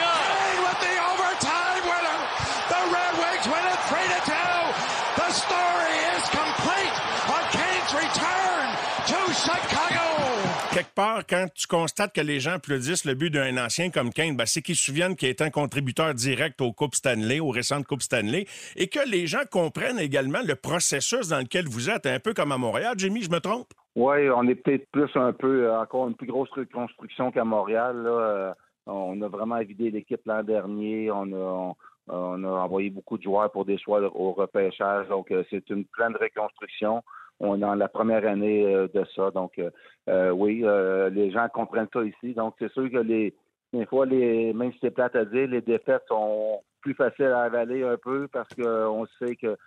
Quelque 10.76 10.93
part, 10.93 11.26
quand 11.26 11.45
tu 11.55 11.67
constates 11.67 12.13
que 12.13 12.19
les 12.19 12.41
gens 12.41 12.55
applaudissent 12.55 13.05
le 13.05 13.13
but 13.13 13.30
d'un 13.30 13.55
ancien 13.63 13.89
comme 13.91 14.09
Kane, 14.09 14.36
ben, 14.36 14.45
c'est 14.45 14.61
qu'ils 14.61 14.76
se 14.76 14.88
souviennent 14.88 15.15
qu'il 15.15 15.30
est 15.30 15.41
un 15.41 15.49
contributeur 15.49 16.13
direct 16.13 16.59
aux 16.59 16.73
Coupes 16.73 16.95
Stanley, 16.95 17.39
aux 17.39 17.49
récentes 17.49 17.88
Coupes 17.88 18.01
Stanley, 18.01 18.45
et 18.76 18.89
que 18.89 18.99
les 19.09 19.26
gens 19.26 19.45
comprennent 19.49 19.99
également 19.99 20.41
le 20.45 20.55
processus 20.55 21.30
dans 21.30 21.39
lequel 21.39 21.63
vous 21.69 21.89
êtes, 21.89 22.05
un 22.07 22.19
peu 22.19 22.34
comme 22.34 22.51
à 22.51 22.57
Montréal. 22.57 22.95
Jimmy, 22.97 23.21
je 23.21 23.32
me 23.32 23.39
trompe? 23.39 23.69
Oui, 23.95 24.30
on 24.30 24.45
est 24.49 24.55
peut-être 24.55 24.86
plus 24.91 25.09
un 25.15 25.32
peu, 25.32 25.67
euh, 25.67 25.80
encore 25.80 26.09
une 26.09 26.15
plus 26.15 26.28
grosse 26.28 26.51
reconstruction 26.51 27.32
qu'à 27.32 27.45
Montréal. 27.45 28.03
Euh, 28.05 28.53
on 28.86 29.21
a 29.21 29.30
vraiment 29.30 29.61
vidé 29.61 29.91
l'équipe 29.91 30.26
l'an 30.26 30.43
dernier. 30.43 31.09
On 31.09 31.32
a, 31.32 31.73
on, 32.09 32.43
a 32.43 32.49
envoyé 32.49 32.89
beaucoup 32.89 33.17
de 33.17 33.23
joueurs 33.23 33.49
pour 33.49 33.63
des 33.63 33.78
choix 33.78 34.01
au 34.13 34.34
repêchage. 34.34 35.07
Donc, 35.07 35.32
euh, 35.32 35.45
c'est 35.49 35.69
une 35.69 35.86
pleine 35.86 36.17
reconstruction. 36.19 37.01
On 37.39 37.55
est 37.55 37.59
dans 37.59 37.75
la 37.75 37.88
première 37.88 38.25
année 38.27 38.63
de 38.63 39.05
ça. 39.15 39.31
Donc, 39.31 39.59
oui, 40.07 40.63
les 41.11 41.31
gens 41.31 41.47
comprennent 41.53 41.89
ça 41.93 42.03
ici. 42.03 42.33
Donc, 42.33 42.55
c'est 42.59 42.71
sûr 42.71 42.89
que 42.89 42.99
les, 42.99 43.33
des 43.73 43.86
fois, 43.86 44.05
les, 44.05 44.53
même 44.53 44.71
si 44.73 44.79
c'est 44.81 44.91
plate 44.91 45.15
à 45.15 45.25
dire, 45.25 45.47
les 45.47 45.61
défaites 45.61 46.03
sont 46.07 46.61
plus 46.81 46.93
faciles 46.93 47.25
à 47.25 47.41
avaler 47.41 47.83
un 47.83 47.97
peu 47.97 48.27
parce 48.31 48.47
qu'on 48.55 49.05
sait 49.19 49.36
que 49.36 49.57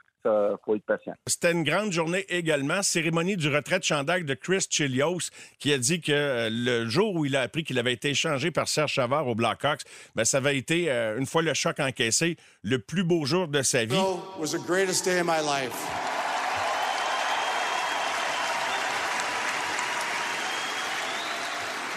faut 0.64 0.74
être 0.74 0.84
patient. 0.84 1.14
C'était 1.26 1.52
une 1.52 1.64
grande 1.64 1.92
journée 1.92 2.24
également. 2.28 2.82
Cérémonie 2.82 3.36
du 3.36 3.54
retrait 3.54 3.78
de 3.78 3.84
chandail 3.84 4.24
de 4.24 4.34
Chris 4.34 4.66
Chilios, 4.68 5.30
qui 5.58 5.72
a 5.72 5.78
dit 5.78 6.00
que 6.00 6.12
euh, 6.12 6.48
le 6.50 6.86
jour 6.88 7.14
où 7.14 7.24
il 7.24 7.36
a 7.36 7.42
appris 7.42 7.64
qu'il 7.64 7.78
avait 7.78 7.92
été 7.92 8.10
échangé 8.10 8.50
par 8.50 8.68
Serge 8.68 8.92
Chavard 8.92 9.26
au 9.26 9.34
Blackhawks, 9.34 9.82
ben, 10.14 10.24
ça 10.24 10.38
avait 10.38 10.56
été, 10.56 10.90
euh, 10.90 11.18
une 11.18 11.26
fois 11.26 11.42
le 11.42 11.54
choc 11.54 11.80
encaissé, 11.80 12.36
le 12.62 12.78
plus 12.78 13.04
beau 13.04 13.24
jour 13.24 13.48
de 13.48 13.62
sa 13.62 13.84
vie. 13.84 13.96
was 14.38 14.52
the 14.52 14.66
greatest 14.66 15.04
day 15.04 15.20
of 15.20 15.26
my 15.26 15.40
life. 15.40 16.17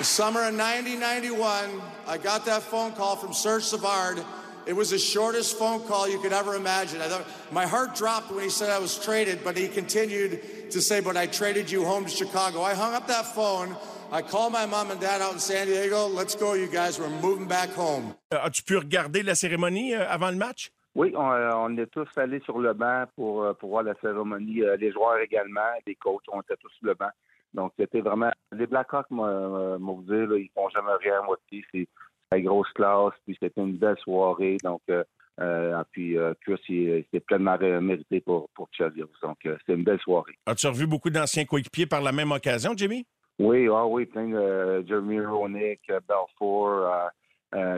The 0.02 0.06
summer 0.06 0.40
of 0.40 0.58
1991, 0.58 1.80
I 2.08 2.18
got 2.18 2.44
that 2.48 2.64
phone 2.64 2.92
call 2.94 3.16
from 3.16 3.34
Serge 3.34 3.62
Savard 3.62 4.18
It 4.66 4.74
was 4.74 4.90
the 4.90 4.98
shortest 4.98 5.60
phone 5.60 5.80
call 5.82 6.10
you 6.10 6.18
could 6.18 6.34
ever 6.34 6.56
imagine. 6.56 7.04
I 7.04 7.08
thought 7.08 7.28
my 7.52 7.68
heart 7.68 7.94
dropped 7.94 8.32
when 8.32 8.44
he 8.44 8.50
said 8.50 8.72
I 8.72 8.80
was 8.80 8.98
traded, 8.98 9.44
but 9.44 9.56
he 9.56 9.68
continued 9.68 10.42
to 10.72 10.82
say, 10.82 11.02
"But 11.02 11.18
I 11.18 11.28
traded 11.28 11.70
you 11.70 11.86
home 11.86 12.06
to 12.06 12.10
Chicago." 12.10 12.64
I 12.64 12.74
hung 12.74 12.96
up 12.96 13.06
that 13.10 13.28
phone. 13.36 13.78
I 14.12 14.24
called 14.24 14.54
my 14.54 14.66
mom 14.66 14.90
and 14.90 15.00
dad 15.00 15.22
out 15.22 15.34
in 15.34 15.40
San 15.40 15.68
Diego. 15.68 16.08
Let's 16.08 16.34
go, 16.34 16.56
you 16.56 16.68
guys. 16.68 17.00
We're 17.00 17.22
moving 17.22 17.48
back 17.48 17.70
home. 17.70 18.16
Euh, 18.34 18.40
As-tu 18.42 18.64
pu 18.64 18.78
regarder 18.78 19.22
la 19.22 19.36
cérémonie 19.36 19.94
euh, 19.94 20.10
avant 20.10 20.32
le 20.32 20.38
match? 20.38 20.72
Oui, 20.96 21.14
on, 21.16 21.32
euh, 21.32 21.52
on, 21.56 21.78
est 21.78 21.92
tous 21.92 22.10
allés 22.18 22.42
sur 22.42 22.58
le 22.58 22.74
banc 22.74 23.06
pour, 23.16 23.44
euh, 23.44 23.54
pour 23.54 23.70
voir 23.70 23.84
la 23.84 23.94
cérémonie. 24.02 24.64
Euh, 24.64 24.78
les 24.78 24.92
joueurs 24.92 25.20
également, 25.20 25.72
les 25.86 25.94
coachs, 25.94 26.24
on 26.34 26.42
était 26.42 26.58
tous 26.58 26.72
sur 26.80 26.88
le 26.88 26.96
banc. 26.96 27.12
Donc, 27.54 27.74
c'était 27.78 28.02
vraiment... 28.02 28.32
Les 28.52 28.68
Blackhawks, 28.68 29.10
moi, 29.10 29.78
vous 29.78 30.04
dire, 30.04 30.28
là, 30.28 30.38
ils 30.38 30.50
font 30.54 30.70
jamais 30.70 30.92
rien 31.02 31.20
à 31.20 31.24
moitié. 31.24 31.64
C'est 31.72 31.88
la 32.32 32.42
grosse 32.42 32.72
classe, 32.74 33.14
puis 33.26 33.38
c'était 33.42 33.62
une 33.62 33.78
belle 33.78 33.98
soirée. 33.98 34.58
Donc, 34.64 34.82
euh, 34.90 35.04
euh, 35.40 35.84
puis 35.92 36.18
euh, 36.18 36.34
Chris, 36.42 36.62
c'était 36.68 37.20
pleinement 37.20 37.58
mérité 37.82 38.22
pour, 38.22 38.50
pour 38.56 38.70
Chelsea. 38.72 39.04
Donc, 39.22 39.38
c'était 39.44 39.74
une 39.74 39.84
belle 39.84 40.00
soirée. 40.00 40.34
As-tu 40.46 40.68
revu 40.68 40.88
beaucoup 40.88 41.10
d'anciens 41.10 41.46
coéquipiers 41.46 41.86
par 41.86 42.02
la 42.02 42.12
même 42.12 42.32
occasion, 42.32 42.72
Jimmy? 42.76 43.06
Oui, 43.40 43.68
ah 43.72 43.86
oui, 43.86 44.06
plein 44.06 44.28
de 44.28 44.86
Jeremy 44.88 45.20
Ronick, 45.22 45.82
Belfour, 46.08 46.88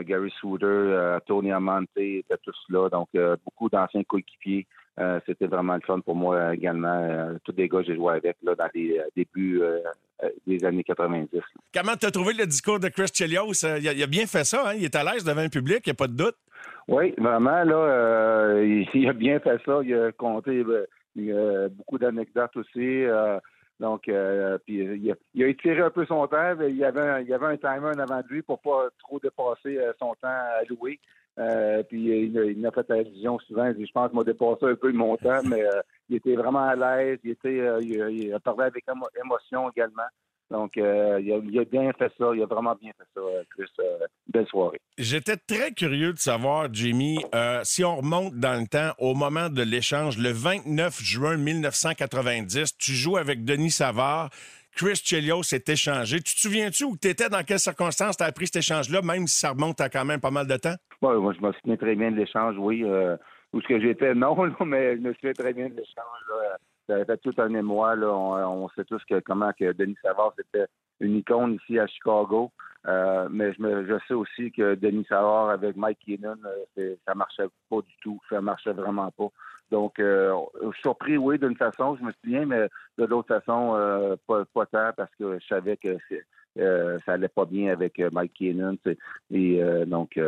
Gary 0.04 0.32
Souter, 0.40 1.18
Tony 1.26 1.52
Amante 1.52 1.88
étaient 1.96 2.36
tous 2.42 2.56
là. 2.68 2.88
Donc, 2.88 3.08
beaucoup 3.44 3.68
d'anciens 3.68 4.04
coéquipiers. 4.04 4.66
c'était 5.26 5.46
vraiment 5.46 5.74
le 5.74 5.80
fun 5.80 6.00
pour 6.00 6.14
moi 6.14 6.54
également. 6.54 7.30
tous 7.44 7.54
les 7.56 7.68
gars 7.68 7.80
que 7.80 7.86
j'ai 7.86 7.96
joué 7.96 8.14
avec 8.14 8.36
là, 8.42 8.54
dans 8.54 8.68
les 8.74 9.00
débuts 9.16 9.62
euh, 10.22 10.28
des 10.46 10.64
années 10.64 10.84
90. 10.84 11.28
Comment 11.74 11.96
tu 11.96 12.06
as 12.06 12.10
trouvé 12.12 12.34
le 12.34 12.46
discours 12.46 12.78
de 12.78 12.88
Chris 12.88 13.08
Chelios? 13.12 13.64
Euh, 13.64 13.78
il 13.80 14.02
a, 14.02 14.06
bien 14.06 14.26
fait 14.26 14.44
ça, 14.44 14.68
hein? 14.68 14.74
il 14.76 14.84
est 14.84 14.94
à 14.94 15.02
l'aise 15.02 15.24
devant 15.24 15.40
un 15.40 15.48
public, 15.48 15.80
il 15.86 15.88
n'y 15.88 15.92
a 15.92 15.94
pas 15.94 16.06
de 16.06 16.12
doute. 16.12 16.36
Oui, 16.86 17.14
vraiment, 17.18 17.64
là, 17.64 17.74
euh, 17.74 18.84
il, 18.94 19.08
a 19.08 19.12
bien 19.12 19.40
fait 19.40 19.60
ça. 19.66 19.80
Il 19.82 19.92
a 19.92 20.12
compté 20.12 20.62
beaucoup 21.70 21.98
d'anecdotes 21.98 22.56
aussi. 22.56 23.04
Donc, 23.80 24.02
puis 24.02 24.76
il 25.34 25.42
a, 25.42 25.48
étiré 25.48 25.80
un 25.80 25.90
peu 25.90 26.06
son 26.06 26.26
temps. 26.26 26.56
Il 26.60 26.76
y 26.76 26.84
avait 26.84 27.00
un, 27.00 27.20
il 27.20 27.28
y 27.28 27.34
avait 27.34 27.46
un 27.46 27.56
timer 27.56 27.90
en 27.94 27.98
avant 27.98 28.20
de 28.20 28.28
lui 28.28 28.42
pour 28.42 28.60
pas 28.60 28.88
trop 29.00 29.18
dépasser 29.18 29.78
son 29.98 30.14
temps 30.20 30.28
à 30.28 30.62
louer. 30.68 31.00
puis 31.88 32.26
il, 32.26 32.36
il, 32.56 32.66
a 32.66 32.70
fait 32.70 32.90
allusion 32.90 33.38
souvent. 33.40 33.70
Je 33.72 33.92
pense 33.92 34.08
qu'il 34.08 34.18
m'a 34.18 34.24
dépassé 34.24 34.66
un 34.66 34.74
peu 34.76 34.92
mon 34.92 35.16
temps, 35.16 35.42
mais 35.48 35.64
il 36.08 36.16
était 36.16 36.34
vraiment 36.34 36.66
à 36.66 36.76
l'aise. 36.76 37.18
Il 37.24 37.30
était, 37.30 37.60
euh, 37.60 37.80
il, 37.80 38.32
a 38.32 38.40
parlé 38.40 38.64
avec 38.64 38.84
émotion 39.22 39.70
également. 39.70 40.02
Donc, 40.50 40.76
euh, 40.76 41.20
il, 41.20 41.58
a, 41.58 41.64
bien 41.64 41.90
fait 41.92 42.12
ça. 42.18 42.30
Il 42.34 42.42
a 42.42 42.46
vraiment 42.46 42.74
bien 42.80 42.92
fait 42.96 43.06
ça, 43.14 43.20
euh, 43.20 43.42
Chris. 43.56 43.70
belle 44.28 44.46
soirée. 44.46 44.80
J'étais 44.98 45.36
très 45.36 45.72
curieux 45.72 46.12
de 46.12 46.18
savoir, 46.18 46.72
Jimmy, 46.72 47.18
si 47.62 47.84
on 47.84 47.96
remonte 47.96 48.34
dans 48.34 48.60
le 48.60 48.66
temps, 48.66 48.92
au 48.98 49.14
moment 49.14 49.48
de 49.48 49.62
l'échange, 49.62 50.18
le 50.18 50.30
29 50.30 51.00
juin 51.02 51.36
1990, 51.36 52.76
tu 52.78 52.92
joues 52.92 53.16
avec 53.16 53.44
Denis 53.44 53.70
Savard. 53.70 54.30
Chris 54.76 55.00
Chelios 55.04 55.44
s'est 55.44 55.62
échangé. 55.68 56.16
Tu 56.20 56.34
te 56.34 56.40
souviens-tu 56.40 56.84
où 56.84 56.96
tu 56.96 57.08
étais, 57.08 57.28
dans 57.28 57.44
quelles 57.44 57.60
circonstances 57.60 58.16
tu 58.16 58.24
as 58.24 58.26
appris 58.26 58.46
cet 58.46 58.56
échange-là, 58.56 59.02
même 59.02 59.28
si 59.28 59.38
ça 59.38 59.50
remonte 59.50 59.80
à 59.80 59.88
quand 59.88 60.04
même 60.04 60.20
pas 60.20 60.32
mal 60.32 60.48
de 60.48 60.56
temps? 60.56 60.74
Oui, 61.00 61.16
moi, 61.20 61.32
je 61.32 61.46
me 61.46 61.52
souviens 61.52 61.76
très 61.76 61.94
bien 61.94 62.10
de 62.10 62.16
l'échange, 62.16 62.56
oui 62.58 62.84
où 63.54 63.60
ce 63.60 63.68
que 63.68 63.80
j'étais, 63.80 64.14
non, 64.14 64.36
mais 64.66 64.96
je 64.96 65.00
me 65.00 65.14
souviens 65.14 65.32
très 65.32 65.52
bien 65.52 65.68
de 65.68 65.74
l'échange. 65.74 66.58
Ça 66.88 67.04
fait 67.04 67.16
tout 67.18 67.34
un 67.38 67.54
émoi. 67.54 67.96
Là. 67.96 68.08
On, 68.08 68.68
sait 68.70 68.84
tous 68.84 69.02
que, 69.08 69.20
comment 69.20 69.52
que 69.58 69.72
Denis 69.72 69.96
Savard, 70.02 70.32
c'était 70.36 70.66
une 71.00 71.16
icône 71.16 71.54
ici 71.54 71.78
à 71.78 71.86
Chicago. 71.86 72.50
Euh, 72.86 73.28
mais 73.30 73.52
je, 73.54 73.98
sais 74.06 74.14
aussi 74.14 74.52
que 74.52 74.74
Denis 74.74 75.06
Savard 75.08 75.48
avec 75.48 75.76
Mike 75.76 76.00
Keenan, 76.04 76.36
euh, 76.78 76.94
ça 77.06 77.14
marchait 77.14 77.48
pas 77.70 77.80
du 77.80 77.96
tout. 78.02 78.20
Ça 78.28 78.40
marchait 78.40 78.72
vraiment 78.72 79.10
pas. 79.10 79.28
Donc, 79.70 79.98
euh, 79.98 80.34
surpris, 80.82 81.16
oui, 81.16 81.38
d'une 81.38 81.56
façon, 81.56 81.96
je 81.96 82.04
me 82.04 82.12
souviens, 82.22 82.44
mais 82.44 82.68
de 82.98 83.04
l'autre 83.06 83.28
façon, 83.28 83.74
euh, 83.74 84.16
pas, 84.26 84.44
pas 84.44 84.66
tant 84.66 84.90
parce 84.94 85.14
que 85.18 85.38
je 85.40 85.46
savais 85.46 85.78
que 85.78 85.96
ça 86.56 87.12
allait 87.12 87.28
pas 87.28 87.46
bien 87.46 87.72
avec 87.72 87.98
Mike 88.12 88.34
Keenan. 88.34 88.76
Et 89.30 89.62
donc, 89.86 90.20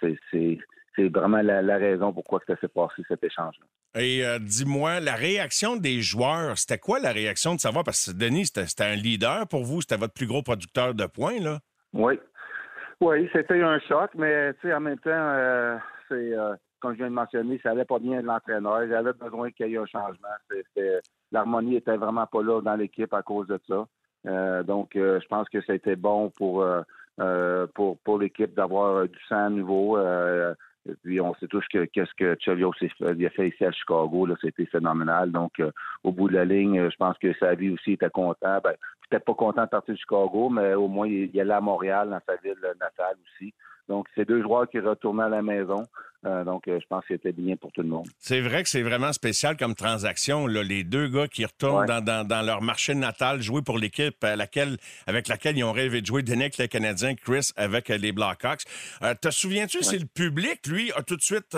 c'est 0.00 0.58
c'est 0.96 1.08
vraiment 1.08 1.42
la, 1.42 1.76
raison 1.76 2.12
pourquoi 2.12 2.40
ça 2.46 2.56
s'est 2.60 2.68
passé 2.68 3.02
cet 3.08 3.24
échange-là. 3.24 4.00
Et 4.00 4.24
euh, 4.24 4.38
dis-moi, 4.38 5.00
la 5.00 5.14
réaction 5.14 5.76
des 5.76 6.00
joueurs, 6.00 6.56
c'était 6.56 6.78
quoi 6.78 6.98
la 6.98 7.12
réaction 7.12 7.54
de 7.54 7.60
savoir? 7.60 7.84
Parce 7.84 8.10
que 8.10 8.16
Denis, 8.16 8.46
c'était 8.46 8.84
un 8.84 8.94
leader 8.94 9.46
pour 9.48 9.64
vous, 9.64 9.80
c'était 9.80 9.96
votre 9.96 10.14
plus 10.14 10.26
gros 10.26 10.42
producteur 10.42 10.94
de 10.94 11.06
points, 11.06 11.40
là? 11.40 11.58
Oui. 11.92 12.18
Oui, 13.00 13.28
c'était 13.32 13.60
un 13.60 13.80
choc, 13.80 14.10
mais 14.14 14.52
en 14.64 14.80
même 14.80 14.98
temps, 14.98 15.10
euh, 15.10 15.76
c'est 16.08 16.38
euh, 16.38 16.54
comme 16.80 16.92
je 16.92 16.98
viens 16.98 17.08
de 17.08 17.14
mentionner, 17.14 17.60
ça 17.62 17.70
allait 17.70 17.84
pas 17.84 17.98
bien 17.98 18.20
de 18.20 18.26
l'entraîneur. 18.26 18.86
J'avais 18.88 19.12
besoin 19.12 19.50
qu'il 19.50 19.68
y 19.68 19.74
ait 19.74 19.78
un 19.78 19.86
changement. 19.86 20.28
L'harmonie 21.32 21.76
était 21.76 21.96
vraiment 21.96 22.26
pas 22.26 22.42
là 22.42 22.60
dans 22.60 22.76
l'équipe 22.76 23.12
à 23.12 23.22
cause 23.22 23.48
de 23.48 23.60
ça. 23.68 24.62
donc, 24.62 24.90
je 24.94 25.26
pense 25.28 25.48
que 25.48 25.60
c'était 25.62 25.96
bon 25.96 26.30
pour, 26.30 26.64
pour, 27.74 27.98
pour 27.98 28.18
l'équipe 28.18 28.54
d'avoir 28.54 29.08
du 29.08 29.18
sang 29.28 29.46
à 29.46 29.50
nouveau. 29.50 29.96
Et 30.88 30.94
puis 31.02 31.20
on 31.20 31.34
sait 31.34 31.46
tous 31.46 31.64
que 31.72 31.84
qu'est-ce 31.84 32.14
que 32.16 32.36
Chelios 32.40 32.72
a 33.00 33.30
fait 33.30 33.48
ici 33.48 33.64
à 33.64 33.72
Chicago, 33.72 34.26
là, 34.26 34.34
c'était 34.40 34.66
phénoménal. 34.66 35.30
Donc 35.30 35.60
euh, 35.60 35.70
au 36.02 36.12
bout 36.12 36.28
de 36.28 36.34
la 36.34 36.44
ligne, 36.44 36.90
je 36.90 36.96
pense 36.96 37.16
que 37.18 37.32
sa 37.34 37.54
vie 37.54 37.70
aussi 37.70 37.92
était 37.92 38.10
content. 38.10 38.58
Ben, 38.62 38.74
peut-être 39.08 39.24
pas 39.24 39.34
content 39.34 39.64
de 39.64 39.68
partir 39.68 39.94
de 39.94 39.98
Chicago, 39.98 40.48
mais 40.48 40.74
au 40.74 40.88
moins 40.88 41.06
il, 41.06 41.30
il 41.32 41.40
allait 41.40 41.52
à 41.54 41.60
Montréal, 41.60 42.10
dans 42.10 42.20
sa 42.26 42.36
ville 42.42 42.58
natale 42.80 43.16
aussi. 43.24 43.54
Donc, 43.92 44.06
c'est 44.14 44.26
deux 44.26 44.40
joueurs 44.40 44.66
qui 44.70 44.78
retournaient 44.78 45.24
à 45.24 45.28
la 45.28 45.42
maison. 45.42 45.86
Euh, 46.24 46.44
donc, 46.44 46.66
euh, 46.66 46.80
je 46.80 46.86
pense 46.86 47.02
que 47.02 47.14
c'était 47.14 47.32
bien 47.32 47.56
pour 47.56 47.70
tout 47.72 47.82
le 47.82 47.88
monde. 47.88 48.06
C'est 48.18 48.40
vrai 48.40 48.62
que 48.62 48.70
c'est 48.70 48.80
vraiment 48.80 49.12
spécial 49.12 49.54
comme 49.54 49.74
transaction. 49.74 50.46
Là. 50.46 50.62
Les 50.62 50.82
deux 50.82 51.08
gars 51.08 51.28
qui 51.28 51.44
retournent 51.44 51.84
dans, 51.84 52.46
leur 52.46 52.62
marché 52.62 52.94
natal, 52.94 53.42
jouer 53.42 53.60
pour 53.60 53.76
l'équipe 53.76 54.24
à 54.24 54.34
laquelle, 54.34 54.78
avec 55.06 55.28
laquelle 55.28 55.58
ils 55.58 55.64
ont 55.64 55.72
rêvé 55.72 56.00
de 56.00 56.06
jouer, 56.06 56.22
Denick, 56.22 56.56
le 56.56 56.68
Canadien, 56.68 57.14
Chris, 57.16 57.50
avec 57.56 57.88
les 57.88 58.12
Blackhawks. 58.12 58.62
Euh, 59.02 59.12
te 59.20 59.30
souviens-tu 59.30 59.82
si 59.82 59.98
le 59.98 60.06
public, 60.06 60.66
lui, 60.68 60.90
a 60.92 61.02
tout 61.02 61.16
de 61.16 61.22
suite 61.22 61.54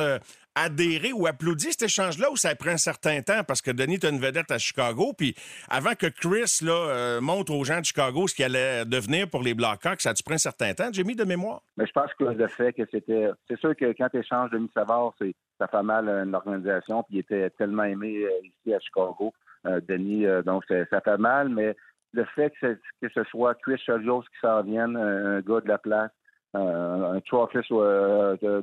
adhérer 0.55 1.13
ou 1.13 1.27
applaudir 1.27 1.71
cet 1.73 1.83
échange-là 1.83 2.31
ou 2.31 2.37
ça 2.37 2.55
pris 2.55 2.71
un 2.71 2.77
certain 2.77 3.23
temps? 3.23 3.43
Parce 3.47 3.63
que 3.63 3.71
Denis 3.71 3.95
est 3.95 4.05
une 4.05 4.19
vedette 4.19 4.51
à 4.51 4.59
Chicago, 4.59 5.13
puis 5.17 5.35
avant 5.69 5.95
que 5.95 6.07
Chris 6.07 6.61
là, 6.63 6.73
euh, 6.73 7.21
montre 7.21 7.53
aux 7.53 7.65
gens 7.65 7.81
de 7.81 7.85
Chicago 7.85 8.27
ce 8.27 8.35
qu'il 8.35 8.45
allait 8.45 8.85
devenir 8.85 9.29
pour 9.29 9.43
les 9.43 9.55
Blackhawks, 9.55 10.01
ça 10.01 10.11
a-tu 10.11 10.23
pris 10.23 10.35
un 10.35 10.39
certain 10.39 10.73
temps, 10.75 10.89
Jimmy, 10.93 11.15
de 11.17 11.25
mémoire? 11.25 11.63
Mais 11.77 11.87
je 11.87 11.93
pense 11.93 12.13
que 12.15 12.25
le 12.25 12.49
fait 12.49 12.73
que 12.73 12.83
c'était... 12.91 13.29
C'est 13.49 13.59
sûr 13.59 13.75
que 13.77 13.87
quand 13.97 14.09
tu 14.09 14.19
échanges 14.19 14.51
Denis 14.51 14.71
Savard, 14.75 15.15
c'est, 15.19 15.35
ça 15.59 15.67
fait 15.67 15.83
mal 15.83 16.09
à 16.09 16.23
une 16.23 16.35
organisation, 16.35 17.03
puis 17.03 17.17
il 17.17 17.19
était 17.21 17.51
tellement 17.51 17.85
aimé 17.85 18.25
euh, 18.25 18.47
ici 18.47 18.75
à 18.75 18.81
Chicago, 18.81 19.33
euh, 19.67 19.81
Denis, 19.89 20.27
donc 20.45 20.65
ça, 20.69 21.01
fait 21.01 21.19
mal, 21.19 21.49
mais 21.49 21.77
le 22.13 22.25
fait 22.37 22.53
que, 22.61 22.79
que 23.03 23.09
ce 23.13 23.25
soit 23.25 23.55
Chris 23.55 23.79
Chelios 23.85 24.23
qui 24.23 24.39
s'en 24.41 24.63
vienne, 24.63 24.97
un, 24.97 25.41
gars 25.41 25.61
de 25.61 25.69
la 25.69 25.79
place, 25.79 26.11
un 26.55 27.21
trophée 27.27 27.59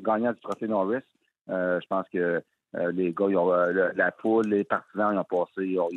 gagnant 0.01 0.31
du 0.31 0.39
trophée 0.39 0.67
Norris, 0.67 1.03
je 1.51 1.87
pense 1.87 2.07
que 2.11 2.41
euh, 2.77 2.91
les 2.91 3.13
gars, 3.13 3.25
euh, 3.25 3.91
la 3.95 4.11
foule, 4.21 4.47
les 4.47 4.63
partisans, 4.63 5.13
ils 5.13 5.19
ont 5.19 5.23
passé, 5.23 5.67
ils 5.67 5.79
ont, 5.79 5.89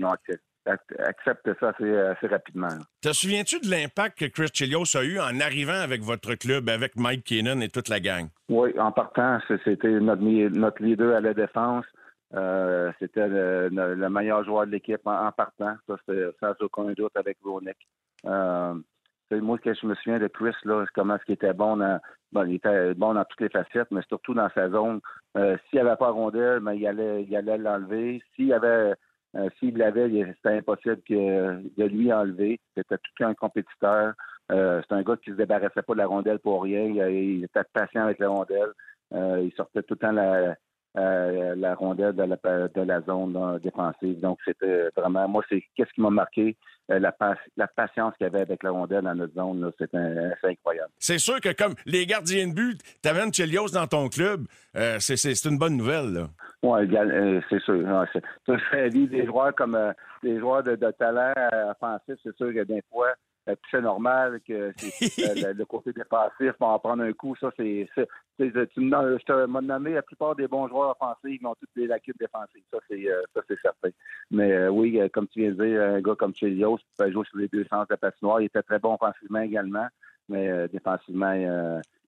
accepte 0.67 1.49
ça 1.61 1.69
assez, 1.69 2.27
rapidement. 2.27 2.69
Te 3.01 3.13
souviens-tu 3.13 3.61
de 3.61 3.71
l'impact 3.71 4.19
que 4.19 4.25
Chris 4.25 4.49
Chilios 4.53 4.97
a 4.97 5.05
eu 5.05 5.21
en 5.21 5.39
arrivant 5.41 5.81
avec 5.81 6.03
votre 6.03 6.35
club, 6.35 6.69
avec 6.69 6.97
Mike 6.97 7.25
Keenan 7.25 7.61
et 7.61 7.69
toute 7.69 7.89
la 7.89 8.01
gang? 8.01 8.29
Oui, 8.49 8.71
en 8.79 8.91
partant, 8.91 9.39
c'était 9.65 10.01
notre, 10.01 10.23
notre 10.23 10.83
leader 10.83 11.17
à 11.17 11.21
la 11.21 11.35
défense. 11.35 11.85
Euh, 12.35 12.91
c'était 12.99 13.29
le, 13.29 14.09
meilleur 14.09 14.43
joueur 14.45 14.67
de 14.67 14.73
l'équipe 14.73 15.07
en, 15.07 15.31
partant. 15.31 15.77
Ça, 15.87 15.97
c'est 16.09 16.25
sans 16.41 16.55
aucun 16.61 16.93
doute 16.95 17.13
avec 17.15 17.39
Ronick. 17.45 17.77
Euh, 18.27 18.75
moi, 19.33 19.59
que 19.59 19.75
je 19.75 19.87
me 19.87 19.95
souviens 19.97 20.19
de 20.19 20.29
Chris, 20.29 20.55
là, 20.65 20.85
comment 20.95 21.17
est-ce 21.17 21.25
qu'il 21.25 21.35
était 21.35 21.53
bon 21.53 21.77
dans, 21.79 22.01
bon, 22.33 22.45
il 22.47 22.57
était 22.57 22.95
bon 22.95 23.15
dans 23.15 23.25
toutes 23.25 23.41
les 23.41 23.49
facettes, 23.49 23.91
mais 23.91 24.03
surtout 24.09 24.35
dans 24.35 24.49
sa 24.55 24.71
zone. 24.71 25.01
Euh, 25.37 25.57
s'il 25.69 25.81
n'y 25.81 25.87
avait 25.87 25.97
pas 25.97 26.11
rondelle, 26.11 26.61
mais 26.61 26.77
il 26.77 26.87
allait, 26.87 27.25
il 27.25 27.35
allait 27.37 27.59
l'enlever. 27.59 28.23
S'il 28.35 28.53
avait, 28.53 28.95
euh, 29.37 29.49
s'il 29.59 29.77
l'avait, 29.77 30.09
c'était 30.37 30.59
impossible 30.59 31.01
que, 31.09 31.63
de 31.77 31.85
lui 31.85 32.13
enlever. 32.13 32.61
C'était 32.77 32.99
tout 32.99 33.25
un 33.25 33.35
compétiteur. 33.35 34.15
Euh, 34.53 34.83
c'est 34.83 34.95
un 34.95 35.03
gars 35.03 35.17
qui 35.17 35.31
se 35.31 35.37
débarrassait 35.37 35.83
pas 35.83 35.95
de 35.95 35.99
la 35.99 36.07
rondelle 36.07 36.39
pour 36.39 36.63
rien. 36.63 36.85
Il, 37.09 37.45
était 37.45 37.65
patient 37.73 38.05
avec 38.05 38.19
la 38.19 38.29
rondelle. 38.29 38.73
il 39.13 39.53
sortait 39.57 39.83
tout 39.83 39.95
le 39.95 39.99
temps 39.99 40.13
la, 40.13 40.55
la 40.95 41.75
rondelle 41.75 42.15
de 42.15 42.23
la, 42.23 42.69
de 42.69 42.81
la 42.83 43.01
zone 43.03 43.59
défensive. 43.63 44.21
Donc, 44.21 44.39
c'était 44.45 44.89
vraiment, 44.97 45.29
moi, 45.29 45.43
c'est 45.49 45.63
qu'est-ce 45.77 45.93
qui 45.93 46.01
m'a 46.01 46.11
marqué, 46.11 46.57
euh, 46.91 46.99
la, 46.99 47.15
la, 47.57 47.67
patience 47.67 48.15
qu'il 48.19 48.25
y 48.25 48.29
avait 48.29 48.43
avec 48.43 48.63
la 48.63 48.71
rondelle 48.71 49.05
dans 49.05 49.15
notre 49.15 49.33
zone, 49.35 49.73
c'est 49.79 49.95
incroyable. 49.95 50.91
C'est 50.99 51.19
sûr 51.19 51.41
que 51.41 51.51
comme 51.53 51.75
les 51.87 52.05
gardiens 52.05 52.47
de 52.47 52.53
but, 52.53 52.79
tu 53.03 53.09
amènes 53.09 53.33
Chelios 53.33 53.71
dans 53.73 53.87
ton 53.87 54.09
club, 54.09 54.47
euh, 54.77 54.99
c'est 55.01 55.45
une 55.47 55.57
bonne 55.57 55.79
nouvelle. 55.79 56.27
Oui, 56.63 56.81
euh, 56.95 57.41
c'est 57.49 57.61
sûr. 57.63 58.07
Tu 58.47 58.59
fais 58.71 58.89
vivre 58.91 59.11
des 59.11 59.25
joueurs 59.25 59.55
comme 59.55 59.79
des 60.23 60.39
joueurs 60.39 60.63
de, 60.63 60.77
de 60.77 60.91
talent 60.91 61.33
offensif, 61.71 62.17
c'est 62.23 62.37
sûr 62.37 62.53
que 62.53 62.65
des 62.65 62.83
fois, 62.91 63.09
euh, 63.09 63.13
c'est 63.71 63.81
normal 63.81 64.41
que 64.47 64.73
euh, 64.73 65.53
le, 65.53 65.65
côté 65.65 65.93
défensif 65.93 66.53
va 66.59 66.67
en 66.67 66.79
prendre 66.79 67.03
un 67.03 67.13
coup. 67.13 67.35
Ça, 67.37 67.51
c'est. 67.57 67.89
Tu 68.39 68.45
me 68.45 69.19
je 69.19 69.25
te 69.25 69.61
nommé 69.61 69.93
la 69.93 70.03
plupart 70.03 70.35
des 70.35 70.49
bons 70.49 70.67
joueurs 70.69 70.97
offensifs 71.01 71.39
ils 71.41 71.47
ont 71.47 71.55
toutes 71.55 71.71
des 71.77 71.87
lacunes 71.87 72.15
défensives. 72.19 72.65
Ça, 72.73 72.79
c'est 72.89 73.09
euh, 73.09 73.23
ça, 73.35 73.43
c'est 73.47 73.61
certain. 73.61 73.91
Mais 74.31 74.69
oui, 74.69 74.99
comme 75.13 75.29
tu 75.29 75.41
viens 75.41 75.53
de 75.53 75.65
dire, 75.65 75.83
un 75.83 76.01
gars 76.01 76.15
comme 76.17 76.35
Chelios 76.35 76.79
peut 76.97 77.13
jouer 77.13 77.27
sur 77.27 77.37
les 77.39 77.49
deux 77.49 77.65
sens 77.65 77.87
de 77.87 77.93
la 77.93 77.99
patinoire. 77.99 78.41
Il 78.41 78.47
était 78.47 78.63
très 78.63 78.79
bon 78.79 78.95
offensivement 78.95 79.41
également, 79.41 79.87
mais 80.29 80.67
défensivement, 80.69 81.35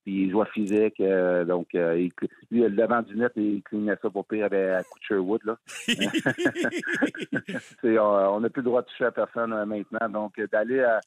puis 0.04 0.22
il 0.22 0.30
jouait 0.30 0.46
physique. 0.46 1.02
donc, 1.46 1.74
il, 1.74 2.10
lui, 2.50 2.62
le 2.62 2.70
devant 2.70 3.02
du 3.02 3.14
net, 3.16 3.32
il 3.36 3.62
clignait 3.62 3.98
ça 4.00 4.08
pour 4.08 4.24
pire 4.24 4.46
avec 4.46 4.70
un 4.70 4.82
coup 4.84 4.98
de 4.98 5.04
Sherwood. 5.04 5.44
Là. 5.44 5.58
on 8.32 8.40
n'a 8.40 8.48
plus 8.48 8.62
le 8.62 8.66
droit 8.66 8.80
de 8.82 8.86
toucher 8.86 9.04
à 9.04 9.12
personne 9.12 9.64
maintenant. 9.64 10.08
Donc, 10.08 10.40
d'aller 10.50 10.80
à 10.80 11.00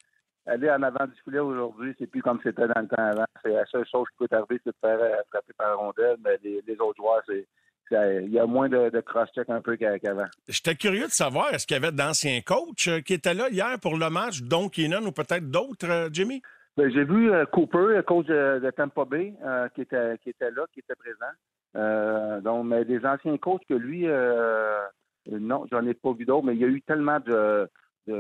aller 0.46 0.70
en 0.70 0.82
avant 0.84 1.06
du 1.06 1.14
filet 1.24 1.40
aujourd'hui, 1.40 1.96
c'est 1.98 2.08
plus 2.08 2.22
comme 2.22 2.40
c'était 2.44 2.68
dans 2.68 2.82
le 2.82 2.88
temps 2.88 3.04
avant. 3.04 3.26
C'est 3.44 3.54
la 3.54 3.66
seule 3.66 3.86
chose 3.90 4.08
qui 4.10 4.28
peut 4.28 4.36
arriver, 4.36 4.60
c'est 4.64 4.72
de 4.72 4.76
faire 4.82 5.00
euh, 5.00 5.22
frapper 5.30 5.54
par 5.58 5.70
la 5.70 5.76
rondelle, 5.76 6.18
mais 6.24 6.40
les, 6.44 6.80
autres 6.80 6.98
joueurs, 6.98 7.22
c'est 7.28 7.48
il 7.92 8.30
y 8.30 8.38
a 8.38 8.46
moins 8.46 8.70
de, 8.70 9.02
cross-check 9.02 9.50
un 9.50 9.62
peu 9.62 9.76
qu'avant. 9.76 10.28
J'étais 10.48 10.76
curieux 10.76 11.08
de 11.08 11.12
savoir, 11.12 11.52
est-ce 11.56 11.66
qu'il 11.66 11.76
y 11.76 11.84
avait 11.84 11.92
d'anciens 11.92 12.40
coachs 12.42 12.88
euh, 12.88 13.02
qui 13.02 13.16
étaient 13.16 13.34
là 13.34 13.50
hier 13.50 13.80
pour 13.82 13.98
le 13.98 14.12
match, 14.12 14.44
dont 14.44 14.70
Keenan 14.70 15.04
ou 15.08 15.12
peut-être 15.12 15.50
d'autres, 15.50 15.90
euh, 15.90 16.10
Jimmy? 16.12 16.44
Ben, 16.78 16.92
j'ai 16.92 17.04
vu 17.04 17.32
Cooper, 17.52 18.02
coach 18.06 18.28
de, 18.28 18.72
Tampa 18.78 19.06
Bay, 19.06 19.34
qui, 19.74 19.82
était, 19.82 20.18
qui 20.20 20.30
était 20.30 20.52
là, 20.52 20.66
qui 20.72 20.82
était 20.82 20.94
présent. 20.96 22.42
donc, 22.42 22.68
mais 22.68 22.86
des 22.86 23.04
anciens 23.06 23.38
coachs 23.38 23.66
que 23.68 23.74
lui, 23.74 24.06
non, 24.06 25.66
j'en 25.70 25.86
ai 25.86 25.94
pas 25.94 26.14
vu 26.14 26.26
d'autres, 26.26 26.46
mais 26.46 26.54
il 26.54 26.62
y 26.62 26.64
a 26.64 26.68
eu 26.68 26.82
tellement 26.84 27.20
de, 27.20 27.68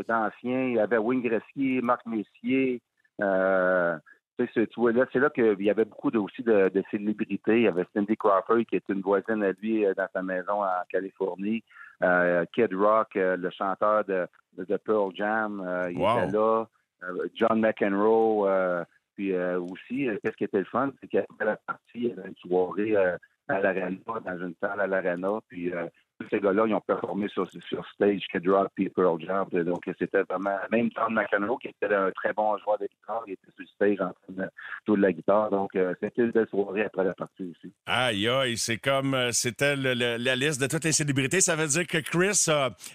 d'anciens. 0.07 0.67
Il 0.67 0.73
y 0.73 0.79
avait 0.79 0.97
Wayne 0.97 1.21
Gretzky, 1.21 1.79
Marc 1.81 2.05
Messier. 2.05 2.81
Euh, 3.21 3.97
c'est 4.37 4.77
là, 4.77 5.05
là 5.13 5.29
qu'il 5.29 5.61
y 5.61 5.69
avait 5.69 5.85
beaucoup 5.85 6.11
aussi 6.11 6.43
de, 6.43 6.83
célébrités. 6.89 7.57
Il 7.57 7.63
y 7.63 7.67
avait 7.67 7.85
Cindy 7.93 8.15
Crawford, 8.15 8.63
qui 8.69 8.77
est 8.77 8.89
une 8.89 9.01
voisine 9.01 9.43
à 9.43 9.51
lui 9.51 9.85
euh, 9.85 9.93
dans 9.93 10.07
sa 10.13 10.21
maison 10.21 10.63
en 10.63 10.83
Californie. 10.89 11.63
Euh, 12.01 12.45
Kid 12.53 12.73
Rock, 12.73 13.09
le 13.15 13.49
chanteur 13.49 14.05
de, 14.05 14.27
Pearl 14.85 15.13
Jam, 15.15 15.61
il 15.91 15.97
était 15.97 16.31
là. 16.31 16.65
John 17.33 17.61
McEnroe, 17.61 18.85
puis 19.15 19.35
aussi, 19.35 20.07
qu'est-ce 20.21 20.37
qui 20.37 20.43
était 20.45 20.59
le 20.59 20.65
fun, 20.65 20.91
c'est 20.99 21.07
qu'après 21.07 21.45
la 21.45 21.57
partie, 21.57 21.81
il 21.95 22.07
y 22.07 22.11
avait 22.11 22.29
une 22.29 22.35
soirée 22.35 22.95
à 22.95 23.59
l'Arena, 23.59 23.97
dans 24.25 24.37
une 24.37 24.55
salle 24.61 24.79
à 24.79 24.87
l'Arena, 24.87 25.39
puis 25.47 25.71
ces 26.29 26.39
gars-là, 26.39 26.65
ils 26.67 26.73
ont 26.73 26.81
performé 26.81 27.27
sur, 27.29 27.49
sur 27.49 27.85
stage, 27.93 28.21
Kid 28.31 28.47
Rock 28.47 28.71
et 28.77 28.89
Pearl 28.89 29.19
Jam. 29.21 29.47
Donc, 29.63 29.83
c'était 29.97 30.23
vraiment... 30.23 30.57
Même 30.71 30.89
Tom 30.91 31.13
McEnroe, 31.13 31.57
qui 31.59 31.69
était 31.69 31.93
un 31.93 32.11
très 32.11 32.33
bon 32.33 32.57
joueur 32.57 32.77
de 32.77 32.87
guitare, 32.87 33.23
il 33.27 33.33
était 33.33 33.51
sur 33.55 33.67
stage 33.69 34.01
en 34.01 34.11
train 34.11 34.45
de 34.45 34.49
jouer 34.85 34.97
de 34.97 35.01
la 35.01 35.13
guitare. 35.13 35.49
Donc, 35.49 35.75
euh, 35.75 35.93
c'était 36.01 36.23
une 36.23 36.31
belle 36.31 36.47
soirée 36.49 36.83
après 36.85 37.03
la 37.03 37.13
partie 37.13 37.43
aussi. 37.43 37.73
Aïe, 37.85 38.27
aïe, 38.27 38.57
c'est 38.57 38.77
comme... 38.77 39.13
Euh, 39.13 39.31
c'était 39.31 39.75
la 39.75 40.35
liste 40.35 40.61
de 40.61 40.67
toutes 40.67 40.83
les 40.83 40.91
célébrités. 40.91 41.41
Ça 41.41 41.55
veut 41.55 41.67
dire 41.67 41.87
que 41.87 41.99
Chris 41.99 42.47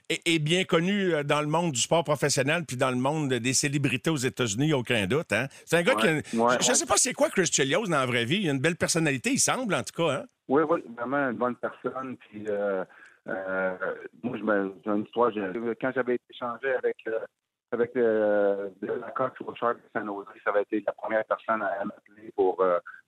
est, 0.09 0.39
bien 0.39 0.65
connu 0.65 1.15
euh, 1.15 1.23
dans 1.23 1.41
le 1.41 1.47
monde 1.47 1.73
du 1.73 1.81
sport 1.81 2.05
professionnel 2.05 2.65
puis 2.67 2.77
dans 2.77 2.91
le 2.91 2.97
monde 2.97 3.29
des 3.29 3.53
célébrités 3.55 4.11
aux 4.11 4.17
États-Unis, 4.17 4.73
aucun 4.75 5.07
doute. 5.07 5.33
Hein? 5.33 5.47
C'est 5.65 5.79
un 5.79 5.83
gars 5.83 5.95
qui... 5.95 6.07
je 6.07 6.71
ne 6.71 6.75
sais 6.75 6.87
pas 6.87 6.97
c'est 6.97 7.15
quoi 7.15 7.31
Chris 7.31 7.47
Chelios 7.47 7.87
dans 7.87 7.99
la 7.99 8.07
vraie 8.07 8.25
vie. 8.25 8.41
Il 8.43 8.49
a 8.49 8.53
une 8.53 8.61
belle 8.61 8.77
personnalité, 8.77 9.31
il 9.31 9.39
semble, 9.39 9.75
en 9.75 9.83
tout 9.83 10.03
cas. 10.03 10.17
Hein? 10.17 10.25
Oui, 10.49 10.63
oui, 10.69 10.85
vraiment 10.97 11.31
une 11.31 11.37
bonne 11.37 11.57
personne. 11.57 12.17
Puis... 12.19 12.47
Euh, 13.29 13.77
moi, 14.23 14.37
j'ai 14.37 14.91
une 14.91 15.03
histoire. 15.05 15.33
Quand 15.81 15.93
j'avais 15.95 16.19
échangé 16.31 16.75
avec 16.75 16.97
euh, 17.07 17.21
avec 17.73 17.97
euh, 17.97 18.71
la 18.83 19.31
au 19.47 19.55
Shark 19.55 19.79
de 19.79 19.89
San 19.93 20.07
Jose, 20.07 20.27
ça 20.45 20.51
avait 20.51 20.63
été 20.63 20.83
la 20.87 20.93
première 20.93 21.25
personne 21.25 21.63
à 21.63 21.85
m'appeler 21.85 22.31
pour 22.37 22.65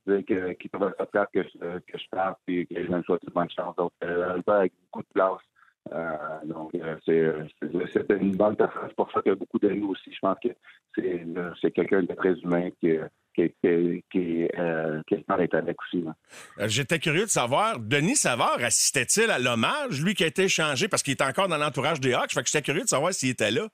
dire 0.07 0.25
que, 0.27 0.53
qu'il 0.55 0.71
trouvait 0.71 0.93
que, 1.33 1.43
je, 1.43 1.79
que 1.79 1.99
je 1.99 2.05
et 2.49 2.67
que 2.67 2.85
je 2.85 2.91
me 2.91 3.03
souhaite 3.03 3.23
une 3.23 3.33
bonne 3.33 3.51
chance. 3.51 3.77
Donc, 3.77 3.93
euh, 4.03 4.41
avec 4.47 4.73
beaucoup 4.83 5.03
de 5.03 5.13
place. 5.15 6.45
Donc, 6.45 6.73
c'est, 7.05 7.33
c'était 7.93 8.17
une 8.17 8.37
bonne 8.37 8.57
personne. 8.57 8.83
C'est 8.89 8.97
pour 8.97 9.13
ça 9.13 9.21
a 9.25 9.35
beaucoup 9.37 9.59
d'amis 9.61 9.85
aussi. 9.85 10.13
Je 10.13 10.19
pense 10.21 10.39
que 10.43 10.49
c'est, 10.97 11.25
c'est 11.61 11.71
quelqu'un 11.71 12.03
de 12.03 12.15
très 12.15 12.33
humain 12.41 12.71
qui, 12.81 12.99
qui, 13.37 13.55
qui, 13.63 14.05
qui, 14.11 14.49
euh, 14.59 15.03
qui 15.07 15.15
est 15.15 15.55
avec 15.55 15.77
aussi. 15.83 16.05
Euh, 16.59 16.67
j'étais 16.67 16.99
curieux 16.99 17.25
de 17.25 17.31
savoir, 17.31 17.79
Denis 17.79 18.17
Savard 18.17 18.59
assistait-il 18.61 19.31
à 19.31 19.39
l'hommage, 19.39 20.03
lui 20.03 20.15
qui 20.15 20.25
a 20.25 20.27
été 20.27 20.45
échangé 20.45 20.89
parce 20.89 21.03
qu'il 21.03 21.13
est 21.13 21.23
encore 21.23 21.49
dans 21.49 21.59
l'entourage 21.59 22.01
des 22.01 22.15
Hawks? 22.15 22.33
Fait 22.33 22.43
que 22.43 22.49
j'étais 22.49 22.63
curieux 22.63 22.83
de 22.83 22.89
savoir 22.89 23.13
s'il 23.13 23.31
était 23.31 23.51
là. 23.51 23.69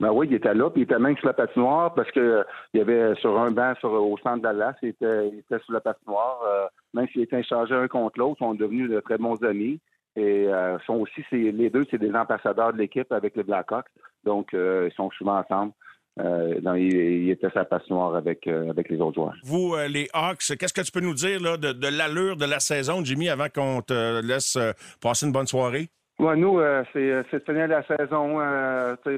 Ben 0.00 0.10
oui, 0.10 0.26
il 0.28 0.34
était 0.34 0.54
là, 0.54 0.70
puis 0.70 0.82
il 0.82 0.84
était 0.84 0.98
même 0.98 1.16
sur 1.18 1.28
la 1.28 1.34
patinoire 1.34 1.94
parce 1.94 2.10
que 2.10 2.44
il 2.72 2.78
y 2.78 2.80
avait 2.80 3.14
sur 3.16 3.38
un 3.38 3.52
banc 3.52 3.74
sur, 3.78 3.92
au 3.92 4.16
centre 4.18 4.42
Dallas, 4.42 4.74
il 4.82 4.88
était, 4.88 5.28
il 5.28 5.38
était 5.38 5.62
sur 5.62 5.72
la 5.72 5.80
patinoire. 5.80 6.40
Euh, 6.46 6.66
même 6.94 7.06
s'il 7.08 7.22
était 7.22 7.40
échangé 7.40 7.74
un 7.74 7.86
contre 7.86 8.18
l'autre, 8.18 8.38
ils 8.40 8.44
sont 8.44 8.54
devenus 8.54 8.90
de 8.90 9.00
très 9.00 9.18
bons 9.18 9.42
amis. 9.44 9.78
Et 10.16 10.46
euh, 10.46 10.78
sont 10.86 10.94
aussi, 10.94 11.24
les 11.32 11.70
deux, 11.70 11.84
c'est 11.90 11.98
des 11.98 12.14
ambassadeurs 12.14 12.72
de 12.72 12.78
l'équipe 12.78 13.10
avec 13.12 13.36
les 13.36 13.42
Blackhawks. 13.42 13.88
Donc, 14.22 14.50
ils 14.52 14.92
sont 14.96 15.10
souvent 15.10 15.38
ensemble. 15.40 15.72
Euh, 16.20 16.60
il, 16.76 17.30
était 17.30 17.50
sa 17.50 17.64
patinoire 17.64 18.14
avec, 18.14 18.46
euh, 18.46 18.70
avec 18.70 18.88
les 18.88 19.00
autres 19.00 19.14
joueurs. 19.14 19.34
Vous, 19.42 19.74
euh, 19.74 19.88
les 19.88 20.08
Hawks, 20.12 20.56
qu'est-ce 20.56 20.72
que 20.72 20.80
tu 20.80 20.92
peux 20.92 21.00
nous 21.00 21.14
dire 21.14 21.40
là, 21.40 21.56
de, 21.56 21.72
de 21.72 21.88
l'allure 21.88 22.36
de 22.36 22.44
la 22.44 22.60
saison, 22.60 23.04
Jimmy, 23.04 23.28
avant 23.28 23.48
qu'on 23.48 23.82
te 23.82 24.20
laisse 24.22 24.56
passer 25.00 25.26
une 25.26 25.32
bonne 25.32 25.48
soirée? 25.48 25.88
Ouais, 26.20 26.36
nous, 26.36 26.60
c'est 26.92 27.00
de 27.00 27.42
finir 27.44 27.66
la 27.66 27.82
saison, 27.82 28.34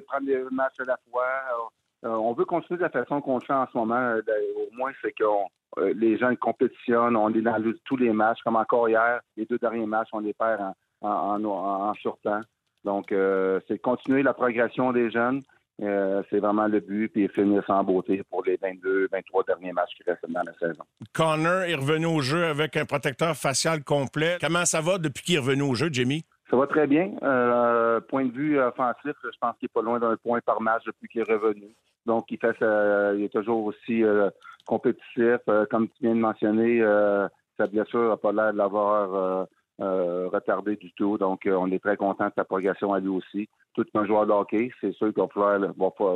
prendre 0.06 0.26
les 0.26 0.42
matchs 0.50 0.80
à 0.80 0.84
la 0.84 0.98
fois. 1.10 1.26
on 2.02 2.32
veut 2.32 2.46
continuer 2.46 2.78
de 2.78 2.84
la 2.84 2.88
façon 2.88 3.20
qu'on 3.20 3.38
le 3.38 3.44
fait 3.44 3.52
en 3.52 3.66
ce 3.70 3.76
moment. 3.76 4.14
au 4.56 4.74
moins, 4.74 4.92
c'est 5.02 5.12
que 5.12 5.92
les 5.92 6.16
gens 6.16 6.34
compétitionnent, 6.36 7.16
on 7.16 7.28
est 7.34 7.42
dans 7.42 7.62
tous 7.84 7.98
les 7.98 8.12
matchs, 8.12 8.38
comme 8.42 8.56
encore 8.56 8.88
hier, 8.88 9.20
les 9.36 9.44
deux 9.44 9.58
derniers 9.58 9.84
matchs, 9.84 10.08
on 10.14 10.20
les 10.20 10.32
perd 10.32 10.62
en, 11.02 11.08
en, 11.10 11.44
en, 11.44 11.90
en 11.90 11.94
surtemps. 11.94 12.40
Donc, 12.84 13.14
c'est 13.68 13.78
continuer 13.82 14.22
la 14.22 14.32
progression 14.32 14.92
des 14.92 15.10
jeunes. 15.10 15.42
Euh, 15.82 16.22
c'est 16.30 16.38
vraiment 16.38 16.66
le 16.66 16.80
but, 16.80 17.08
puis 17.08 17.28
finir 17.28 17.62
sans 17.66 17.84
beauté 17.84 18.22
pour 18.30 18.42
les 18.44 18.56
22, 18.56 19.08
23 19.12 19.44
derniers 19.44 19.72
matchs 19.72 19.94
qui 19.96 20.04
restent 20.08 20.24
dans 20.28 20.42
la 20.42 20.54
saison. 20.54 20.84
Connor 21.12 21.62
est 21.62 21.74
revenu 21.74 22.06
au 22.06 22.20
jeu 22.20 22.46
avec 22.46 22.76
un 22.76 22.86
protecteur 22.86 23.36
facial 23.36 23.84
complet. 23.84 24.38
Comment 24.40 24.64
ça 24.64 24.80
va 24.80 24.96
depuis 24.96 25.22
qu'il 25.22 25.34
est 25.34 25.38
revenu 25.38 25.62
au 25.62 25.74
jeu, 25.74 25.88
Jimmy? 25.92 26.24
Ça 26.50 26.56
va 26.56 26.66
très 26.66 26.86
bien. 26.86 27.10
Euh, 27.22 28.00
point 28.00 28.24
de 28.24 28.32
vue 28.32 28.58
offensif, 28.58 29.12
je 29.22 29.38
pense 29.38 29.54
qu'il 29.58 29.66
est 29.66 29.74
pas 29.74 29.82
loin 29.82 29.98
d'un 29.98 30.16
point 30.16 30.40
par 30.46 30.62
match 30.62 30.82
depuis 30.86 31.08
qu'il 31.08 31.20
est 31.20 31.30
revenu. 31.30 31.74
Donc, 32.06 32.24
il 32.30 32.38
fait 32.38 32.56
il 33.18 33.24
est 33.24 33.32
toujours 33.32 33.64
aussi 33.64 34.02
euh, 34.02 34.30
compétitif. 34.64 35.40
comme 35.70 35.88
tu 35.88 36.02
viens 36.02 36.14
de 36.14 36.20
mentionner, 36.20 36.80
sa 37.58 37.66
blessure 37.66 38.08
n'a 38.08 38.16
pas 38.16 38.32
l'air 38.32 38.52
de 38.52 38.58
l'avoir 38.58 39.46
retardé 39.78 40.76
du 40.76 40.90
tout. 40.92 41.18
Donc, 41.18 41.42
on 41.46 41.70
est 41.70 41.82
très 41.82 41.98
content 41.98 42.28
de 42.28 42.32
sa 42.34 42.44
progression 42.44 42.94
à 42.94 43.00
lui 43.00 43.08
aussi. 43.08 43.48
Tout 43.76 43.84
un 43.92 44.06
joueur 44.06 44.26
de 44.26 44.32
hockey, 44.32 44.70
c'est 44.80 44.92
sûr 44.94 45.12
qu'il 45.12 45.22
va 45.22 45.28
falloir, 45.28 45.60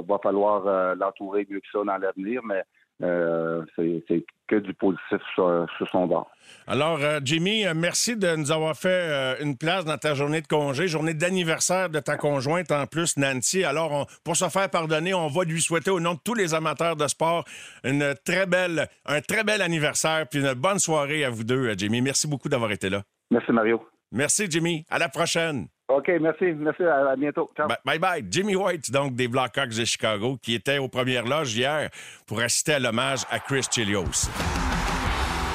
va, 0.09 0.19
falloir 0.23 0.67
euh, 0.67 0.95
l'entourer 0.95 1.47
mieux 1.51 1.61
que 1.61 1.67
ça 1.71 1.85
dans 1.85 1.99
l'avenir, 1.99 2.41
mais 2.43 2.63
euh, 3.03 3.63
c'est 3.77 4.25
que 4.49 4.57
du 4.57 4.73
positif 4.73 5.21
sur, 5.35 5.69
son 5.93 6.07
bord. 6.07 6.31
Alors, 6.67 6.99
euh, 7.03 7.21
Jimmy, 7.23 7.65
merci 7.77 8.17
de 8.17 8.35
nous 8.35 8.51
avoir 8.51 8.75
fait 8.75 9.37
une 9.43 9.59
place 9.59 9.85
dans 9.85 9.99
ta 9.99 10.15
journée 10.15 10.41
de 10.41 10.47
congé, 10.47 10.89
journée 10.89 11.13
d'anniversaire 11.13 11.91
de 11.91 12.01
ta 12.01 12.17
conjointe 12.17 12.73
en 12.73 12.87
plus, 12.87 13.19
Nancy. 13.19 13.63
Alors, 13.63 14.07
pour 14.25 14.37
se 14.37 14.49
faire 14.49 14.71
pardonner, 14.71 15.13
on 15.13 15.29
va 15.29 15.45
lui 15.45 15.61
souhaiter 15.61 15.91
au 15.91 16.01
nom 16.01 16.15
de 16.15 16.21
tous 16.25 16.35
les 16.35 16.55
amateurs 16.55 16.97
de 16.97 17.07
sport 17.09 17.45
une 17.85 18.15
très 18.25 18.47
belle, 18.47 18.89
un 19.05 19.21
très 19.21 19.45
bel 19.45 19.61
anniversaire 19.61 20.27
puis 20.31 20.41
une 20.41 20.55
bonne 20.55 20.79
soirée 20.79 21.27
à 21.27 21.31
vous 21.31 21.45
deux, 21.45 21.75
Jimmy. 21.77 22.01
Merci 22.01 22.27
beaucoup 22.27 22.49
d'avoir 22.49 22.73
été 22.73 22.89
là. 22.89 23.03
Merci, 23.31 23.53
Mario. 23.53 23.83
Merci, 24.13 24.47
Jimmy. 24.51 24.87
À 24.89 24.99
la 24.99 25.11
prochaine. 25.11 25.69
OK, 25.97 26.11
merci. 26.21 26.53
Merci. 26.57 26.83
À, 26.85 27.17
bientôt. 27.17 27.51
Ciao. 27.57 27.69
Bye 27.85 27.99
bye. 27.99 28.25
Jimmy 28.31 28.57
White, 28.57 28.91
donc 28.91 29.15
des 29.15 29.29
Blackhawks 29.29 29.77
de 29.77 29.85
Chicago, 29.85 30.39
qui 30.43 30.55
était 30.55 30.79
aux 30.79 30.89
premières 30.89 31.27
loges 31.27 31.57
hier 31.57 31.91
pour 32.27 32.41
assister 32.41 32.75
à 32.75 32.79
l'hommage 32.79 33.21
à 33.31 33.39
Chris 33.39 33.67
Chilios. 33.71 34.29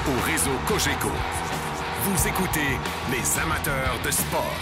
Au 0.08 0.30
réseau 0.30 0.52
Cogeco, 0.68 1.10
vous 2.02 2.28
écoutez 2.28 2.78
les 3.10 3.38
amateurs 3.40 3.98
de 4.04 4.10
sport. 4.10 4.56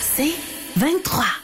C'est 0.00 0.34
23. 0.76 1.43